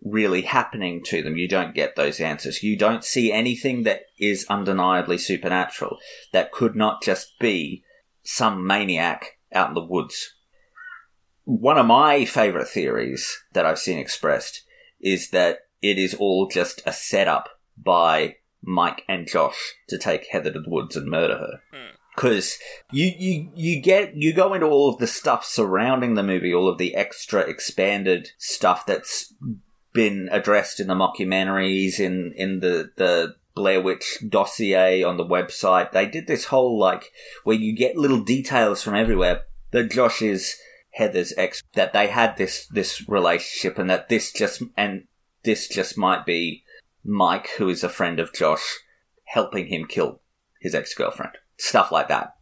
[0.06, 1.36] really happening to them.
[1.36, 2.64] You don't get those answers.
[2.64, 5.98] You don't see anything that is undeniably supernatural
[6.32, 7.84] that could not just be
[8.23, 10.36] some maniac out in the woods.
[11.44, 14.64] One of my favorite theories that I've seen expressed
[15.02, 20.52] is that it is all just a setup by Mike and Josh to take Heather
[20.52, 21.61] to the woods and murder her.
[21.72, 21.95] Hmm.
[22.15, 22.57] Because
[22.91, 26.69] you, you, you get, you go into all of the stuff surrounding the movie, all
[26.69, 29.34] of the extra expanded stuff that's
[29.95, 35.91] been addressed in the mockumentaries, in, in the, the Blair Witch dossier on the website.
[35.91, 37.11] They did this whole, like,
[37.43, 40.57] where you get little details from everywhere that Josh is
[40.91, 45.05] Heather's ex, that they had this, this relationship and that this just, and
[45.43, 46.63] this just might be
[47.03, 48.80] Mike, who is a friend of Josh,
[49.23, 50.22] helping him kill
[50.61, 51.38] his ex-girlfriend.
[51.57, 52.35] Stuff like that.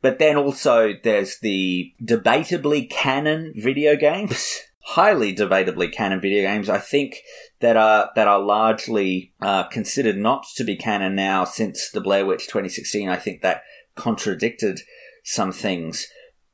[0.00, 4.60] But then also there's the debatably canon video games.
[4.86, 7.22] Highly debatably canon video games, I think
[7.60, 12.26] that are that are largely uh, considered not to be canon now since the Blair
[12.26, 13.08] Witch 2016.
[13.08, 13.62] I think that
[13.94, 14.80] contradicted
[15.24, 16.06] some things,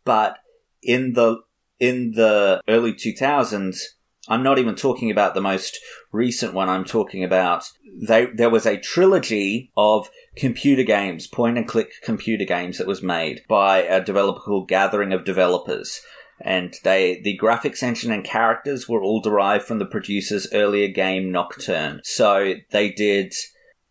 [0.04, 0.38] but
[0.82, 1.38] in the
[1.80, 3.78] in the early 2000s,
[4.28, 5.80] I'm not even talking about the most
[6.12, 6.68] recent one.
[6.68, 7.64] I'm talking about
[8.00, 13.02] they, there was a trilogy of computer games, point and click computer games that was
[13.02, 16.00] made by a developer called Gathering of Developers.
[16.40, 21.30] And they, the graphics engine and characters were all derived from the producer's earlier game
[21.30, 22.00] Nocturne.
[22.02, 23.34] So they did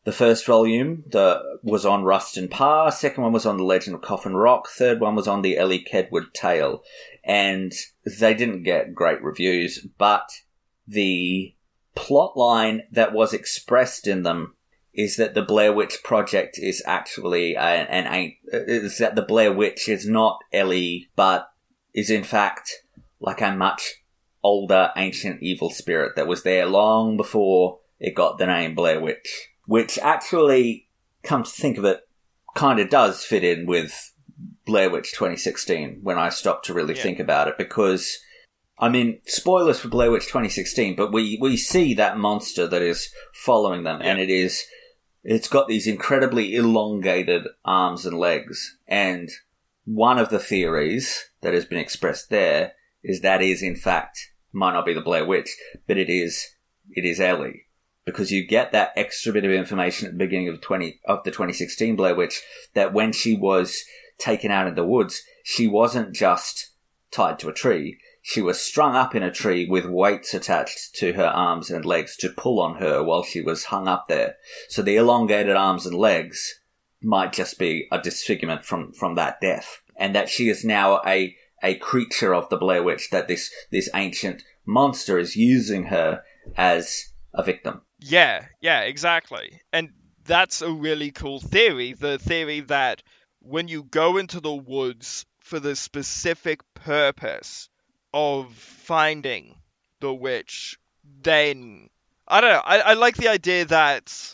[0.03, 4.01] the first volume that was on Rustin Parr, second one was on The Legend of
[4.01, 6.81] Coffin Rock, third one was on the Elly Kedward tale.
[7.23, 7.73] And
[8.19, 10.27] they didn't get great reviews, but
[10.88, 11.53] the
[11.93, 14.55] plot line that was expressed in them
[14.93, 19.88] is that the Blair Witch Project is actually an, an is that the Blair Witch
[19.88, 21.48] is not Elly, but
[21.94, 22.72] is in fact
[23.20, 24.03] like a much
[24.44, 29.49] older ancient evil spirit that was there long before it got the name Blair Witch,
[29.66, 30.88] which actually,
[31.24, 32.07] come to think of it,
[32.56, 34.14] kind of does fit in with
[34.66, 37.03] Blair Witch 2016 when I stopped to really Yeah.
[37.03, 38.18] think about it because.
[38.82, 43.14] I mean, spoilers for Blair Witch 2016, but we, we see that monster that is
[43.34, 44.64] following them, and it is,
[45.22, 48.78] it's got these incredibly elongated arms and legs.
[48.88, 49.30] And
[49.91, 54.20] one of the theories that has been expressed there is that is, in fact,
[54.52, 55.57] might not be the Blair Witch,
[55.88, 56.45] but it is,
[56.91, 57.64] it is Elly.
[58.06, 61.32] Because you get that extra bit of information at the beginning of 20, of the
[61.32, 62.44] 2016 Blair Witch,
[62.76, 63.84] that when she was
[64.20, 66.70] taken out in the woods, she wasn't just
[67.10, 67.98] tied to a tree.
[68.22, 72.16] She was strung up in a tree with weights attached to her arms and legs
[72.18, 74.36] to pull on her while she was hung up there.
[74.68, 76.60] So the elongated arms and legs
[77.01, 79.81] might just be a disfigurement from, from that death.
[79.95, 83.89] And that she is now a, a creature of the Blair Witch, that this, this
[83.93, 86.23] ancient monster is using her
[86.55, 87.81] as a victim.
[87.99, 89.61] Yeah, yeah, exactly.
[89.73, 89.91] And
[90.23, 91.93] that's a really cool theory.
[91.93, 93.03] The theory that
[93.41, 97.69] when you go into the woods for the specific purpose
[98.13, 99.55] of finding
[99.99, 100.77] the witch,
[101.21, 101.89] then
[102.27, 102.61] I don't know.
[102.63, 104.34] I, I like the idea that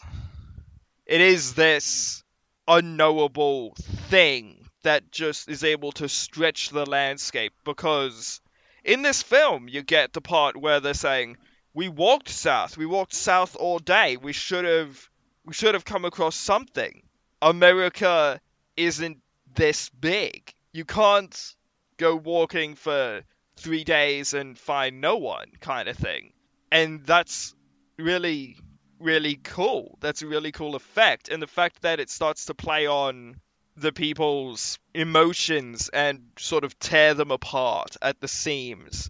[1.05, 2.23] it is this
[2.67, 8.41] unknowable thing that just is able to stretch the landscape because
[8.83, 11.37] in this film you get the part where they're saying
[11.73, 12.77] we walked south.
[12.77, 14.15] We walked south all day.
[14.17, 15.09] We should have
[15.45, 17.03] we should have come across something.
[17.41, 18.39] America
[18.77, 19.19] isn't
[19.53, 20.53] this big.
[20.71, 21.55] You can't
[21.97, 23.21] go walking for
[23.57, 26.33] three days and find no one kind of thing.
[26.71, 27.53] And that's
[27.97, 28.57] really
[29.05, 32.87] really cool that's a really cool effect and the fact that it starts to play
[32.87, 33.39] on
[33.77, 39.09] the people's emotions and sort of tear them apart at the seams.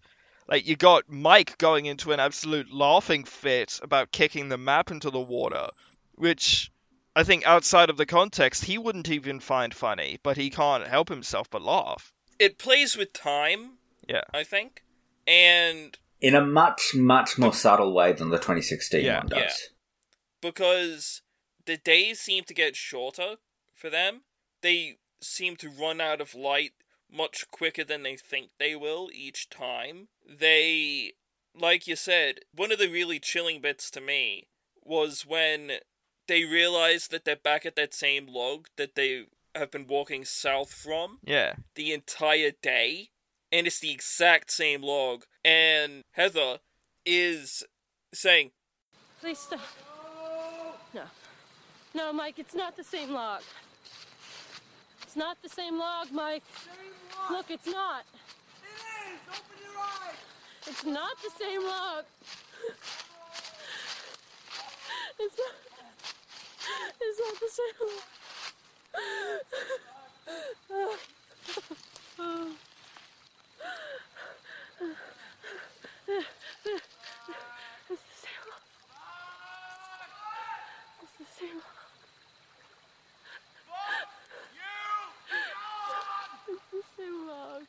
[0.50, 5.12] Like you got Mike going into an absolute laughing fit about kicking the map into
[5.12, 5.68] the water,
[6.16, 6.72] which
[7.16, 11.10] I think outside of the context he wouldn't even find funny, but he can't help
[11.10, 12.12] himself but laugh.
[12.40, 13.78] It plays with time,
[14.08, 14.24] Yeah.
[14.34, 14.84] I think,
[15.28, 19.20] and In a much, much more subtle way than the 2016 Yeah.
[19.20, 19.70] one does.
[20.46, 20.52] Yeah.
[20.52, 21.22] because
[21.66, 23.36] the days seem to get shorter
[23.74, 24.22] for them.
[24.62, 26.72] They seem to run out of light
[27.12, 30.08] much quicker than they think they will each time.
[30.28, 31.14] They,
[31.60, 34.48] like you said, one of the really chilling bits to me
[34.84, 35.72] was when
[36.28, 40.72] they realize that they're back at that same log that they have been walking south
[40.74, 41.54] from Yeah.
[41.76, 43.10] the entire day,
[43.52, 45.26] and it's the exact same log.
[45.44, 46.60] And Heather
[47.06, 47.64] is
[48.14, 48.52] saying,
[49.22, 49.62] Please stop.
[51.96, 52.12] No.
[52.12, 53.42] Mike, it's not the same log.
[55.02, 56.44] It's not the same log, Mike.
[57.32, 58.04] Look, it's not.
[58.62, 59.20] It is.
[59.30, 60.18] Open your eyes.
[60.68, 62.04] It's not the same log.
[65.20, 65.56] It's not.
[67.00, 68.04] It's not the same log.
[77.88, 78.62] It's the same log.
[81.02, 81.76] It's the same log.
[86.48, 87.66] It's the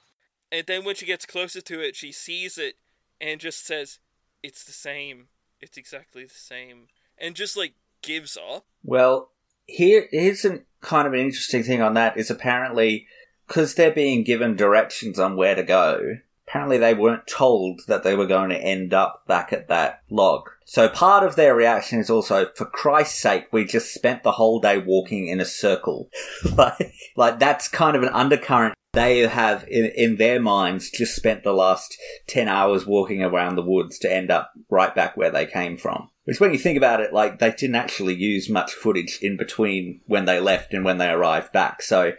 [0.53, 2.77] and then when she gets closer to it, she sees it
[3.21, 3.99] and just says,
[4.43, 5.29] "It's the same.
[5.61, 6.87] It's exactly the same,"
[7.19, 8.67] and just like gives up.
[8.85, 9.31] Well,
[9.67, 13.07] here here's a kind of an interesting thing on that is apparently
[13.47, 16.19] because they're being given directions on where to go.
[16.49, 20.49] Apparently, they weren't told that they were going to end up back at that log.
[20.65, 24.61] So part of their reaction is also, for Christ's sake, we just spent the whole
[24.61, 26.09] day walking in a circle.
[26.57, 28.76] like, like that's kind of an undercurrent.
[28.97, 31.97] They have in, in their minds just spent the last
[32.29, 36.09] 10 hours walking around the woods to end up right back where they came from.
[36.25, 40.01] Which when you think about it, like they didn't actually use much footage in between
[40.07, 41.83] when they left and when they arrived back.
[41.83, 42.13] So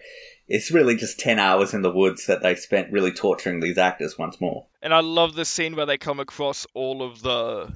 [0.48, 4.18] It's really just 10 hours in the woods that they spent really torturing these actors
[4.18, 4.66] once more.
[4.82, 7.76] And I love the scene where they come across all of the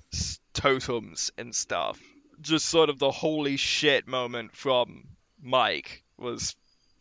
[0.54, 2.00] totems and stuff.
[2.40, 5.08] Just sort of the holy shit moment from
[5.42, 6.56] Mike was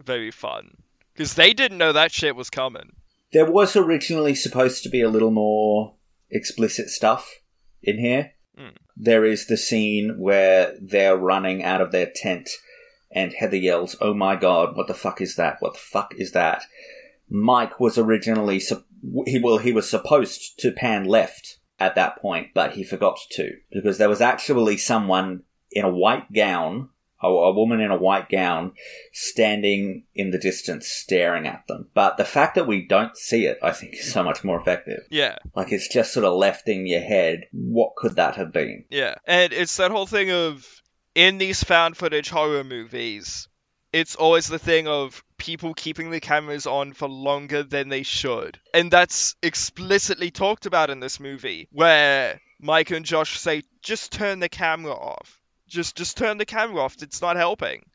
[0.04, 0.76] very fun.
[1.20, 2.92] Because they didn't know that shit was coming.
[3.30, 5.96] There was originally supposed to be a little more
[6.30, 7.40] explicit stuff
[7.82, 8.32] in here.
[8.58, 8.76] Mm.
[8.96, 12.48] There is the scene where they're running out of their tent
[13.10, 15.58] and Heather yells, Oh my god, what the fuck is that?
[15.60, 16.62] What the fuck is that?
[17.28, 18.86] Mike was originally, sup-
[19.26, 23.58] he, well, he was supposed to pan left at that point, but he forgot to
[23.70, 26.88] because there was actually someone in a white gown,
[27.22, 28.72] a, a woman in a white gown,
[29.12, 31.88] standing in the distance staring at them.
[31.94, 35.00] But the fact that we don't see it, I think, is so much more effective.
[35.10, 35.38] Yeah.
[35.54, 37.46] Like it's just sort of left in your head.
[37.52, 38.84] What could that have been?
[38.90, 39.16] Yeah.
[39.26, 40.66] And it's that whole thing of
[41.14, 43.48] in these found footage horror movies,
[43.92, 48.60] it's always the thing of people keeping the cameras on for longer than they should.
[48.72, 54.38] And that's explicitly talked about in this movie, where Mike and Josh say, just turn
[54.38, 55.39] the camera off.
[55.70, 56.96] Just just turn the camera off.
[57.00, 57.86] It's not helping.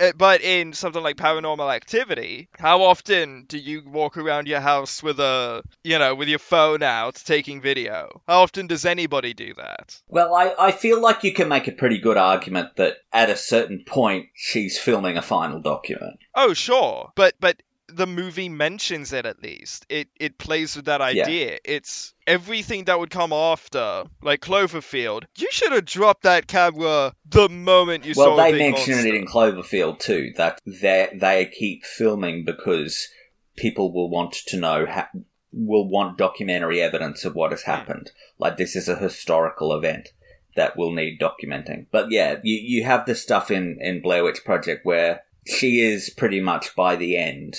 [0.00, 5.02] Uh, But in something like Paranormal Activity, how often do you walk around your house
[5.02, 8.22] with a, you know, with your phone out taking video?
[8.26, 10.00] How often does anybody do that?
[10.08, 13.36] Well, I, I feel like you can make a pretty good argument that at a
[13.36, 16.18] certain point she's filming a final document.
[16.34, 17.62] Oh, sure, but but
[17.94, 19.86] the movie mentions it at least.
[19.88, 21.58] It it plays with that idea.
[21.64, 25.24] It's everything that would come after, like Cloverfield.
[25.36, 28.42] You should have dropped that camera the moment you well, saw.
[28.42, 29.08] they the big mention monster.
[29.08, 33.08] it in Cloverfield too, that they they keep filming because
[33.56, 35.10] people will want to know, ha-
[35.52, 38.10] will want documentary evidence of what has happened.
[38.38, 40.08] Like this is a historical event
[40.56, 41.86] that will need documenting.
[41.90, 46.10] But yeah, you, you have the stuff in, in Blair Witch Project where she is
[46.10, 47.56] pretty much by the end,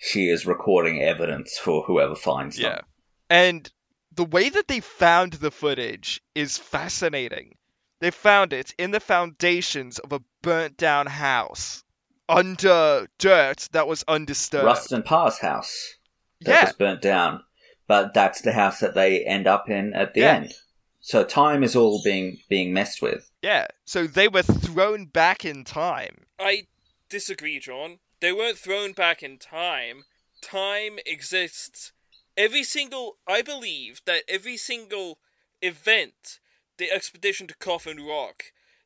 [0.00, 2.72] she is recording evidence for whoever finds them.
[2.72, 2.80] Yeah,
[3.28, 3.70] and
[4.12, 7.56] the way that they found the footage is fascinating.
[8.00, 11.84] They found it in the foundations of a burnt down house
[12.28, 14.64] under dirt that was undisturbed.
[14.64, 15.96] Rustin Parr's house
[16.40, 16.64] that Yeah.
[16.64, 17.44] was burnt down,
[17.86, 20.34] but that's the house that they end up in at the Yeah.
[20.36, 20.54] end.
[21.00, 23.30] So time is all being being messed with.
[23.42, 26.26] Yeah, so they were thrown back in time.
[26.38, 26.66] I
[27.08, 27.98] disagree, John.
[28.20, 30.04] They weren't thrown back in time.
[30.42, 31.92] Time exists.
[32.36, 33.16] Every single.
[33.26, 35.18] I believe that every single
[35.62, 36.38] event,
[36.78, 38.44] the expedition to Coffin Rock,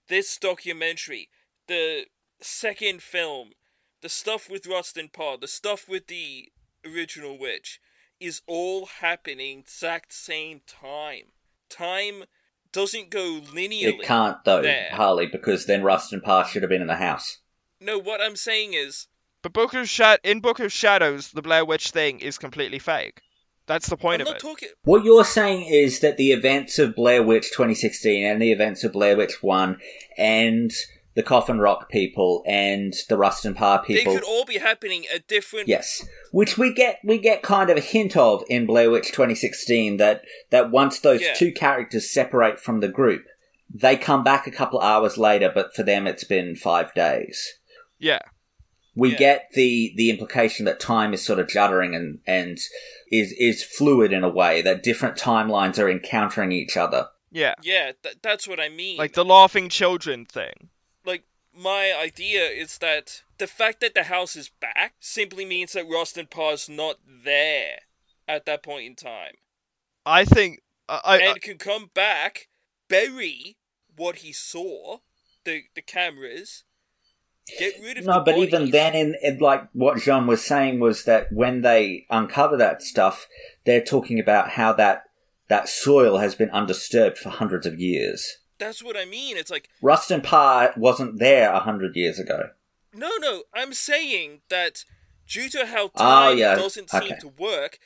[0.08, 1.28] this documentary,
[1.66, 2.06] the
[2.40, 3.50] second film,
[4.02, 6.50] the stuff with Rustin Parr, the stuff with the
[6.84, 7.80] original witch,
[8.20, 11.32] is all happening exact same time.
[11.68, 12.24] Time
[12.72, 14.00] doesn't go linearly.
[14.00, 14.90] It can't though, there.
[14.92, 17.38] Harlly, because then Rustin Parr should have been in the house.
[17.80, 19.06] No, what I'm saying is
[19.44, 23.20] But Book Sha- in Book of Shadows, the Blair Witch thing is completely fake.
[23.66, 24.40] That's the point I'm of not it.
[24.40, 24.68] talking.
[24.84, 28.92] What you're saying is that the events of Blair Witch 2016 and the events of
[28.92, 29.78] Blair Witch 1
[30.16, 30.70] and
[31.14, 35.28] the Coffin Rock people and the Rustin Parr people They could all be happening at
[35.28, 35.68] different.
[35.68, 39.98] Yes, which we get we get kind of a hint of in Blair Witch 2016
[39.98, 41.34] that that once those Yeah.
[41.34, 43.26] two characters separate from the group,
[43.72, 47.58] they come back a couple hours later, but for them it's been five days.
[47.98, 48.20] Yeah.
[48.96, 49.18] We Yeah.
[49.18, 52.58] get the the implication that time is sort of juddering and and
[53.10, 57.08] is is fluid in a way that different timelines are encountering each other.
[57.30, 57.54] Yeah.
[57.62, 58.96] Yeah, th- that's what I mean.
[58.96, 60.70] Like the laughing children thing.
[61.04, 65.88] like my idea is that the fact that the house is back simply means that
[65.88, 67.80] Rustin Parr's not there
[68.26, 69.34] at that point in time,
[70.06, 72.48] I think I, I, and can come back,
[72.88, 73.56] bury
[73.96, 74.98] what he saw,
[75.44, 76.64] the the cameras,
[77.58, 81.04] get rid of No, but even then, in, in like what Jeaun was saying was
[81.04, 83.26] that when they uncover that stuff,
[83.64, 85.04] they're talking about how that
[85.48, 88.38] that soil has been undisturbed for hundreds of years.
[88.58, 89.36] That's what I mean.
[89.36, 92.50] It's like Rustin Parr wasn't there a hundred years ago.
[92.94, 93.42] no, no.
[93.52, 94.84] I'm saying that
[95.28, 97.78] due to how Oh, time yeah, doesn't seem to work,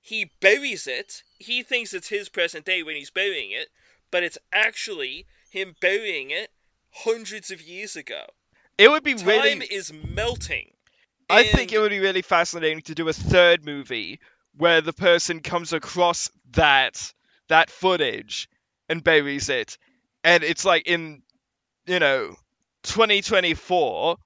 [0.00, 1.22] he buries it.
[1.38, 3.68] He thinks it's his present day when he's burying it,
[4.10, 6.50] but it's actually him burying it
[7.04, 8.24] hundreds of years ago.
[8.80, 10.70] It would be Time really is melting.
[11.28, 14.20] I think it would be really fascinating to do a third movie
[14.56, 17.12] where the person comes across that
[17.48, 18.48] that footage
[18.88, 19.76] and buries it,
[20.24, 21.22] and it's like in
[21.86, 22.34] you know
[22.84, 24.16] 2024,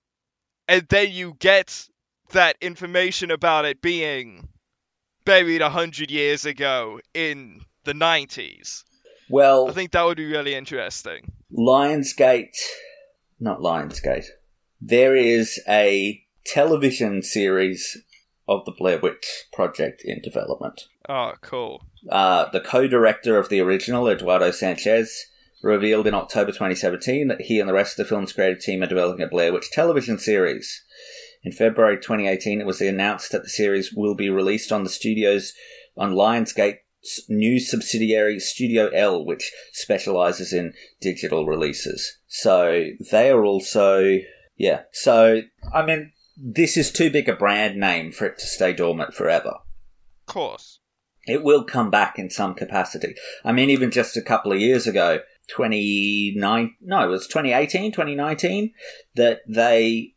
[0.68, 1.89] and then you get
[2.31, 4.48] that information about it being
[5.24, 8.85] buried a hundred years ago in the 90s.
[9.28, 11.32] Well, I think that would be really interesting.
[11.52, 12.56] Lionsgate,
[13.40, 14.26] not Lionsgate.
[14.86, 17.97] There is a television series
[18.47, 20.82] of the Blair Witch Project in development.
[21.09, 21.86] Oh, cool.
[22.11, 25.24] Uh, the co-director of the original, Eduardo Sanchez,
[25.62, 28.86] revealed in October 2017 that he and the rest of the film's creative team are
[28.86, 30.82] developing a Blair Witch television series.
[31.43, 35.55] In February 2018, it was announced that the series will be released on the studio's
[35.97, 42.19] on Lionsgate's new subsidiary Studio L, which specializes in digital releases.
[42.27, 44.19] So they are also,
[44.56, 44.82] yeah.
[44.93, 49.14] So I mean, this is too big a brand name for it to stay dormant
[49.14, 49.59] forever.
[50.26, 50.81] Of course.
[51.26, 53.14] It will come back in some capacity.
[53.44, 58.72] I mean, even just a couple of years ago, 29, no, it was 2018, 2019,
[59.16, 60.14] that they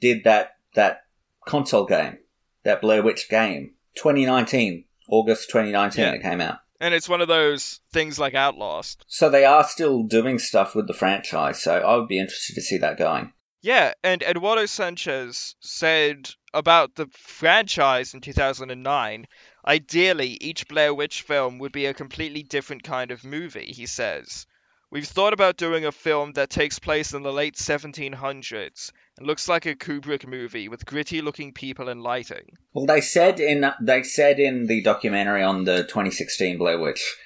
[0.00, 1.04] did that, that
[1.46, 2.18] console game,
[2.64, 3.74] that Blair Witch game.
[3.96, 6.12] 2019, August 2019 Yeah.
[6.12, 6.58] it came out.
[6.80, 9.04] And it's one of those things like Outlast.
[9.06, 12.62] So they are still doing stuff with the franchise, so I would be interested to
[12.62, 13.32] see that going.
[13.62, 19.26] Yeah, and Eduardo Sanchez said about the franchise in 2009
[19.64, 24.46] ideally, each Blair Witch film would be a completely different kind of movie, he says.
[24.90, 29.48] We've thought about doing a film that takes place in the late 1700s and looks
[29.48, 32.58] like a Kubrick movie with gritty looking people and lighting.
[32.74, 37.16] Well, they said in they said in the documentary on the 2016 Blair Witch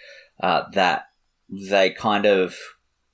[0.41, 1.09] uh, that
[1.49, 2.57] they kind of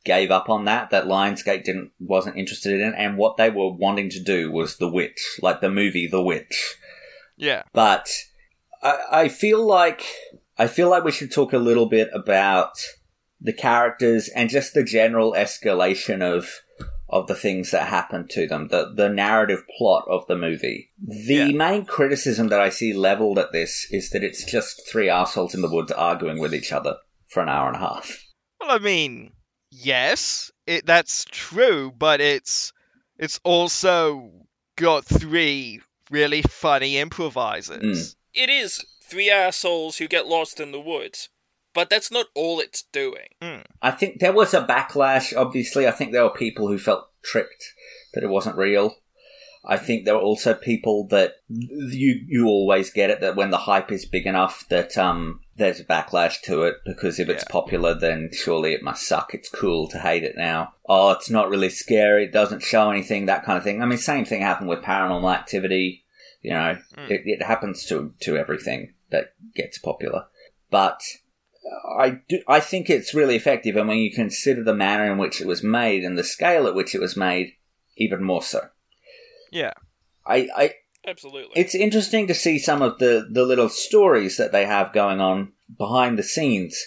[0.04, 0.90] gave up on that.
[0.90, 4.88] That Lionsgate didn't wasn't interested in, and what they were wanting to do was The
[4.88, 6.76] Witch, like the movie The Witch.
[7.36, 7.62] Yeah.
[7.72, 8.08] But
[8.82, 10.04] I, I feel like
[10.58, 12.72] I feel like we should talk a little bit about
[13.40, 16.60] the characters and just the general escalation of
[17.08, 20.90] of the things that happen to them, the the narrative plot of the movie.
[20.98, 25.54] The main criticism that I see leveled at this is that it's just three assholes
[25.54, 26.96] in the woods arguing with each other
[27.26, 28.24] for an hour and a half.
[28.60, 29.32] Well, I mean,
[29.84, 32.72] yes, it, that's true, but it's
[33.18, 34.30] it's also
[34.76, 35.80] got three
[36.10, 38.16] really funny improvisers.
[38.34, 41.28] It is three assholes who get lost in the woods,
[41.74, 43.28] but that's not all it's doing.
[43.82, 45.36] I think there was a backlash.
[45.36, 47.64] Obviously, I think there were people who felt tricked
[48.14, 48.96] that it wasn't real.
[49.64, 53.58] I think there were also people that you you always get it that when the
[53.58, 57.94] hype is big enough that um there's a backlash to it because if it's popular
[57.94, 59.34] then surely it must suck.
[59.34, 60.74] It's cool to hate it now.
[60.88, 62.24] Oh, it's not really scary.
[62.24, 63.26] It doesn't show anything.
[63.26, 63.82] That kind of thing.
[63.82, 66.04] I mean, same thing happened with Paranormal Activity.
[66.40, 67.12] You know, hmm.
[67.12, 70.26] it, it happens to to everything that gets popular.
[70.70, 71.00] But
[71.98, 75.40] I do, I think it's really effective, and when you consider the manner in which
[75.40, 77.52] it was made and the scale at which it was made,
[77.96, 78.68] even more so.
[79.50, 79.74] Yeah.
[80.26, 80.74] I, I
[81.06, 81.52] Absolutely.
[81.60, 85.52] it's interesting to see some of the, the little stories that they have going on
[85.76, 86.78] behind the scenes.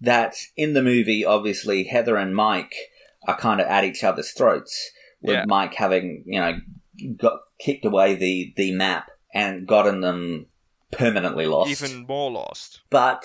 [0.00, 2.74] That in the movie, obviously, Heather and Mike
[3.26, 4.90] are kind of at each other's throats.
[5.22, 5.44] With Yeah.
[5.46, 6.58] Mike having, you know,
[7.16, 10.46] got kicked away the, the map and gotten them
[10.90, 11.70] permanently lost.
[11.70, 12.80] Even more lost.
[12.90, 13.24] But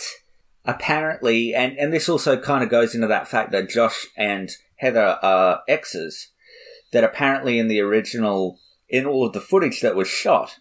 [0.66, 5.18] apparently, and, and this also kind of goes into that fact that Josh and Heather
[5.22, 6.30] are exes,
[6.94, 10.60] that apparently in the original, in all of the footage that was shot,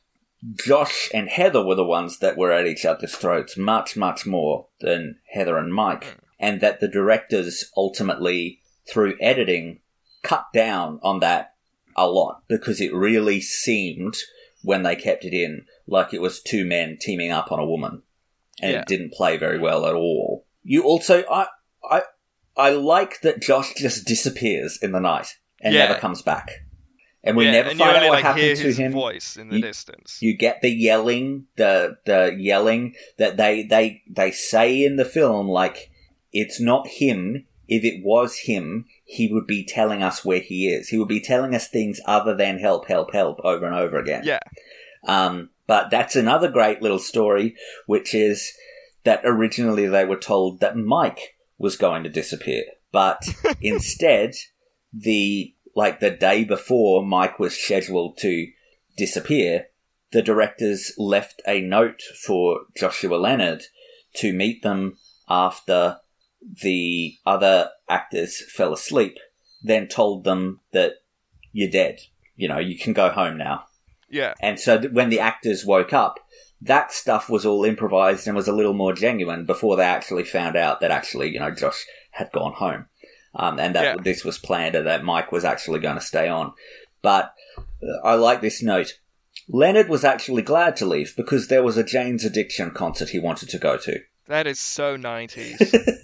[0.54, 4.66] Josh and Heather were the ones that were at each other's throats much, much more
[4.80, 6.04] than Heather and Mike.
[6.04, 6.14] Mm.
[6.38, 9.80] And that the directors ultimately, through editing,
[10.22, 11.54] cut down on that
[11.96, 14.16] a lot because it really seemed,
[14.62, 18.02] when they kept it in, like it was two men teaming up on a woman
[18.60, 18.80] and Yeah.
[18.80, 20.44] it didn't play very well at all.
[20.62, 21.46] You also, I,
[21.90, 22.02] I,
[22.56, 25.86] I like that Josh just disappears in the night and Yeah.
[25.86, 26.50] never comes back,
[27.26, 28.92] and we yeah, never and find only out what like happened to his him.
[28.92, 30.18] voice in the You- distance.
[30.20, 35.48] You get the yelling, the the yelling that they they they say in the film,
[35.48, 35.90] like
[36.32, 37.46] it's not him.
[37.68, 40.88] If it was him, he would be telling us where he is.
[40.90, 44.22] He would be telling us things other than help, help, help over and over again.
[44.24, 44.38] Yeah.
[45.04, 48.52] Um, but that's another great little story, which is
[49.02, 52.62] that originally they were told that Mike was going to disappear,
[52.92, 53.20] but
[53.60, 54.34] instead,
[54.92, 58.48] the like the day before Mike was scheduled to
[58.96, 59.66] disappear,
[60.10, 63.64] the directors left a note for Joshua Leonard
[64.16, 64.96] to meet them
[65.28, 65.98] after
[66.62, 69.18] the other actors fell asleep,
[69.62, 70.94] then told them that
[71.52, 72.00] you're dead.
[72.36, 73.66] You know, you can go home now.
[74.08, 74.32] Yeah.
[74.40, 76.20] And so when the actors woke up,
[76.62, 80.56] that stuff was all improvised and was a little more genuine before they actually found
[80.56, 82.86] out that actually, you know, Josh had gone home.
[83.36, 83.94] Um, and that Yeah.
[84.02, 86.52] this was planned and that Mike was actually going to stay on.
[87.02, 88.98] But uh, I like this note.
[89.48, 93.48] Leonard was actually glad to leave because there was a Jane's Addiction concert he wanted
[93.50, 94.00] to go to.
[94.26, 95.60] That is so 90s.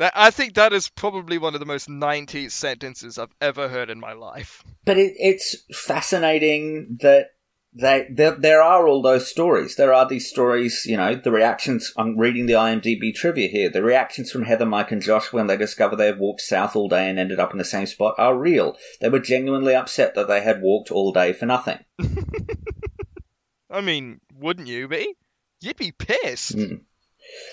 [0.00, 3.90] That, I think that is probably one of the most 90s sentences I've ever heard
[3.90, 4.64] in my life.
[4.86, 7.32] But it, it's fascinating that
[7.72, 9.76] they there, there are all those stories.
[9.76, 11.92] There are these stories, you know, the reactions.
[11.96, 13.70] I'm reading the IMDb trivia here.
[13.70, 16.88] The reactions from Heather, Mike, and Josh when they discover they have walked south all
[16.88, 18.76] day and ended up in the same spot are real.
[19.00, 21.78] They were genuinely upset that they had walked all day for nothing.
[23.70, 25.14] I mean, wouldn't you be?
[25.60, 26.56] You'd be pissed.
[26.56, 26.80] Mm.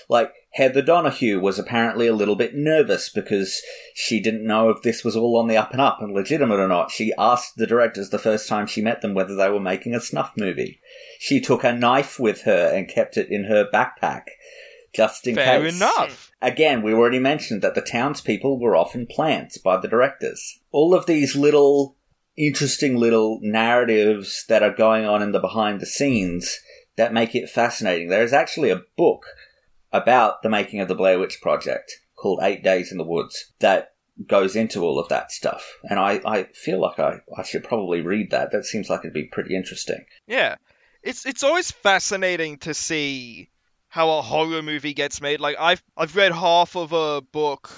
[0.08, 3.62] Like, Heather Donahue was apparently a little bit nervous because
[3.94, 6.68] she didn't know if this was all on the up and up and legitimate or
[6.68, 6.90] not.
[6.90, 10.00] She asked the directors the first time she met them whether they were making a
[10.00, 10.80] snuff movie.
[11.18, 14.22] She took a knife with her and kept it in her backpack.
[14.94, 15.76] Just in Fair case.
[15.76, 16.32] enough.
[16.40, 20.60] Again, we already mentioned that the townspeople were often plants by the directors.
[20.72, 21.96] All of these little,
[22.36, 26.58] interesting little narratives that are going on in the behind the scenes
[26.96, 28.08] that make it fascinating.
[28.08, 29.26] There is actually a book
[29.92, 33.92] about the making of the Blair Witch Project called Eight Days in the Woods that
[34.26, 35.78] goes into all of that stuff.
[35.84, 38.50] And I, I feel like I, I should probably read that.
[38.50, 40.04] That seems like it'd be pretty interesting.
[40.26, 40.56] Yeah.
[41.02, 43.50] It's it's always fascinating to see
[43.88, 45.40] how a horror movie gets made.
[45.40, 47.70] Like I've I've read half of a book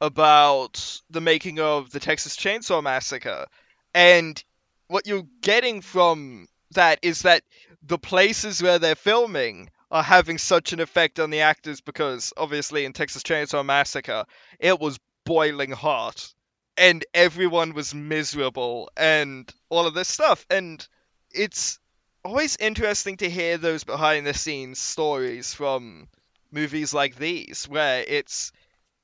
[0.00, 3.46] about the making of the Texas Chainsaw Massacre
[3.92, 4.42] and
[4.86, 7.42] what you're getting from that is that
[7.82, 12.84] the places where they're filming are having such an effect on the actors because obviously
[12.84, 14.24] in Texas Chainsaw Massacre
[14.58, 16.32] it was boiling hot
[16.76, 20.86] and everyone was miserable and all of this stuff and
[21.32, 21.78] it's
[22.24, 26.08] always interesting to hear those behind the scenes stories from
[26.52, 28.52] movies like these where it's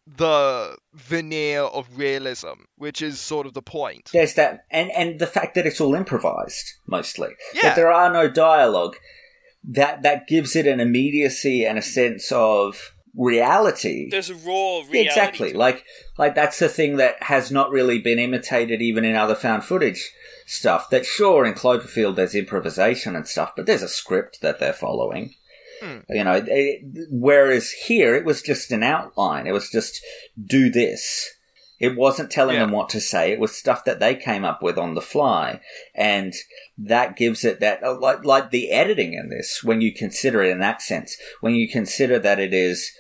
[0.06, 5.26] the veneer of realism which is sort of the point There's that, and, and the
[5.26, 7.30] fact that it's all improvised, mostly.
[7.52, 7.62] Yeah.
[7.62, 8.96] That there are no dialogue.
[9.66, 14.09] That, that gives it an immediacy and a sense of reality.
[14.10, 15.01] There's a raw reality.
[15.01, 15.52] Exactly.
[15.52, 15.84] Like,
[16.18, 20.12] like that's the thing that has not really been imitated even in other found footage
[20.47, 20.90] stuff.
[20.90, 25.34] That sure, in Cloverfield there's improvisation and stuff, but there's a script that they're following.
[25.82, 25.98] Hmm.
[26.09, 29.47] You know, it, whereas here it was just an outline.
[29.47, 30.01] It was just
[30.43, 31.35] do this.
[31.78, 33.32] It wasn't telling them what to say.
[33.32, 35.61] It was stuff that they came up with on the fly,
[35.94, 36.32] and
[36.78, 39.62] that gives it that uh, like like the editing in this.
[39.62, 42.90] When you consider it in that sense, when you consider that it is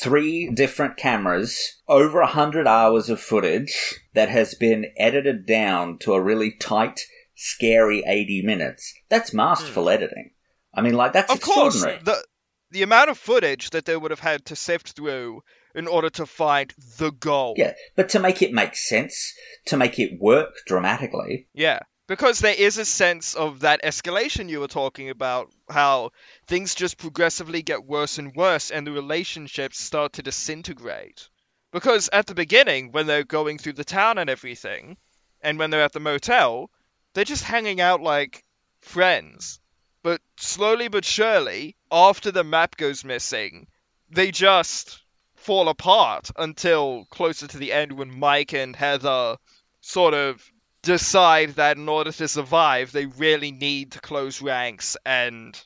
[0.00, 6.14] three different cameras, over a hundred hours of footage that has been edited down to
[6.14, 7.02] a really tight,
[7.34, 8.94] scary eighty minutes.
[9.10, 10.30] That's masterful editing.
[10.72, 12.02] I mean, like that's of course extraordinary.
[12.02, 12.24] the
[12.70, 15.42] the amount of footage that they would have had to sift through
[15.76, 19.34] in order to find the goal Yeah, but to make it make sense,
[19.66, 24.60] to make it work dramatically, Yeah, because there is a sense of that escalation you
[24.60, 26.10] were talking about, how
[26.46, 31.28] things just progressively get worse and worse and the relationships start to disintegrate.
[31.72, 34.96] Because at the beginning, when they're going through the town and everything,
[35.42, 36.70] and when they're at the motel,
[37.12, 38.44] they're just hanging out like
[38.80, 39.60] friends.
[40.02, 43.66] But slowly but surely, after the map goes missing,
[44.08, 45.02] they just
[45.46, 49.36] fall apart until closer to the end when Mike and Heather
[49.80, 50.44] sort of
[50.82, 55.56] decide that in order to survive, they really need to close ranks and,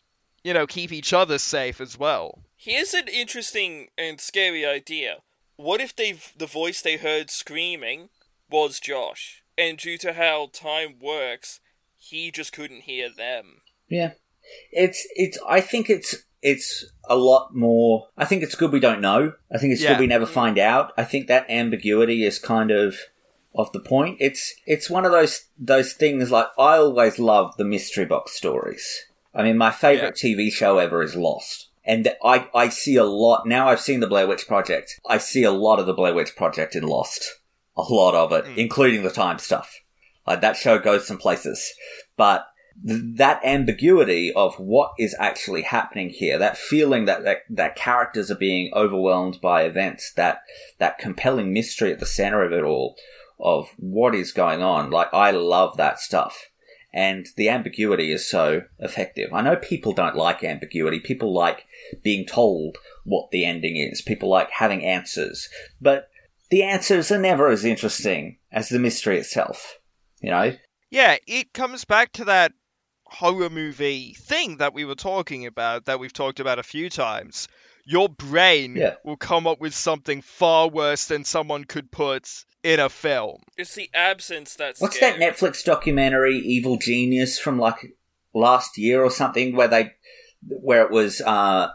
[0.44, 2.42] you know, keep each other safe as well.
[2.56, 5.16] Here's an interesting and scary idea.
[5.56, 8.10] What if they the voice they heard screaming
[8.50, 11.60] was Josh, and due to how time works,
[11.96, 13.62] he just couldn't hear them?
[13.88, 14.12] Yeah.
[14.72, 19.00] It's it's I think it's it's a lot more I think it's good we don't
[19.00, 19.34] know.
[19.52, 19.90] I think it's Yeah.
[19.90, 20.92] good we never find out.
[20.96, 22.96] I think that ambiguity is kind of
[23.54, 24.16] of the point.
[24.20, 29.06] It's it's one of those those things like I always love the mystery box stories.
[29.34, 31.68] I mean my favorite TV show ever is Lost.
[31.82, 35.00] And I, I see a lot now I've seen the Blair Witch Project.
[35.08, 37.40] I see a lot of the Blair Witch Project in Lost.
[37.76, 38.56] A lot of it, mm.
[38.56, 39.80] including the time stuff.
[40.26, 41.72] Like that show goes some places.
[42.16, 42.46] But
[42.82, 48.36] that ambiguity of what is actually happening here, that feeling that, that that characters are
[48.36, 50.42] being overwhelmed by events, that
[50.78, 52.96] that compelling mystery at the center of it all,
[53.38, 54.90] of what is going on.
[54.90, 56.46] Like I love that stuff.
[56.92, 59.32] And the ambiguity is so effective.
[59.32, 60.98] I know people don't like ambiguity.
[60.98, 61.66] People like
[62.02, 64.02] being told what the ending is.
[64.02, 65.48] People like having answers.
[65.80, 66.08] But
[66.50, 69.78] the answers are never as interesting as the mystery itself.
[70.20, 70.56] You know?
[70.90, 72.52] Yeah, it comes back to that
[73.10, 77.48] horror movie thing that we were talking about, that we've talked about a few times.
[77.84, 78.94] Your brain Yeah.
[79.04, 82.28] will come up with something far worse than someone could put
[82.62, 83.42] in a film.
[83.56, 85.18] It's the absence that's What's scary.
[85.18, 87.96] that Netflix documentary, Evil Genius, from like
[88.34, 89.92] last year or something, where they,
[90.46, 91.68] where it was uh,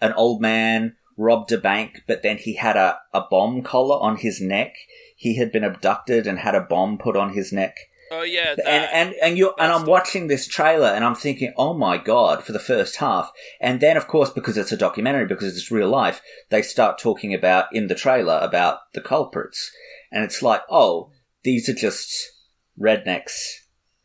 [0.00, 4.18] an old man robbed a bank, but then he had a, a bomb collar on
[4.18, 4.74] his neck.
[5.16, 7.74] He had been abducted and had a bomb put on his neck.
[8.10, 8.66] Oh yeah, that.
[8.66, 12.44] And and and you and I'm watching this trailer and I'm thinking, oh my god,
[12.44, 15.88] for the first half, and then of course because it's a documentary, because it's real
[15.88, 16.20] life,
[16.50, 19.70] they start talking about in the trailer about the culprits,
[20.12, 21.10] and it's like, oh,
[21.42, 22.32] these are just
[22.80, 23.32] rednecks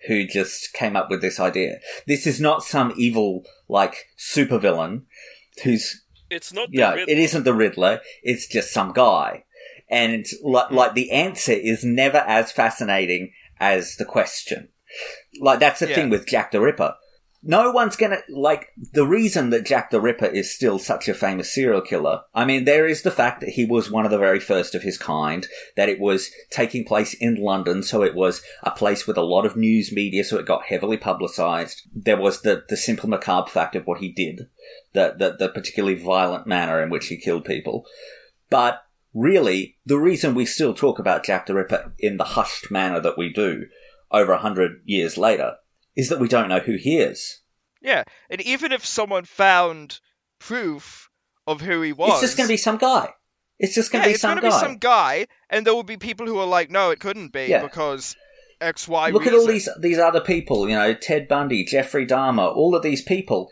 [0.08, 1.80] who just came up with this idea.
[2.08, 5.04] This is not some evil like supervillain
[5.64, 6.72] who's it's not.
[6.72, 7.14] The yeah, Riddler.
[7.14, 8.00] it isn't the Riddler.
[8.24, 9.44] It's just some guy,
[9.90, 10.76] and like, hmm.
[10.76, 14.68] like the answer is never as fascinating as the question.
[15.40, 15.96] Like that's the Yeah.
[15.96, 16.96] thing with Jack the Ripper.
[17.44, 21.52] No one's gonna like the reason that Jack the Ripper is still such a famous
[21.52, 22.22] serial killer.
[22.36, 24.84] I mean, there is the fact that he was one of the very first of
[24.84, 29.18] his kind, that it was taking place in London, so it was a place with
[29.18, 31.82] a lot of news media, so it got heavily publicized.
[31.96, 34.48] There was the, the simple macabre fact of what he did,
[34.94, 37.88] the, the, the particularly violent manner in which he killed people.
[38.52, 38.84] But
[39.14, 43.18] really, the reason we still talk about Jack the Ripper in the hushed manner that
[43.18, 43.66] we do
[44.12, 45.56] over a hundred years later
[45.96, 47.42] is that we don't know who he is.
[47.82, 50.00] Yeah, and even if someone found
[50.40, 51.10] proof
[51.48, 53.10] of who he was, It's just going to be some guy.
[53.60, 54.60] It's just going yeah, to be it's some gonna guy.
[54.60, 57.46] be some guy, and there will be people who are like, no, it couldn't be
[57.48, 57.62] Yeah.
[57.62, 58.16] because
[58.60, 59.10] X, Y.
[59.10, 60.68] Look at all these these other people.
[60.70, 63.50] You know, Ted Bundy, Jeffrey Dahmer, all of these people.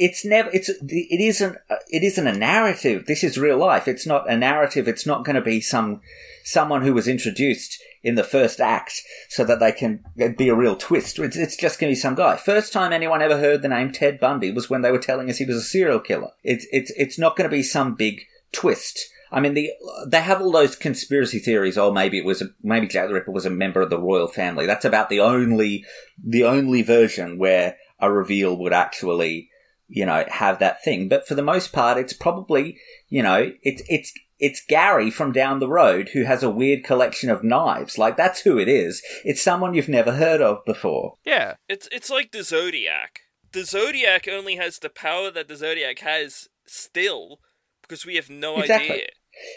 [0.00, 0.48] It's never.
[0.50, 1.58] It's it isn't.
[1.68, 3.04] Uh, it isn't a narrative.
[3.04, 3.86] This is real life.
[3.86, 4.88] It's not a narrative.
[4.88, 6.00] It's not going to be some
[6.42, 10.54] someone who was introduced in the first act so that they can uh, be a
[10.54, 11.18] real twist.
[11.18, 12.36] It's, it's just going to be some guy.
[12.36, 15.36] First time anyone ever heard the name Ted Bundy was when they were telling us
[15.36, 16.30] he was a serial killer.
[16.42, 18.22] It's it's it's not going to be some big
[18.52, 18.98] twist.
[19.30, 19.70] I mean, the
[20.06, 21.76] they have all those conspiracy theories.
[21.76, 24.64] Oh, maybe it was maybe Jack the Ripper was a member of the royal family.
[24.64, 25.84] That's about the only
[26.18, 29.49] the only version where a reveal would actually,
[29.90, 31.08] you know, have that thing.
[31.08, 35.58] But for the most part, it's probably, you know, it's it's it's Gary from down
[35.58, 37.98] the road who has a weird collection of knives.
[37.98, 39.02] Like that's who it is.
[39.24, 41.16] It's someone you've never heard of before.
[41.26, 41.54] Yeah.
[41.68, 43.20] It's it's like the Zodiac.
[43.52, 47.40] The Zodiac only has the power that the Zodiac has still
[47.82, 49.04] because we have no Exactly.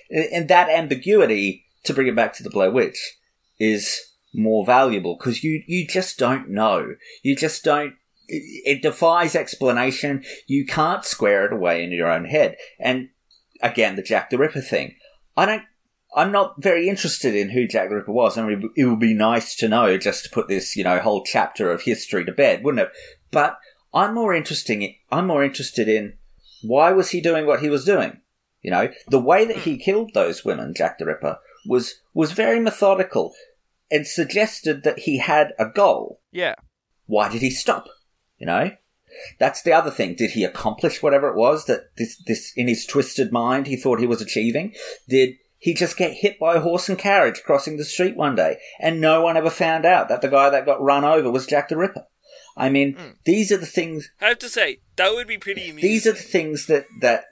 [0.10, 0.30] idea.
[0.34, 3.18] And that ambiguity, to bring it back to the Blair Witch,
[3.60, 4.00] is
[4.34, 6.96] more valuable because you, you just don't know.
[7.22, 7.94] You just don't,
[8.28, 10.24] it, defies explanation.
[10.48, 12.58] You can't square it away in your own head.
[12.80, 13.10] And
[13.62, 14.96] again, the Jack the Ripper thing.
[15.36, 15.64] I don't,
[16.16, 18.38] I'm not very interested in who Jack the Ripper was.
[18.38, 21.24] I mean, it would be nice to know just to put this, you know, whole
[21.24, 22.92] chapter of history to bed, wouldn't it?
[23.32, 23.58] But
[23.94, 26.14] I'm more interesting, I'm more interested in
[26.62, 28.22] why was he doing what he was doing?
[28.62, 31.38] You know, the way that he killed those women, Jack the Ripper,
[31.68, 33.34] was was very methodical
[33.92, 36.22] and suggested that he had a goal.
[36.32, 36.56] Yeah.
[37.06, 37.88] Why did he stop?
[38.38, 38.72] You know?
[39.40, 40.16] That's the other thing.
[40.16, 44.00] Did he accomplish whatever it was that this this in his twisted mind he thought
[44.00, 44.74] he was achieving?
[45.08, 48.58] Did he just get hit by a horse and carriage crossing the street one day
[48.80, 51.70] and no one ever found out that the guy that got run over was Jack
[51.70, 52.08] the Ripper?
[52.58, 53.12] I mean, hmm.
[53.26, 55.82] these are the things I have to say that would be pretty amusing.
[55.90, 57.26] these are the things that that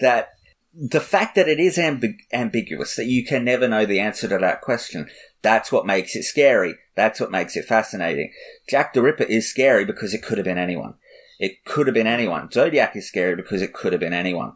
[0.00, 0.30] that
[0.74, 4.38] the fact that it is ambi- ambiguous that you can never know the answer to
[4.38, 5.08] that question
[5.42, 8.32] that's what makes it scary that's what makes it fascinating.
[8.68, 10.94] Jack the ripper is scary because it could have been anyone.
[11.38, 12.50] It could have been anyone.
[12.50, 14.54] Zodiac is scary because it could have been anyone.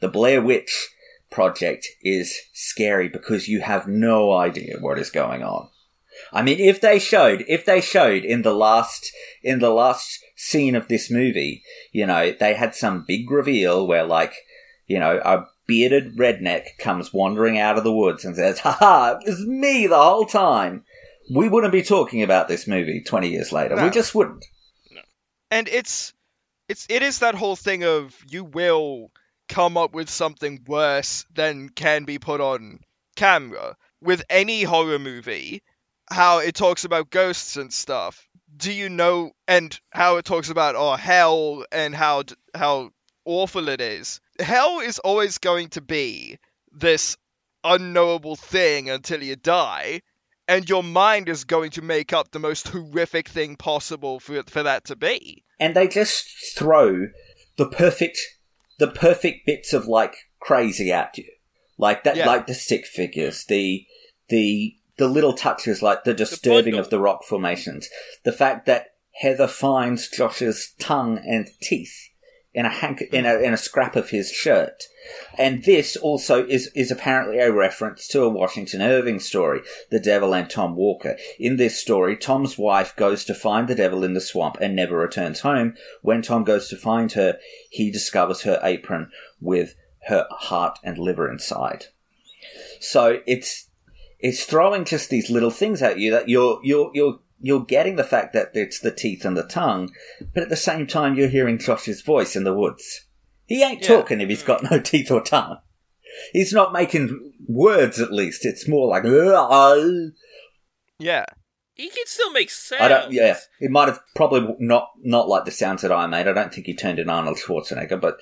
[0.00, 0.88] The blair witch
[1.30, 5.68] project is scary because you have no idea what is going on.
[6.32, 9.10] I mean, if they showed, if they showed in the last,
[9.42, 14.04] in the last scene of this movie, you know, they had some big reveal where
[14.04, 14.34] like,
[14.86, 19.18] you know, a bearded redneck comes wandering out of the woods and says, ha ha,
[19.20, 20.84] it was me the whole time.
[21.34, 23.82] We wouldn't be talking about this movie 20 years later.
[23.82, 24.44] We just wouldn't.
[25.50, 26.12] and it's
[26.68, 29.10] it's it is that whole thing of you will
[29.48, 32.80] come up with something worse than can be put on
[33.16, 33.76] camera.
[34.00, 35.62] With any horror movie
[36.10, 40.74] how it talks about ghosts and stuff do you know and how it talks about
[40.76, 42.90] oh hell and how how
[43.24, 44.20] awful it is.
[44.38, 46.38] Hell is always going to be
[46.72, 47.16] this
[47.64, 50.02] unknowable thing until you die
[50.48, 54.62] and your mind is going to make up the most horrific thing possible for for
[54.62, 55.44] that to be.
[55.60, 57.06] And they just throw
[57.56, 58.18] the perfect
[58.78, 61.30] the perfect bits of like crazy at you.
[61.78, 62.26] Like that Yeah.
[62.26, 63.86] like the stick figures the
[64.28, 67.88] the the little touches like the disturbing of the rock formations.
[68.24, 72.08] The fact that heather finds josh's tongue and teeth
[72.54, 73.14] in a hank hmm.
[73.14, 74.88] in a in a scrap of his shirt
[75.38, 80.34] and this also is is apparently a reference to a Washington Irving story, The Devil
[80.34, 81.16] and Tom Walker.
[81.38, 84.96] In this story, Tom's wife goes to find the devil in the swamp and never
[84.96, 85.74] returns home.
[86.02, 87.38] When Tom goes to find her,
[87.70, 89.10] he discovers her apron
[89.40, 89.74] with
[90.06, 91.86] her heart and liver inside.
[92.80, 93.68] So it's
[94.18, 98.04] it's throwing just these little things at you that you're you're you're you're getting the
[98.04, 99.90] fact that it's the teeth and the tongue,
[100.32, 103.06] but at the same time you're hearing Josh's voice in the woods.
[103.46, 103.88] He ain't Yeah.
[103.88, 104.46] talking if he's mm.
[104.46, 105.58] got no teeth or tongue.
[106.32, 108.44] He's not making words at least.
[108.44, 110.12] It's more like "Ugh."
[110.98, 111.24] Yeah.
[111.74, 112.82] He can still make sounds.
[112.82, 113.38] I don't yeah.
[113.58, 116.28] It might have probably not not like the sounds that I made.
[116.28, 118.18] I don't think he turned in Arnold Schwarzenegger, but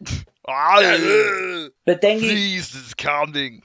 [1.86, 3.62] but then you Please is coming.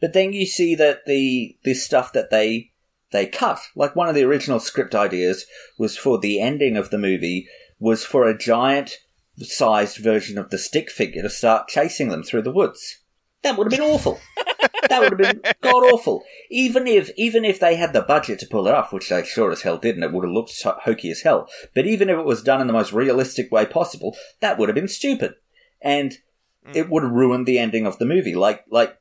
[0.00, 2.71] But then you see that the this stuff that they
[3.12, 5.46] they cut, like one of the original script ideas
[5.78, 7.46] was for the ending of the movie
[7.78, 8.98] was for a giant
[9.38, 12.98] sized version of the stick figure to start chasing them through the woods.
[13.42, 14.20] That would have been awful.
[14.88, 16.22] that would have been god awful.
[16.50, 19.50] Even if even if they had the budget to pull it off, which they sure
[19.50, 21.48] as hell didn't, it would have looked hokey as hell.
[21.74, 24.76] But even if it was done in the most realistic way possible, that would have
[24.76, 25.34] been stupid,
[25.80, 26.18] and
[26.64, 26.72] hmm.
[26.74, 28.34] it would have ruined the ending of the movie.
[28.34, 28.96] Like like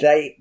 [0.00, 0.38] they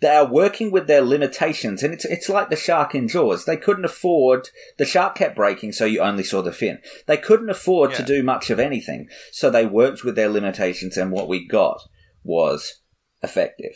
[0.00, 3.44] they are working with their limitations, and it's it's like the shark in Jaws.
[3.44, 6.80] They couldn't afford the shark kept breaking, so you only saw the fin.
[7.06, 11.10] They couldn't afford to do much of anything, so they worked with their limitations, and
[11.10, 11.80] what we got
[12.22, 12.80] was
[13.22, 13.74] effective.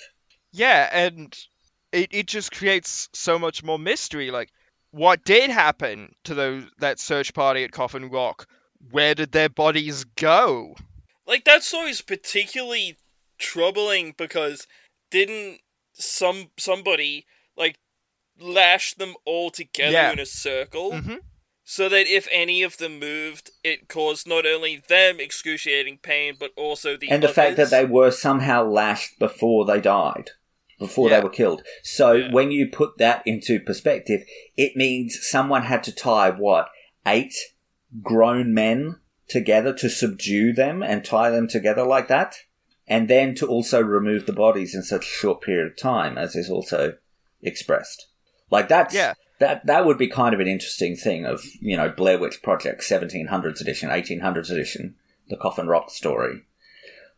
[0.53, 1.37] Yeah, and
[1.93, 4.31] it, it just creates so much more mystery.
[4.31, 4.51] Like,
[4.91, 8.47] what did happen to those that search party at Coffin Rock?
[8.91, 10.77] Where did their bodies go?
[11.27, 12.97] Like that story is particularly
[13.39, 14.67] troubling because
[15.11, 15.61] didn't
[15.99, 17.27] some somebody
[17.57, 17.79] like
[18.39, 20.13] lash them all together Yeah.
[20.13, 21.21] in a circle Mhm.
[21.65, 26.53] so that if any of them moved, it caused not only them excruciating pain but
[26.57, 30.31] also the and the fact that they were somehow lashed before they died,
[30.79, 31.17] before Yeah.
[31.19, 31.65] they were killed.
[31.83, 34.21] So when you put that into perspective,
[34.57, 36.69] it means someone had to tie what
[37.07, 37.35] eight
[38.03, 42.37] grown men together to subdue them and tie them together like that,
[42.89, 46.35] and then to also remove the bodies in such a short period of time, as
[46.35, 46.95] is also
[47.43, 48.07] expressed.
[48.51, 49.15] Like that's Yeah.
[49.39, 52.83] that that would be kind of an interesting thing of you know Blair Witch Project,
[52.85, 54.97] seventeen hundreds edition, eighteen hundreds edition,
[55.29, 56.43] the Coffin Rock story.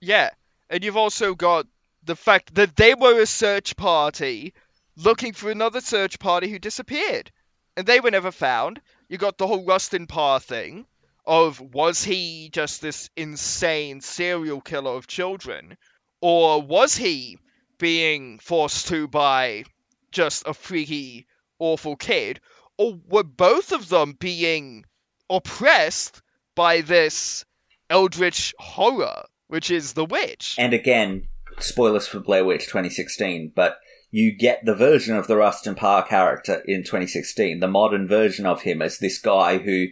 [0.01, 0.30] Yeah,
[0.68, 1.66] and you've also got
[2.02, 4.55] the fact that they were a search party
[4.97, 7.30] looking for another search party who disappeared,
[7.76, 8.80] and they were never found.
[9.09, 10.86] You got the whole Rustin Parr thing
[11.31, 15.77] of was he just this insane serial killer of children,
[16.20, 17.39] or was he
[17.78, 19.62] being forced to by
[20.11, 21.28] just a freaky,
[21.61, 22.40] awful kid,
[22.77, 24.85] or were both of them being
[25.31, 26.20] oppressed
[26.57, 27.44] by this
[27.89, 30.57] eldritch horror, which is the witch.
[30.59, 31.28] And again,
[31.61, 33.78] spoilers for Blair Witch 2016, but
[34.11, 38.62] you get the version of the Rustin Parr character in 2016, the modern version of
[38.62, 39.86] him as this guy who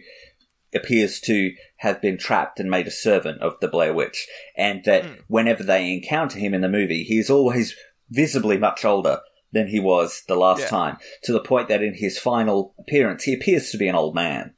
[0.73, 5.05] appears to have been trapped and made a servant of the Blair Witch, and that
[5.05, 5.13] hmm.
[5.27, 7.75] whenever they encounter him in the movie, he is always
[8.09, 9.19] visibly much older
[9.51, 10.67] than he was the last Yeah.
[10.67, 14.13] time, to the point that in his final appearance, he appears to be an old
[14.13, 14.53] man.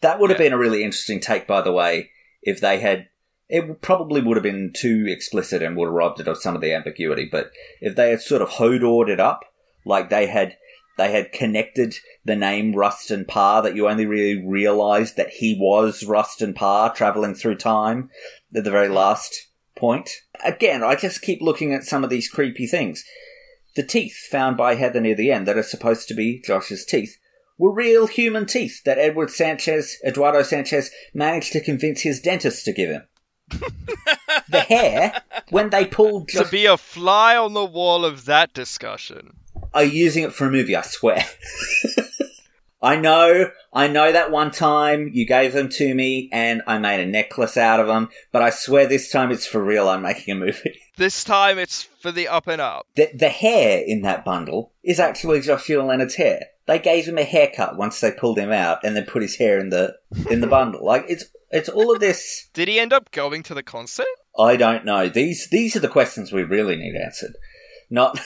[0.00, 2.10] That would have been a really interesting take, by the way,
[2.42, 3.08] if they had.
[3.48, 6.62] It probably would have been too explicit and would have robbed it of some of
[6.62, 7.28] the ambiguity.
[7.30, 9.44] But if they had sort of hodor'd it up,
[9.84, 10.56] like they had,
[10.96, 16.04] they had connected the name Rustin Parr, that you only really realised that he was
[16.04, 18.10] Rustin Parr travelling through time
[18.54, 20.10] at the very last point.
[20.44, 23.04] Again, I just keep looking at some of these creepy things.
[23.74, 27.16] The teeth found by Heather near the end that are supposed to be Josh's teeth
[27.58, 32.72] were real human teeth that Edward Sanchez, Eduardo Sanchez, managed to convince his dentist to
[32.72, 33.02] give him.
[34.48, 39.38] the hair, when they pulled To be a fly on the wall of that discussion.
[39.74, 41.24] Are you using it for a movie, I swear.
[42.82, 47.00] I know, I know that one time you gave them to me and I made
[47.00, 50.32] a necklace out of them, but I swear this time it's for real, I'm making
[50.32, 50.80] a movie.
[50.98, 52.86] This time it's for the up and up.
[52.96, 56.42] The, the hair in that bundle is actually Joshua Leonard's hair.
[56.66, 59.58] They gave him a haircut once they pulled him out and then put his hair
[59.58, 59.96] in the
[60.30, 60.84] in the bundle.
[60.84, 62.50] Like it's it's all of this.
[62.54, 64.06] Did he end up going to the concert?
[64.38, 65.08] I don't know.
[65.08, 67.36] These these are the questions we really need answered.
[67.88, 68.20] Not.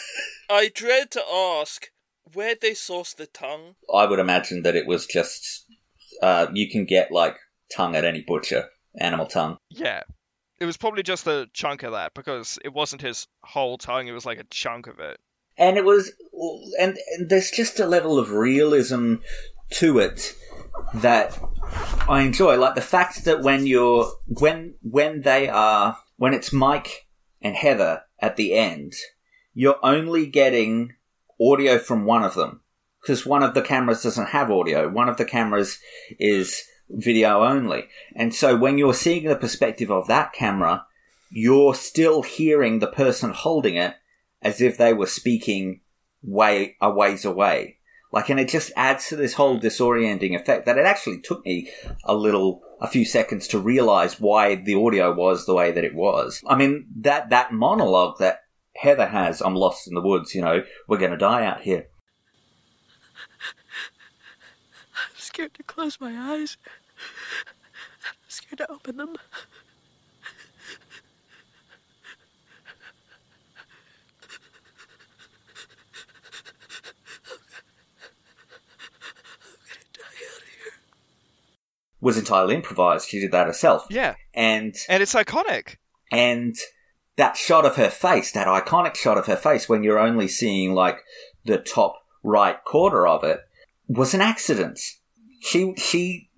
[0.50, 1.90] I dread to ask
[2.32, 3.76] where'd they source the tongue?
[3.92, 5.64] I would imagine that it was just.
[6.22, 7.36] Uh, you can get like
[7.74, 8.68] tongue at any butcher,
[8.98, 9.58] animal tongue.
[9.70, 10.02] Yeah.
[10.58, 14.12] It was probably just a chunk of that because it wasn't his whole tongue, it
[14.12, 15.18] was like a chunk of it.
[15.58, 16.12] and it was
[16.78, 19.16] and, and there's just a level of realism
[19.70, 20.34] to it
[20.94, 21.38] that
[22.08, 27.06] I enjoy like the fact that when you're when when they are when it's Mike
[27.42, 28.94] and Heather at the end
[29.56, 30.92] you're only getting
[31.40, 32.60] audio from one of them
[33.00, 35.78] because one of the cameras doesn't have audio one of the cameras
[36.20, 40.86] is video only and so when you're seeing the perspective of that camera
[41.30, 43.94] you're still hearing the person holding it
[44.42, 45.80] as if they were speaking
[46.22, 47.78] way a ways away.
[48.12, 51.70] Like, and it just adds to this whole disorienting effect that it actually took me
[52.04, 55.94] a little, a few seconds to realize why the audio was the way that it
[55.94, 56.42] was.
[56.46, 58.44] I mean, that, that monologue that
[58.78, 61.88] Heather has, I'm lost in the woods, you know, we're gonna die out here.
[64.94, 66.56] I'm scared to close my eyes.
[68.06, 69.16] I'm scared to open them.
[82.06, 83.08] was entirely improvised.
[83.08, 83.86] She did that herself.
[83.90, 84.14] Yeah.
[84.32, 85.76] And and it's iconic.
[86.12, 86.54] And
[87.16, 90.74] that shot of her face, that iconic shot of her face when you're only seeing
[90.74, 91.02] like
[91.44, 93.40] the top right quarter of it
[93.88, 94.80] was an accident.
[95.40, 96.30] She she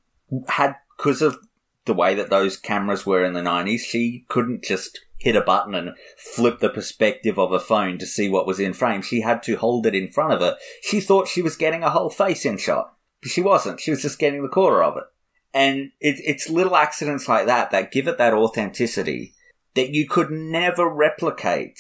[0.49, 1.39] had because of
[1.85, 5.75] the way that those cameras were in the 90s, she couldn't just hit a button
[5.75, 9.03] and flip the perspective of a phone to see what was in frame.
[9.03, 10.57] She had to hold it in front of her.
[10.83, 12.95] She thought she was getting a whole face in shot.
[13.21, 13.81] But she wasn't.
[13.81, 15.05] She was just getting the quarter of it.
[15.53, 19.35] And it, it's little accidents like that that give it that authenticity
[19.75, 21.79] that you could never replicate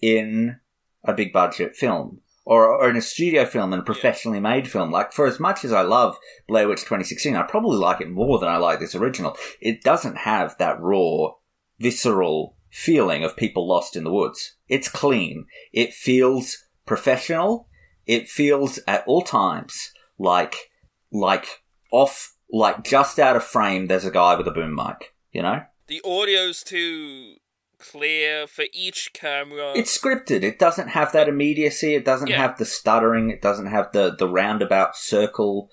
[0.00, 0.60] in
[1.02, 4.90] a big budget film or, or in a studio film and a professionally made film.
[4.90, 8.38] Like, for as much as I love Blair Witch 2016, I probably like it more
[8.38, 9.36] than I like this original.
[9.60, 11.32] It doesn't have that raw,
[11.78, 14.56] visceral feeling of people lost in the woods.
[14.68, 15.46] It's clean.
[15.72, 17.68] It feels professional.
[18.06, 20.70] It feels at all times like,
[21.10, 25.14] like off like just out of frame, there's a guy with a boom mic.
[25.32, 27.36] You know, the audio's too
[27.78, 29.72] clear for each camera.
[29.76, 30.42] it's scripted.
[30.42, 31.94] It doesn't have that immediacy.
[31.94, 32.38] It doesn't Yeah.
[32.38, 33.30] have the stuttering.
[33.30, 35.70] It doesn't have the the roundabout circle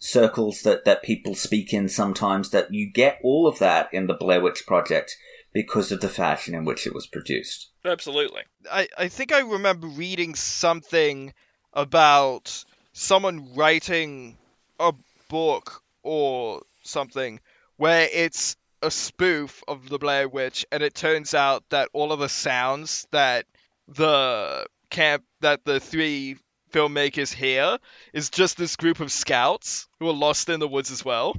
[0.00, 2.50] circles that that people speak in sometimes.
[2.50, 5.16] That you get all of that in the Blair Witch Project
[5.52, 7.70] because of the fashion in which it was produced.
[7.84, 8.42] Absolutely.
[8.72, 11.32] I, I think I remember reading something
[11.72, 14.36] about someone writing
[14.80, 14.92] a
[15.28, 17.38] book or something
[17.76, 22.20] where it's a spoof of the Blair Witch, and it turns out that all of
[22.20, 23.46] the sounds that
[23.88, 26.36] the camp that the three
[26.72, 27.78] filmmakers hear
[28.12, 31.36] is just this group of scouts who are lost in the woods as well.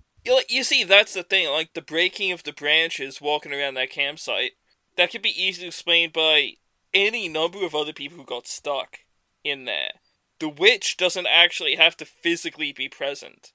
[0.49, 1.49] You, see, that's the thing.
[1.49, 4.53] Like the breaking of the branches walking around that campsite,
[4.95, 6.53] that could be easily explained by
[6.93, 8.99] any number of other people who got stuck
[9.43, 9.91] in there.
[10.39, 13.53] The witch doesn't actually have to physically be present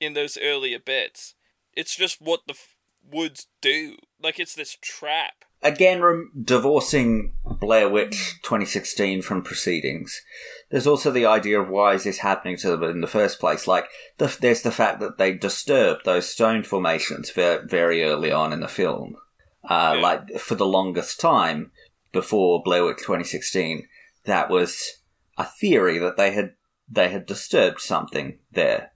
[0.00, 1.34] in those earlier bits.
[1.74, 2.54] It's just what the
[3.10, 3.96] woods do.
[4.20, 5.44] Like it's this trap.
[5.60, 10.22] Again, rem- divorcing Blair Witch 2016 from proceedings,
[10.70, 13.66] there's also the idea of why is this happening to them in the first place.
[13.66, 13.86] Like,
[14.18, 18.60] the, there's the fact that they disturbed those stone formations very, very early on in
[18.60, 19.16] the film.
[19.68, 21.72] Uh, Like, for the longest time
[22.12, 23.88] before Blair Witch 2016,
[24.26, 24.98] that was
[25.36, 26.54] a theory that they had
[26.90, 28.92] they had disturbed something there.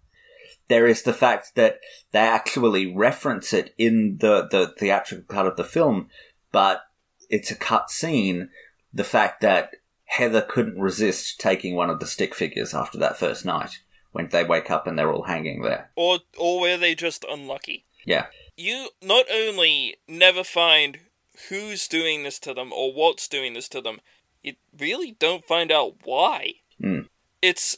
[0.72, 1.80] There is the fact that
[2.12, 6.08] they actually reference it in the, the theatrical cut of the film,
[6.50, 6.80] but
[7.28, 8.48] it's a cut scene.
[8.90, 9.72] The fact that
[10.06, 13.80] Heather couldn't resist taking one of the stick figures after that first night
[14.12, 15.90] when they wake up and they're all hanging there.
[15.94, 17.84] Or or were they just unlucky?
[18.06, 18.28] Yeah.
[18.56, 21.00] You not only never find
[21.50, 24.00] who's doing this to them or what's doing this to them,
[24.42, 26.54] you really don't find out why.
[26.82, 27.08] Mm.
[27.42, 27.76] It's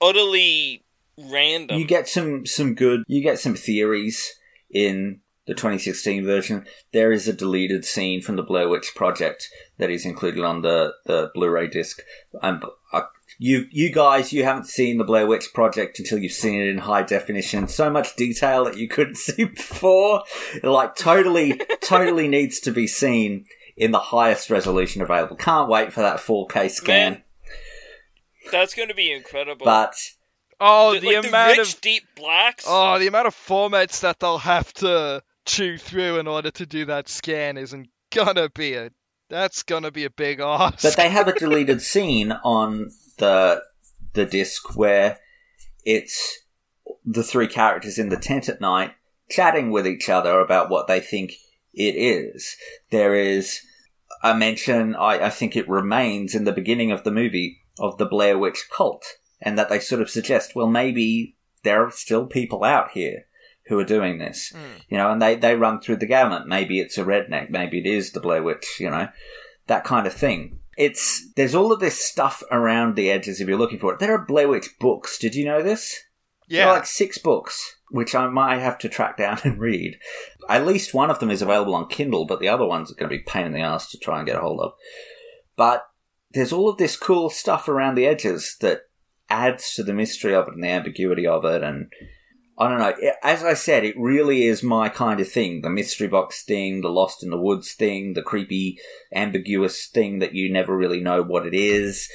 [0.00, 0.84] utterly
[1.30, 1.78] random.
[1.78, 3.02] You get some some good.
[3.06, 4.32] You get some theories
[4.70, 6.66] in the 2016 version.
[6.92, 9.48] There is a deleted scene from the Blair Witch Project
[9.78, 12.00] that is included on the the Blu-ray disc.
[12.42, 13.02] Um, uh,
[13.38, 16.78] you you guys, you haven't seen the Blair Witch Project until you've seen it in
[16.78, 17.68] high definition.
[17.68, 20.22] So much detail that you couldn't see before.
[20.54, 25.36] It, like totally, totally needs to be seen in the highest resolution available.
[25.36, 27.12] Can't wait for that 4K scan.
[27.12, 27.22] Man,
[28.52, 29.64] That's going to be incredible.
[29.64, 29.94] But
[30.60, 32.64] oh, the, the, like, amount the rich of deep blacks.
[32.66, 36.84] oh, the amount of formats that they'll have to chew through in order to do
[36.86, 38.90] that scan isn't gonna be a.
[39.28, 40.82] That's gonna be a big ask.
[40.82, 43.62] But they have a deleted scene on the
[44.12, 45.18] the disc where
[45.84, 46.40] it's
[47.04, 48.92] the three characters in the tent at night
[49.30, 51.34] chatting with each other about what they think
[51.72, 52.56] it is.
[52.90, 53.60] There is
[54.22, 58.06] a mention, I, I think it remains in the beginning of the movie, of the
[58.06, 59.04] Blair Witch cult,
[59.40, 63.26] and that they sort of suggest, well, maybe there are still people out here
[63.66, 64.78] who are doing this, hmm.
[64.88, 66.46] you know, and they, they run through the gamut.
[66.46, 69.08] Maybe it's a redneck, maybe it is the Blair Witch, you know,
[69.66, 70.58] that kind of thing.
[70.76, 73.98] It's there's all of this stuff around the edges if you're looking for it.
[73.98, 75.18] There are Blair Witch books.
[75.18, 75.94] Did you know this?
[76.48, 76.68] There Yeah.
[76.70, 77.76] are like six books.
[77.92, 79.98] which I might have to track down and read.
[80.48, 83.10] At least one of them is available on Kindle, but the other ones are going
[83.10, 84.72] to be pain in the ass to try and get a hold of.
[85.56, 85.84] But
[86.30, 88.82] there's all of this cool stuff around the edges that
[89.30, 91.62] adds to the mystery of it and the ambiguity of it.
[91.62, 91.90] And
[92.58, 92.94] I don't know.
[93.22, 95.62] As I said, it really is my kind of thing.
[95.62, 98.78] The mystery box thing, the lost in the woods thing, the creepy,
[99.14, 102.08] ambiguous thing that you never really know what it is.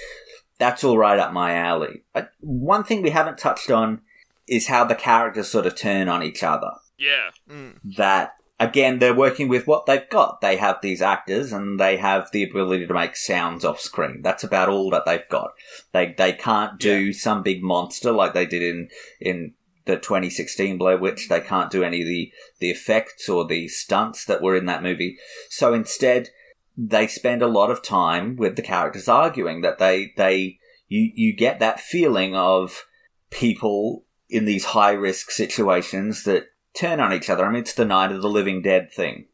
[0.59, 2.03] That's all right up my alley.
[2.13, 4.01] Uh, one thing we haven't touched on
[4.47, 6.71] is how the characters sort of turn on each other.
[6.97, 7.31] Yeah.
[7.49, 7.79] Mm.
[7.97, 10.41] That again, they're working with what they've got.
[10.41, 14.21] They have these actors and they have the ability to make sounds off screen.
[14.21, 15.51] That's about all that they've got.
[15.91, 19.53] They they can't do some big monster like they did in in
[19.85, 21.27] the 2016 Blair Witch.
[21.29, 24.83] They can't do any of the the effects or the stunts that were in that
[24.83, 25.17] movie.
[25.49, 26.29] So instead,
[26.77, 29.61] they spend a lot of time with the characters arguing.
[29.61, 32.85] That they they you you get that feeling of
[33.29, 36.47] people in these high risk situations that
[36.77, 37.45] turn on each other.
[37.45, 39.27] I mean, it's the Night of the Living Dead thing.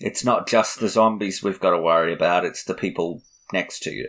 [0.00, 3.90] It's not just the zombies we've got to worry about, it's the people next to
[3.90, 4.08] you.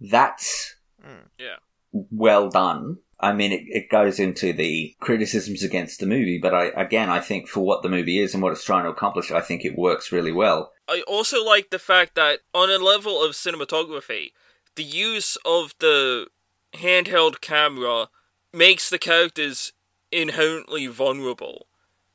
[0.00, 0.74] That's
[1.04, 1.56] mm, Yeah.
[1.92, 2.98] well done.
[3.20, 7.20] I mean, it, it goes into the criticisms against the movie, but I, again, I
[7.20, 9.76] think for what the movie is and what it's trying to accomplish, I think it
[9.76, 10.72] works really well.
[10.88, 14.32] I also like the fact that on a level of cinematography,
[14.76, 16.28] the use of the
[16.74, 18.08] handheld camera
[18.52, 19.72] makes the characters
[20.12, 21.66] inherently vulnerable,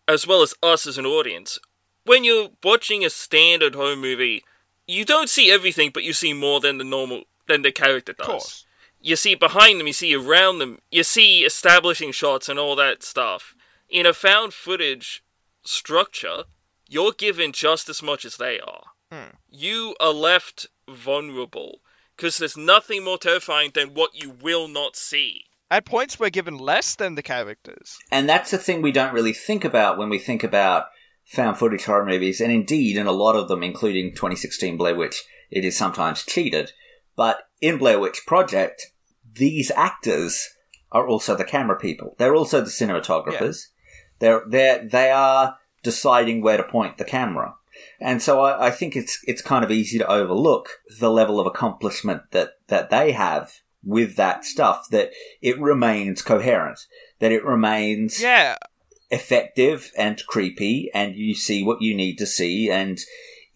[0.07, 1.59] as well as us as an audience.
[2.05, 4.43] When you're watching a standard home movie,
[4.87, 8.65] you don't see everything, but you see more than the normal than the character does.
[9.01, 13.03] You see behind them, you see around them, you see establishing shots and all that
[13.03, 13.53] stuff.
[13.89, 15.23] In a found footage
[15.65, 16.43] structure,
[16.87, 18.83] you're given just as much as they are.
[19.11, 19.35] Hmm.
[19.49, 21.81] You are left vulnerable
[22.15, 25.45] because there's nothing more terrifying than what you will not see.
[25.73, 27.97] At points, we're given less than the characters.
[28.11, 30.85] And that's the thing we don't really think about when we think about
[31.25, 35.23] found footage horror movies, and indeed, in a lot of them, including 2016 Blair Witch,
[35.49, 36.73] it is sometimes cheated.
[37.15, 38.91] But in Blair Witch Project,
[39.33, 40.47] these actors
[40.91, 42.15] are also the camera people.
[42.19, 43.69] They're also the cinematographers.
[44.19, 47.55] They're they're they are deciding where to point the camera.
[47.99, 50.69] And so I, I think it's it's kind of easy to overlook
[50.99, 55.11] the level of accomplishment that, that they have with that stuff, that
[55.41, 56.79] it remains coherent,
[57.19, 58.57] that it remains Yeah.
[59.11, 62.99] effective and creepy and you see what you need to see and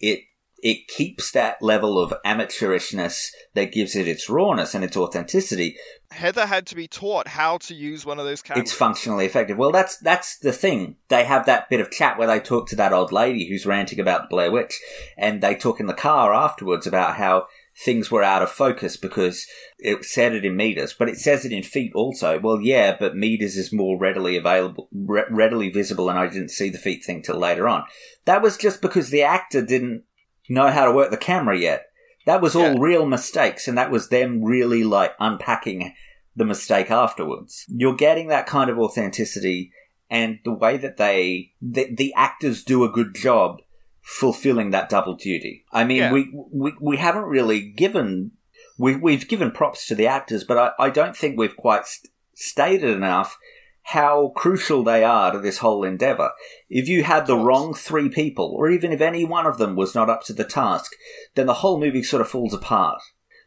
[0.00, 0.20] it
[0.60, 5.76] it keeps that level of amateurishness that gives it its rawness and its authenticity
[6.10, 8.62] Heather had to be taught how to use one of those cameras.
[8.62, 12.28] it's functionally effective well that's that's the thing they have that bit of chat where
[12.28, 14.80] they talk to that old lady who's ranting about blair witch
[15.16, 17.46] and they talk in the car afterwards about how
[17.84, 19.46] things were out of focus because
[19.78, 22.38] it said it in meters, but it says it in feet also.
[22.38, 26.70] Well, yeah, but meters is more readily available, re- readily visible, and I didn't see
[26.70, 27.84] the feet thing till later on.
[28.24, 30.04] That was just because the actor didn't
[30.48, 31.86] know how to work the camera yet.
[32.26, 35.94] That was all real mistakes, and that was them really like unpacking
[36.36, 37.64] the mistake afterwards.
[37.68, 39.72] You're getting that kind of authenticity,
[40.10, 43.60] and the way that they, the, the actors do a good job
[44.08, 45.66] fulfilling that double duty.
[45.70, 46.12] I mean, Yeah.
[46.12, 48.32] we, we we haven't really given
[48.78, 52.10] we we've given props to the actors, but I, I don't think we've quite st-
[52.34, 53.36] stated enough
[53.82, 56.30] how crucial they are to this whole endeavor.
[56.70, 59.94] If you had the wrong three people, or even if any one of them was
[59.94, 60.92] not up to the task,
[61.34, 63.02] then the whole movie sort of falls apart.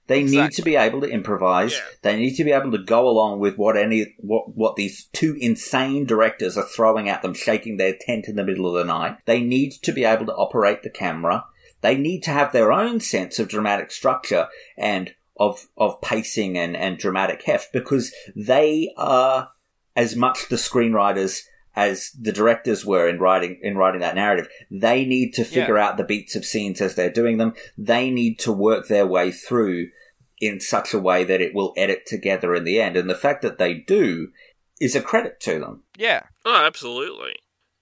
[0.07, 1.79] They need to be able to improvise.
[2.01, 5.37] They need to be able to go along with what any what what these two
[5.39, 9.17] insane directors are throwing at them, shaking their tent in the middle of the night.
[9.25, 11.45] They need to be able to operate the camera.
[11.81, 14.47] They need to have their own sense of dramatic structure
[14.77, 19.51] and of of pacing and, and dramatic heft because they are
[19.95, 21.43] as much the screenwriters
[21.75, 24.47] as the directors were in writing in writing that narrative.
[24.69, 27.53] They need to figure out the beats of scenes as they're doing them.
[27.77, 29.89] They need to work their way through
[30.39, 32.97] in such a way that it will edit together in the end.
[32.97, 34.29] And the fact that they do
[34.79, 35.83] is a credit to them.
[35.97, 36.23] Yeah.
[36.43, 37.35] Oh, absolutely.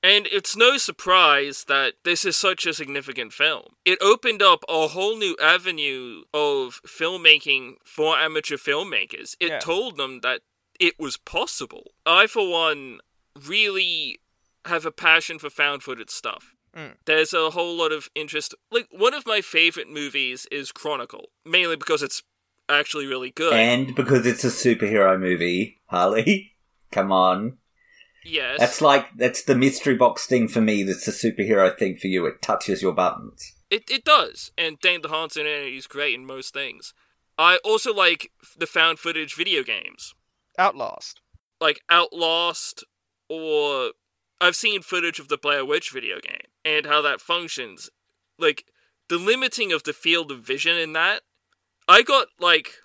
[0.03, 3.73] And it's no surprise that this is such a significant film.
[3.85, 9.35] It opened up a whole new avenue of filmmaking for amateur filmmakers.
[9.39, 9.59] It Yeah.
[9.59, 10.41] told them that
[10.79, 11.91] it was possible.
[12.05, 13.01] I, for one,
[13.47, 14.19] really
[14.65, 16.53] have a passion for found footage stuff.
[16.75, 16.95] Mm.
[17.05, 18.53] There's a whole lot of interest.
[18.71, 22.21] Like, one of my favorite movies is Chronicle, mainly because it's
[22.67, 23.53] actually really good.
[23.53, 26.53] And because it's a superhero movie, Harlly.
[26.91, 27.57] Come on.
[28.23, 28.59] yes.
[28.59, 30.83] That's like that's the mystery box thing for me.
[30.83, 32.25] That's the superhero thing for you.
[32.25, 33.53] It touches your buttons.
[33.69, 35.65] It it does, and Dane DeHaan's in it.
[35.71, 36.93] He's great in most things.
[37.37, 40.15] I also like the found footage video games,
[40.57, 41.21] Outlast.
[41.61, 42.83] like Outlast
[43.29, 43.91] or
[44.41, 47.89] I've seen footage of the Blair Witch video game and how that functions.
[48.37, 48.65] Like,
[49.07, 51.21] the limiting of the field of vision in that,
[51.87, 52.75] I got, like,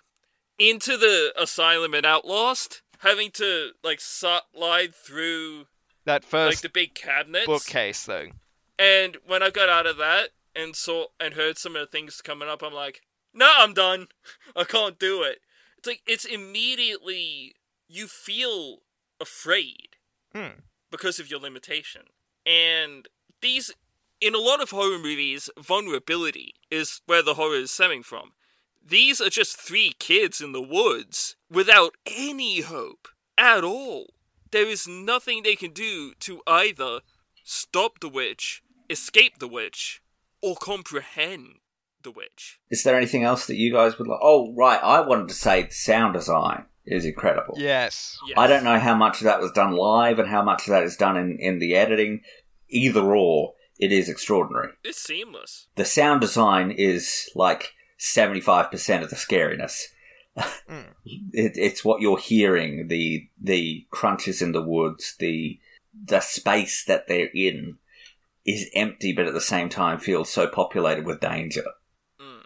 [0.59, 5.67] into the asylum and Outlast, having to, like, slide through,
[6.05, 7.47] That first like, the big cabinets.
[7.47, 8.35] bookcase thing.
[8.79, 12.21] And when I got out of that and saw and heard some of the things
[12.21, 13.03] coming up, I'm like,
[13.33, 14.09] no, I'm done.
[14.57, 15.39] I can't do it.
[15.79, 17.55] It's like it's immediately
[17.89, 18.79] you feel
[19.21, 19.97] afraid
[20.35, 20.61] Hmm.
[20.91, 22.03] because of your limitation.
[22.45, 23.09] And
[23.41, 23.73] these
[24.21, 28.33] in a lot of horror movies, vulnerability is where the horror is stemming from.
[28.87, 34.15] These are just three kids in the woods without any hope at all.
[34.51, 37.01] There is nothing they can do to either
[37.43, 40.03] stop the witch, escape the witch,
[40.41, 41.57] or comprehend
[42.03, 42.61] the witch.
[42.71, 44.21] Is there anything else that you guys would like?
[44.23, 44.81] Oh, right.
[44.83, 47.55] I wanted to say the sound design is incredible.
[47.59, 48.19] Yes.
[48.37, 50.83] I don't know how much of that was done live and how much of that
[50.83, 52.23] is done in, in the editing.
[52.69, 54.71] Either or, it is extraordinary.
[54.83, 55.69] It's seamless.
[55.77, 59.83] The sound design is like 75% of the scariness.
[60.37, 60.81] Hmm.
[61.05, 65.61] it, it's what you're hearing, the the crunches in the woods, the
[66.07, 67.79] the space that they're in
[68.45, 71.65] is empty but at the same time feels so populated with danger.
[72.19, 72.41] Hmm.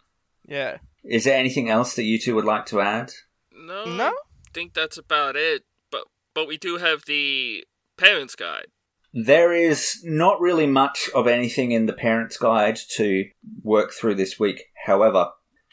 [0.46, 0.78] Yeah.
[1.02, 3.12] Is there anything else that you two would like to add?
[3.52, 4.12] No, No?
[4.58, 5.62] I think that's about it.
[5.88, 7.64] But but we do have the
[7.96, 8.66] parents' guide.
[9.14, 13.26] There is not really much of anything in the parent's guide to
[13.62, 14.64] work through this week.
[14.84, 15.28] However,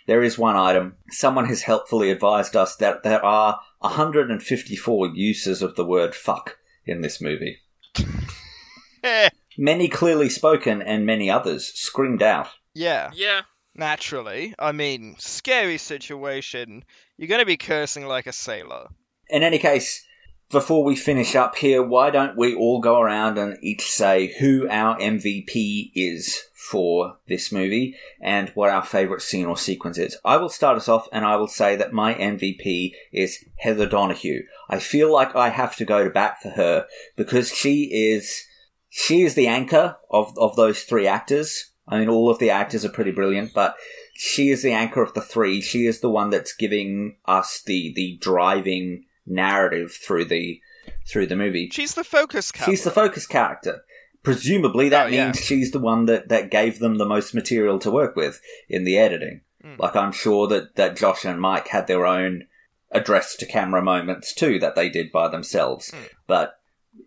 [0.05, 0.97] there is one item.
[1.09, 7.01] Someone has helpfully advised us that there are 154 uses of the word fuck in
[7.01, 7.57] this movie.
[9.57, 12.49] Many clearly spoken and many others screamed out.
[12.75, 13.09] yeah.
[13.15, 13.41] Yeah.
[13.75, 14.55] Naturally.
[14.57, 16.85] I mean, scary situation.
[17.17, 18.87] You're gonna be cursing like a sailor.
[19.29, 20.05] In any case,
[20.49, 24.67] before we finish up here, why don't we all go around and each say who
[24.69, 30.17] our MVP is for this movie and what our favourite scene or sequence is?
[30.23, 34.43] I will start us off and I will say that my MVP is Heather Donahue.
[34.69, 38.45] I feel like I have to go to bat for her because she is
[38.89, 41.71] she is the anchor of, of those three actors.
[41.87, 43.75] I mean, all of the actors are pretty brilliant, but
[44.13, 45.61] she is the anchor of the three.
[45.61, 50.61] She is the one that's giving us the, the driving narrative through the
[51.07, 51.69] through the movie.
[51.71, 52.71] She's the focus camera.
[52.71, 53.81] She's the focus character.
[54.23, 55.25] Presumably, that Oh, yeah.
[55.25, 58.83] means she's the one that, that gave them the most material to work with in
[58.83, 59.41] the editing.
[59.63, 59.77] Mm.
[59.77, 62.45] Like, I'm sure that, that Josh and Mike had their own
[62.91, 65.91] address to camera moments too that they did by themselves.
[65.91, 66.09] Mm.
[66.27, 66.59] But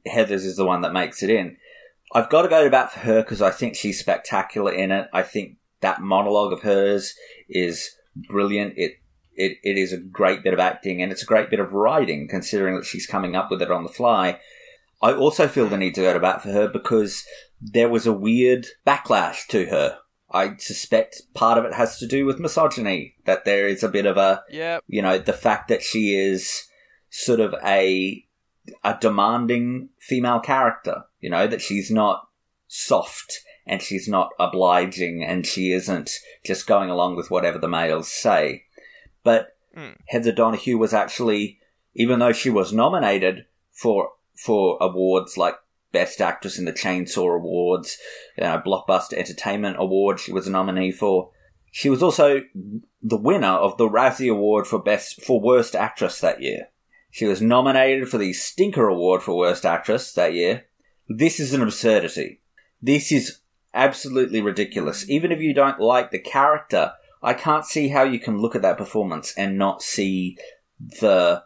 [0.07, 1.57] Heather's is the one that makes it in.
[2.15, 5.09] I've got to go to bat for her because I think she's spectacular in it.
[5.13, 7.15] I think that monologue of hers
[7.49, 7.91] is
[8.29, 8.75] brilliant.
[8.77, 8.95] It
[9.35, 12.27] it, it is a great bit of acting and it's a great bit of writing
[12.29, 14.41] considering that she's coming up with it on the fly.
[15.01, 17.25] I also feel the need to go to bat for her because
[17.61, 19.99] there was a weird backlash to her.
[20.31, 24.07] I suspect part of it has to do with misogyny, that there is a bit
[24.07, 24.85] of a, Yep.
[24.89, 26.65] you know, the fact that she is
[27.11, 28.27] sort of a,
[28.85, 32.29] a demanding female character, you know, that she's not
[32.67, 36.11] soft and she's not obliging and she isn't
[36.45, 38.65] just going along with whatever the males say.
[39.23, 39.97] But Mm.
[40.09, 41.61] Heather Donahue was actually,
[41.95, 45.55] even though she was nominated for for awards like
[45.93, 47.97] Best Actress in the Chainsaw Awards,
[48.37, 51.31] you know, Blockbuster Entertainment Award, she was a nominee for.
[51.71, 52.43] She was also
[53.03, 56.69] the winner of the Razzie Award for Best for Worst Actress that year.
[57.11, 60.67] She was nominated for the Stinker Award for Worst Actress that year.
[61.09, 62.41] This is an absurdity.
[62.83, 63.41] This is
[63.75, 65.09] absolutely ridiculous.
[65.09, 68.63] Even if you don't like the character, I can't see how you can look at
[68.63, 70.37] that performance and not see
[70.79, 71.43] the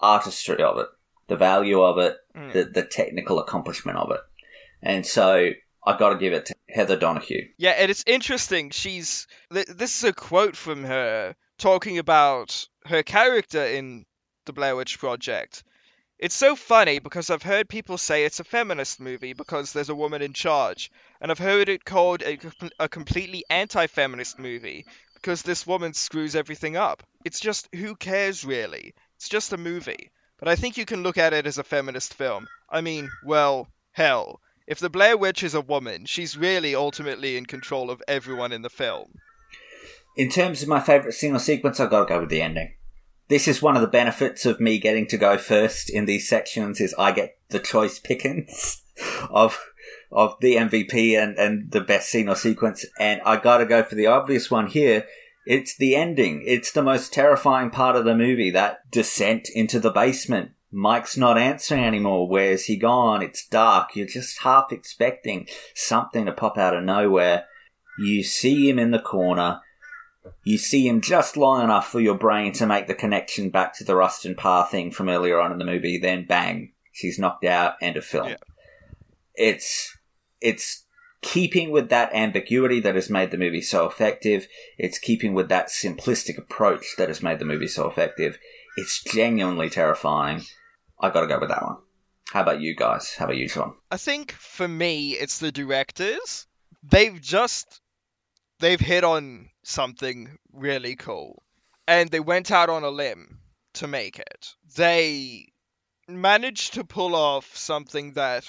[0.00, 0.86] artistry of it,
[1.28, 2.52] the value of it, Mm.
[2.52, 4.20] the, the technical accomplishment of it.
[4.80, 5.50] And so
[5.84, 7.48] I got to give it to Heather Donahue.
[7.56, 8.70] Yeah, and it's interesting.
[8.70, 14.04] She's th- this is a quote from her talking about her character in
[14.48, 15.62] the Blair Witch Project.
[16.18, 19.94] It's so funny because I've heard people say it's a feminist movie because there's a
[19.94, 22.38] woman in charge, and I've heard it called a,
[22.80, 27.02] a completely anti-feminist movie because this woman screws everything up.
[27.24, 28.94] It's just who cares really?
[29.16, 30.10] It's just a movie.
[30.38, 32.48] But I think you can look at it as a feminist film.
[32.70, 37.44] I mean, well, hell, if the Blair Witch is a woman, she's really ultimately in
[37.44, 39.12] control of everyone in the film.
[40.16, 42.72] In terms of my favourite or sequence, I've got to go with the ending.
[43.28, 46.80] This is one of the benefits of me getting to go first in these sections
[46.80, 48.82] is I get the choice pickings
[49.30, 49.58] of
[50.10, 53.94] of the MVP and, and the best scene or sequence, and I gotta go for
[53.94, 55.06] the obvious one here.
[55.46, 56.42] It's the ending.
[56.46, 60.52] It's the most terrifying part of the movie, that descent into the basement.
[60.70, 62.28] Mike's not answering anymore.
[62.28, 63.22] Where's he gone?
[63.22, 63.96] It's dark.
[63.96, 67.44] You're just half expecting something to pop out of nowhere.
[67.98, 69.60] You see him in the corner.
[70.44, 73.84] You see him just long enough for your brain to make the connection back to
[73.84, 75.98] the Rustin Parr thing from earlier on in the movie.
[75.98, 77.74] Then bang, she's knocked out.
[77.80, 78.34] End of film.
[79.34, 79.96] It's
[80.40, 80.84] it's
[81.20, 84.46] keeping with that ambiguity that has made the movie so effective.
[84.78, 88.38] It's keeping with that simplistic approach that has made the movie so effective.
[88.76, 90.42] It's genuinely terrifying.
[91.00, 91.78] I gotta go with that one.
[92.32, 93.14] How about you guys?
[93.14, 93.74] How about you, Jeaun?
[93.90, 96.46] I think for me, it's the directors.
[96.82, 97.80] They've just
[98.58, 101.42] they've hit on something really cool,
[101.86, 103.38] and they went out on a limb
[103.74, 104.54] to make it.
[104.76, 105.48] They
[106.08, 108.44] managed to pull off something that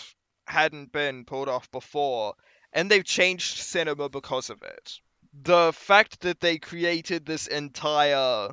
[0.47, 2.33] hadn't been pulled off before,
[2.73, 4.99] and they've changed cinema because of it.
[5.33, 8.49] The fact that they created this entire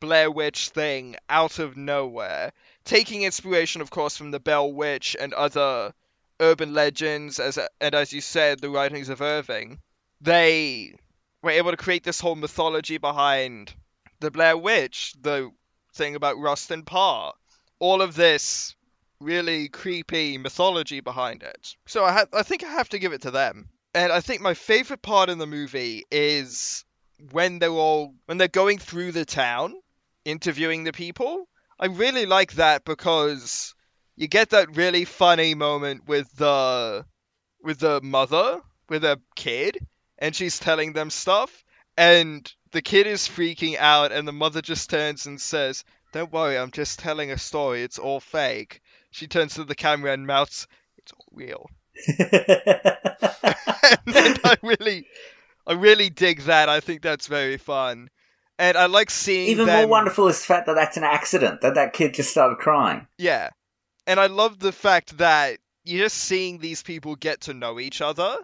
[0.00, 2.52] Blair Witch thing out of nowhere,
[2.84, 5.94] taking inspiration, of course, from the Bell Witch and other
[6.40, 9.80] urban legends, as and as you said, the writings of Irving,
[10.24, 10.94] they
[11.42, 13.74] were able to create this whole mythology behind
[14.20, 15.50] the Blair Witch, the
[15.94, 17.34] thing about Rustin Parr,
[17.78, 18.74] all of this
[19.20, 21.76] really creepy mythology behind it.
[21.86, 23.68] So I ha- I think I have to give it to them.
[23.94, 26.84] And I think my favorite part in the movie is
[27.30, 29.74] when they're all when they're going through the town
[30.24, 31.46] interviewing the people.
[31.78, 33.74] I really like that because
[34.16, 37.04] you get that really funny moment with the
[37.62, 39.86] with the mother with a kid
[40.24, 41.64] and she's telling them stuff
[41.98, 46.56] and the kid is freaking out and the mother just turns and says, "Don't worry,
[46.56, 47.82] I'm just telling a story.
[47.82, 48.80] It's all fake."
[49.10, 51.70] She turns to the camera and mouths, "It's all real."
[54.06, 55.06] and I really
[55.66, 56.70] I really dig that.
[56.70, 58.08] I think that's very fun.
[58.58, 59.82] And I like seeing Even them...
[59.82, 63.06] more wonderful is the fact that that's an accident, that that kid just started crying.
[63.18, 63.50] Yeah.
[64.06, 68.00] And I love the fact that you're just seeing these people get to know each
[68.00, 68.38] other.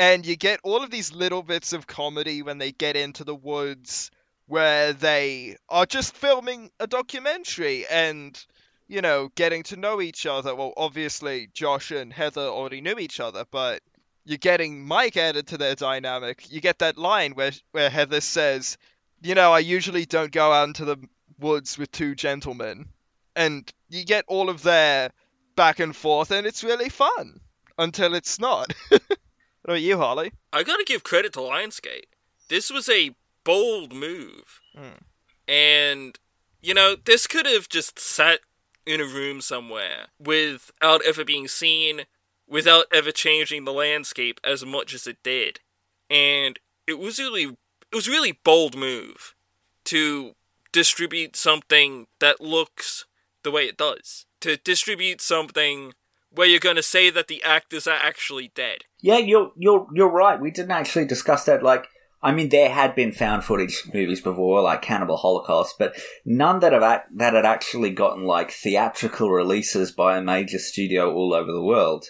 [0.00, 3.34] And you get all of these little bits of comedy when they get into the
[3.34, 4.10] woods
[4.46, 8.42] where they are just filming a documentary and,
[8.88, 10.54] you know, getting to know each other.
[10.54, 13.82] Well, obviously, Josh and Heather already knew each other, but
[14.24, 16.50] you're getting Mike added to their dynamic.
[16.50, 18.78] You get that line where, where Heather says,
[19.20, 20.96] you know, I usually don't go out into the
[21.38, 22.88] woods with two gentlemen.
[23.36, 25.10] And you get all of their
[25.56, 27.40] back and forth, and it's really fun
[27.76, 28.72] until it's not.
[29.70, 30.32] what about you, Harlly?
[30.52, 32.06] I gotta give credit to Lionsgate.
[32.48, 33.14] This was a
[33.44, 34.60] bold move.
[34.76, 35.04] Hmm.
[35.46, 36.18] And,
[36.60, 38.40] you know, this could have just sat
[38.84, 42.02] in a room somewhere without ever being seen,
[42.48, 45.60] without ever changing the landscape as much as it did.
[46.08, 47.56] And it was really
[47.92, 49.36] it was a really bold move
[49.84, 50.34] to
[50.72, 53.06] distribute something that looks
[53.44, 54.26] the way it does.
[54.40, 55.92] To distribute something
[56.32, 58.84] where you're going to say that the actors are actually dead.
[59.00, 60.40] Yeah, you're you're you're right.
[60.40, 61.62] We didn't actually discuss that.
[61.62, 61.86] Like,
[62.22, 65.94] I mean, there had been found footage movies before, like Cannibal Holocaust, but
[66.24, 71.12] none that have act- that had actually gotten like theatrical releases by a major studio
[71.12, 72.06] all over the world.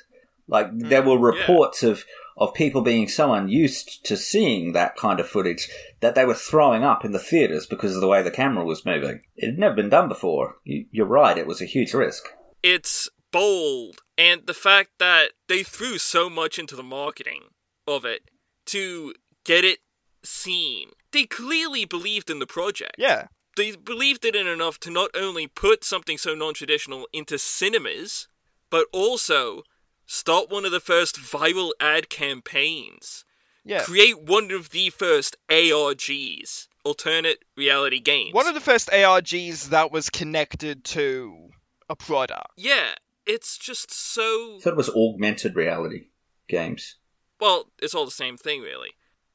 [0.46, 2.04] Like, hmm, there were reports of
[2.36, 5.68] of people being so unused to seeing that kind of footage
[6.00, 8.86] that they were throwing up in the theaters because of the way the camera was
[8.86, 9.20] moving.
[9.36, 10.56] It had never been done before.
[10.64, 12.24] You, you're right; it was a huge risk.
[12.62, 17.44] It's bold, and the fact that they threw so much into the marketing
[17.88, 18.30] of it
[18.66, 19.14] to
[19.44, 19.78] get it
[20.22, 20.90] seen.
[21.10, 22.96] They clearly believed in the project.
[22.98, 23.28] Yeah.
[23.56, 28.28] They believed in it enough to not only put something so non traditional into cinemas,
[28.68, 29.62] but also
[30.04, 33.24] start one of the first viral ad campaigns.
[33.64, 33.82] Yeah.
[33.84, 38.34] Create one of the first ARGs, alternate reality games.
[38.34, 41.48] One of the first ARGs that was connected to
[41.88, 42.52] a product.
[42.56, 42.94] Yeah,
[43.30, 44.56] it's just so.
[44.56, 46.08] I thought it was augmented reality
[46.48, 46.96] games.
[47.40, 48.90] Well, it's all the same thing, really.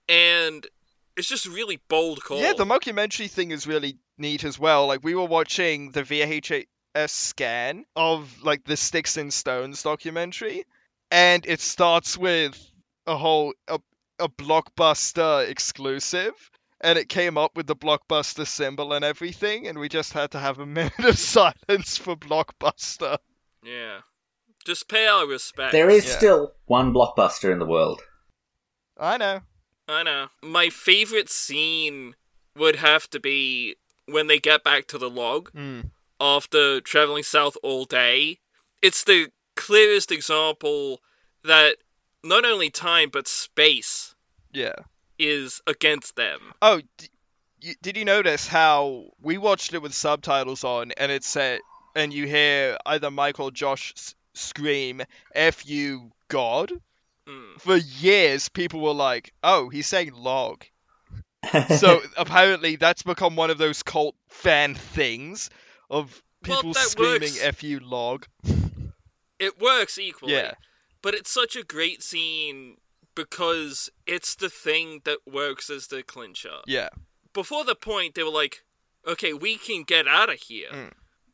[0.09, 0.67] And
[1.15, 2.39] it's just really bold call.
[2.39, 4.87] Yeah, the mockumentary thing is really neat as well.
[4.87, 6.65] Like, we were watching the VHS
[7.09, 10.65] scan of, like, the Sticks and Stones documentary,
[11.09, 12.59] and it starts with
[13.07, 13.53] a whole.
[13.67, 13.79] A,
[14.17, 16.31] a blockbuster exclusive
[16.79, 20.39] and it came up with the blockbuster symbol and everything and we just had to
[20.39, 23.17] have a minute of silence for blockbuster
[23.65, 24.01] Yeah.
[24.65, 25.71] Just pay our respects.
[25.73, 26.17] There is Yeah.
[26.17, 28.01] still one blockbuster in the world.
[28.97, 29.41] i know
[29.87, 30.29] I know.
[30.41, 32.15] My favorite scene
[32.55, 33.75] would have to be
[34.07, 35.91] when they get back to the log Mm.
[36.19, 38.39] after traveling south all day.
[38.81, 41.01] It's the clearest example
[41.43, 41.77] that
[42.23, 44.15] not only time but space
[44.51, 44.75] yeah
[45.19, 46.53] is against them.
[46.61, 47.09] oh d-
[47.61, 51.59] you, did you notice how we watched it with subtitles on and it said
[51.95, 55.01] and you hear either Mike or Josh s- scream
[55.33, 56.71] "F you, God."
[57.27, 57.59] Mm.
[57.59, 60.65] For years, people were like, "Oh, he's saying log."
[61.77, 65.49] so apparently, that's become one of those cult fan things
[65.89, 67.41] of people that screaming works.
[67.41, 68.27] "F you, log."
[69.39, 70.33] It works equally.
[70.33, 70.53] Yeah.
[71.01, 72.77] But it's such a great scene
[73.15, 76.57] because it's the thing that works as the clincher.
[76.67, 76.89] Yeah.
[77.33, 78.63] Before the point, they were like,
[79.05, 80.91] okay, we can get out of here Mm.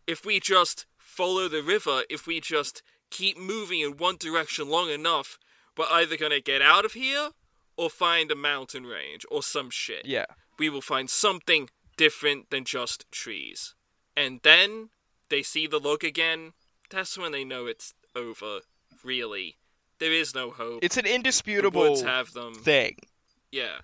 [0.07, 4.89] If we just follow the river, if we just keep moving in one direction long
[4.89, 5.37] enough,
[5.77, 7.29] we're either going to get out of here
[7.77, 10.05] or find a mountain range or some shit.
[10.05, 10.25] Yeah.
[10.59, 13.73] We will find something different than just trees.
[14.15, 14.89] And then
[15.29, 16.53] they see the log again.
[16.89, 18.59] That's when they know it's over.
[19.03, 19.57] Really.
[19.99, 20.83] There is no hope.
[20.83, 22.53] It's an The indisputable woods have them.
[22.55, 22.97] thing.
[23.51, 23.79] Yeah.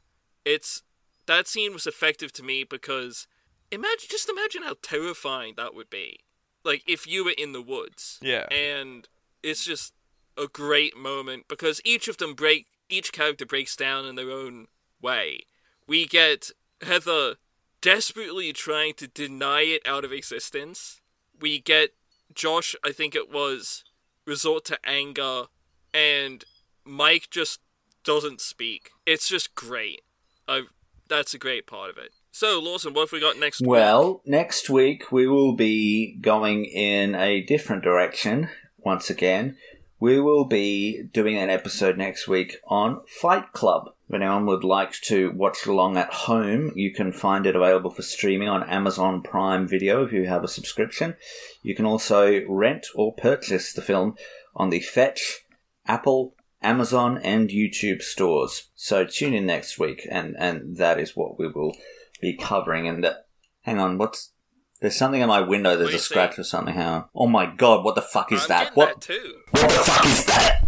[0.45, 0.84] It's
[1.26, 3.27] that scene was effective to me because
[3.72, 6.19] imagine just imagine how terrifying that would be.
[6.64, 8.19] Like if you were in the woods.
[8.22, 8.45] Yeah.
[8.52, 9.07] And
[9.44, 9.94] it's just
[10.38, 14.68] a great moment because each of them break each character breaks down in their own
[15.02, 15.41] way.
[15.88, 17.35] We get Heather
[17.81, 21.02] desperately trying to deny it out of existence.
[21.39, 21.91] We get
[22.34, 23.84] Josh, I think it was,
[24.26, 25.45] resort to anger
[25.94, 26.44] and
[26.85, 27.60] Mike just
[28.03, 28.91] doesn't speak.
[29.06, 30.02] It's just great.
[30.48, 30.64] I
[31.10, 32.11] that's a great part of it.
[32.39, 33.68] So, Lawson, what have we got next week?
[33.68, 39.57] Well, next week we will be going in a different direction once again.
[39.99, 43.89] We will be doing an episode next week on Fight Club.
[44.07, 48.03] If anyone would like to watch along at home, you can find it available for
[48.03, 51.15] streaming on Amazon Prime Video if you have a subscription.
[51.64, 54.14] You can also rent or purchase the film
[54.55, 55.47] on the Fetch,
[55.88, 58.69] Apple, Amazon, and YouTube stores.
[58.76, 61.76] So tune in next week, and, and that is what we will
[62.22, 62.88] be covering.
[62.88, 63.14] And uh,
[63.61, 64.31] hang on, what's
[64.80, 65.76] there's something in my window.
[65.76, 66.76] There's a scratch or something.
[66.76, 67.06] Hang on.
[67.15, 68.76] Oh my god, what the fuck is that?
[68.76, 69.02] What?
[69.02, 69.35] too.
[69.52, 70.64] What the fuck is that?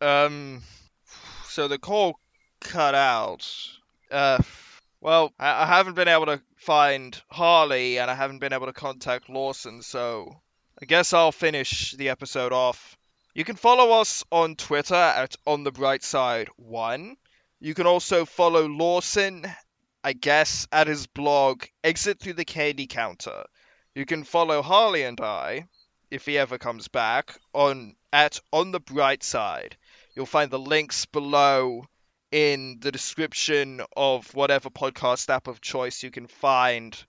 [0.00, 0.62] Um,
[1.46, 2.18] so the call
[2.60, 3.48] cut out.
[4.10, 4.38] Uh,
[5.00, 8.72] well, I, I haven't been able to find Harlly, and I haven't been able to
[8.72, 10.42] contact Lawson, so
[10.82, 12.98] I guess I'll finish the episode off.
[13.32, 17.16] You can follow us on Twitter at On the Bright Side One.
[17.60, 19.46] You can also follow Lawson,
[20.02, 23.44] I guess, at his blog Exit Through the Candy Counter.
[23.94, 25.68] You can follow Harlly and I,
[26.10, 29.76] if he ever comes back, on at On the Bright Side.
[30.16, 31.86] You'll find the links below
[32.32, 37.00] in the description of whatever podcast app of choice you can find.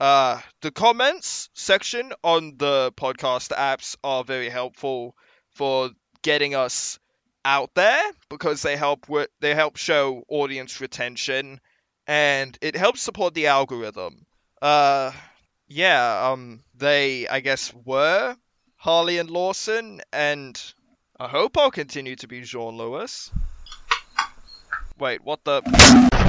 [0.00, 5.14] Uh, the comments section on the podcast apps are very helpful
[5.50, 5.90] for
[6.22, 6.98] getting us
[7.44, 11.60] out there because they help with, they help show audience retention
[12.06, 14.24] and it helps support the algorithm.
[14.62, 15.12] Uh,
[15.68, 18.34] yeah, um, they I guess were
[18.76, 20.60] Harlly and Lawson, and
[21.18, 23.30] I hope I'll continue to be Jeaun Lewis.
[24.98, 26.19] Wait, what the?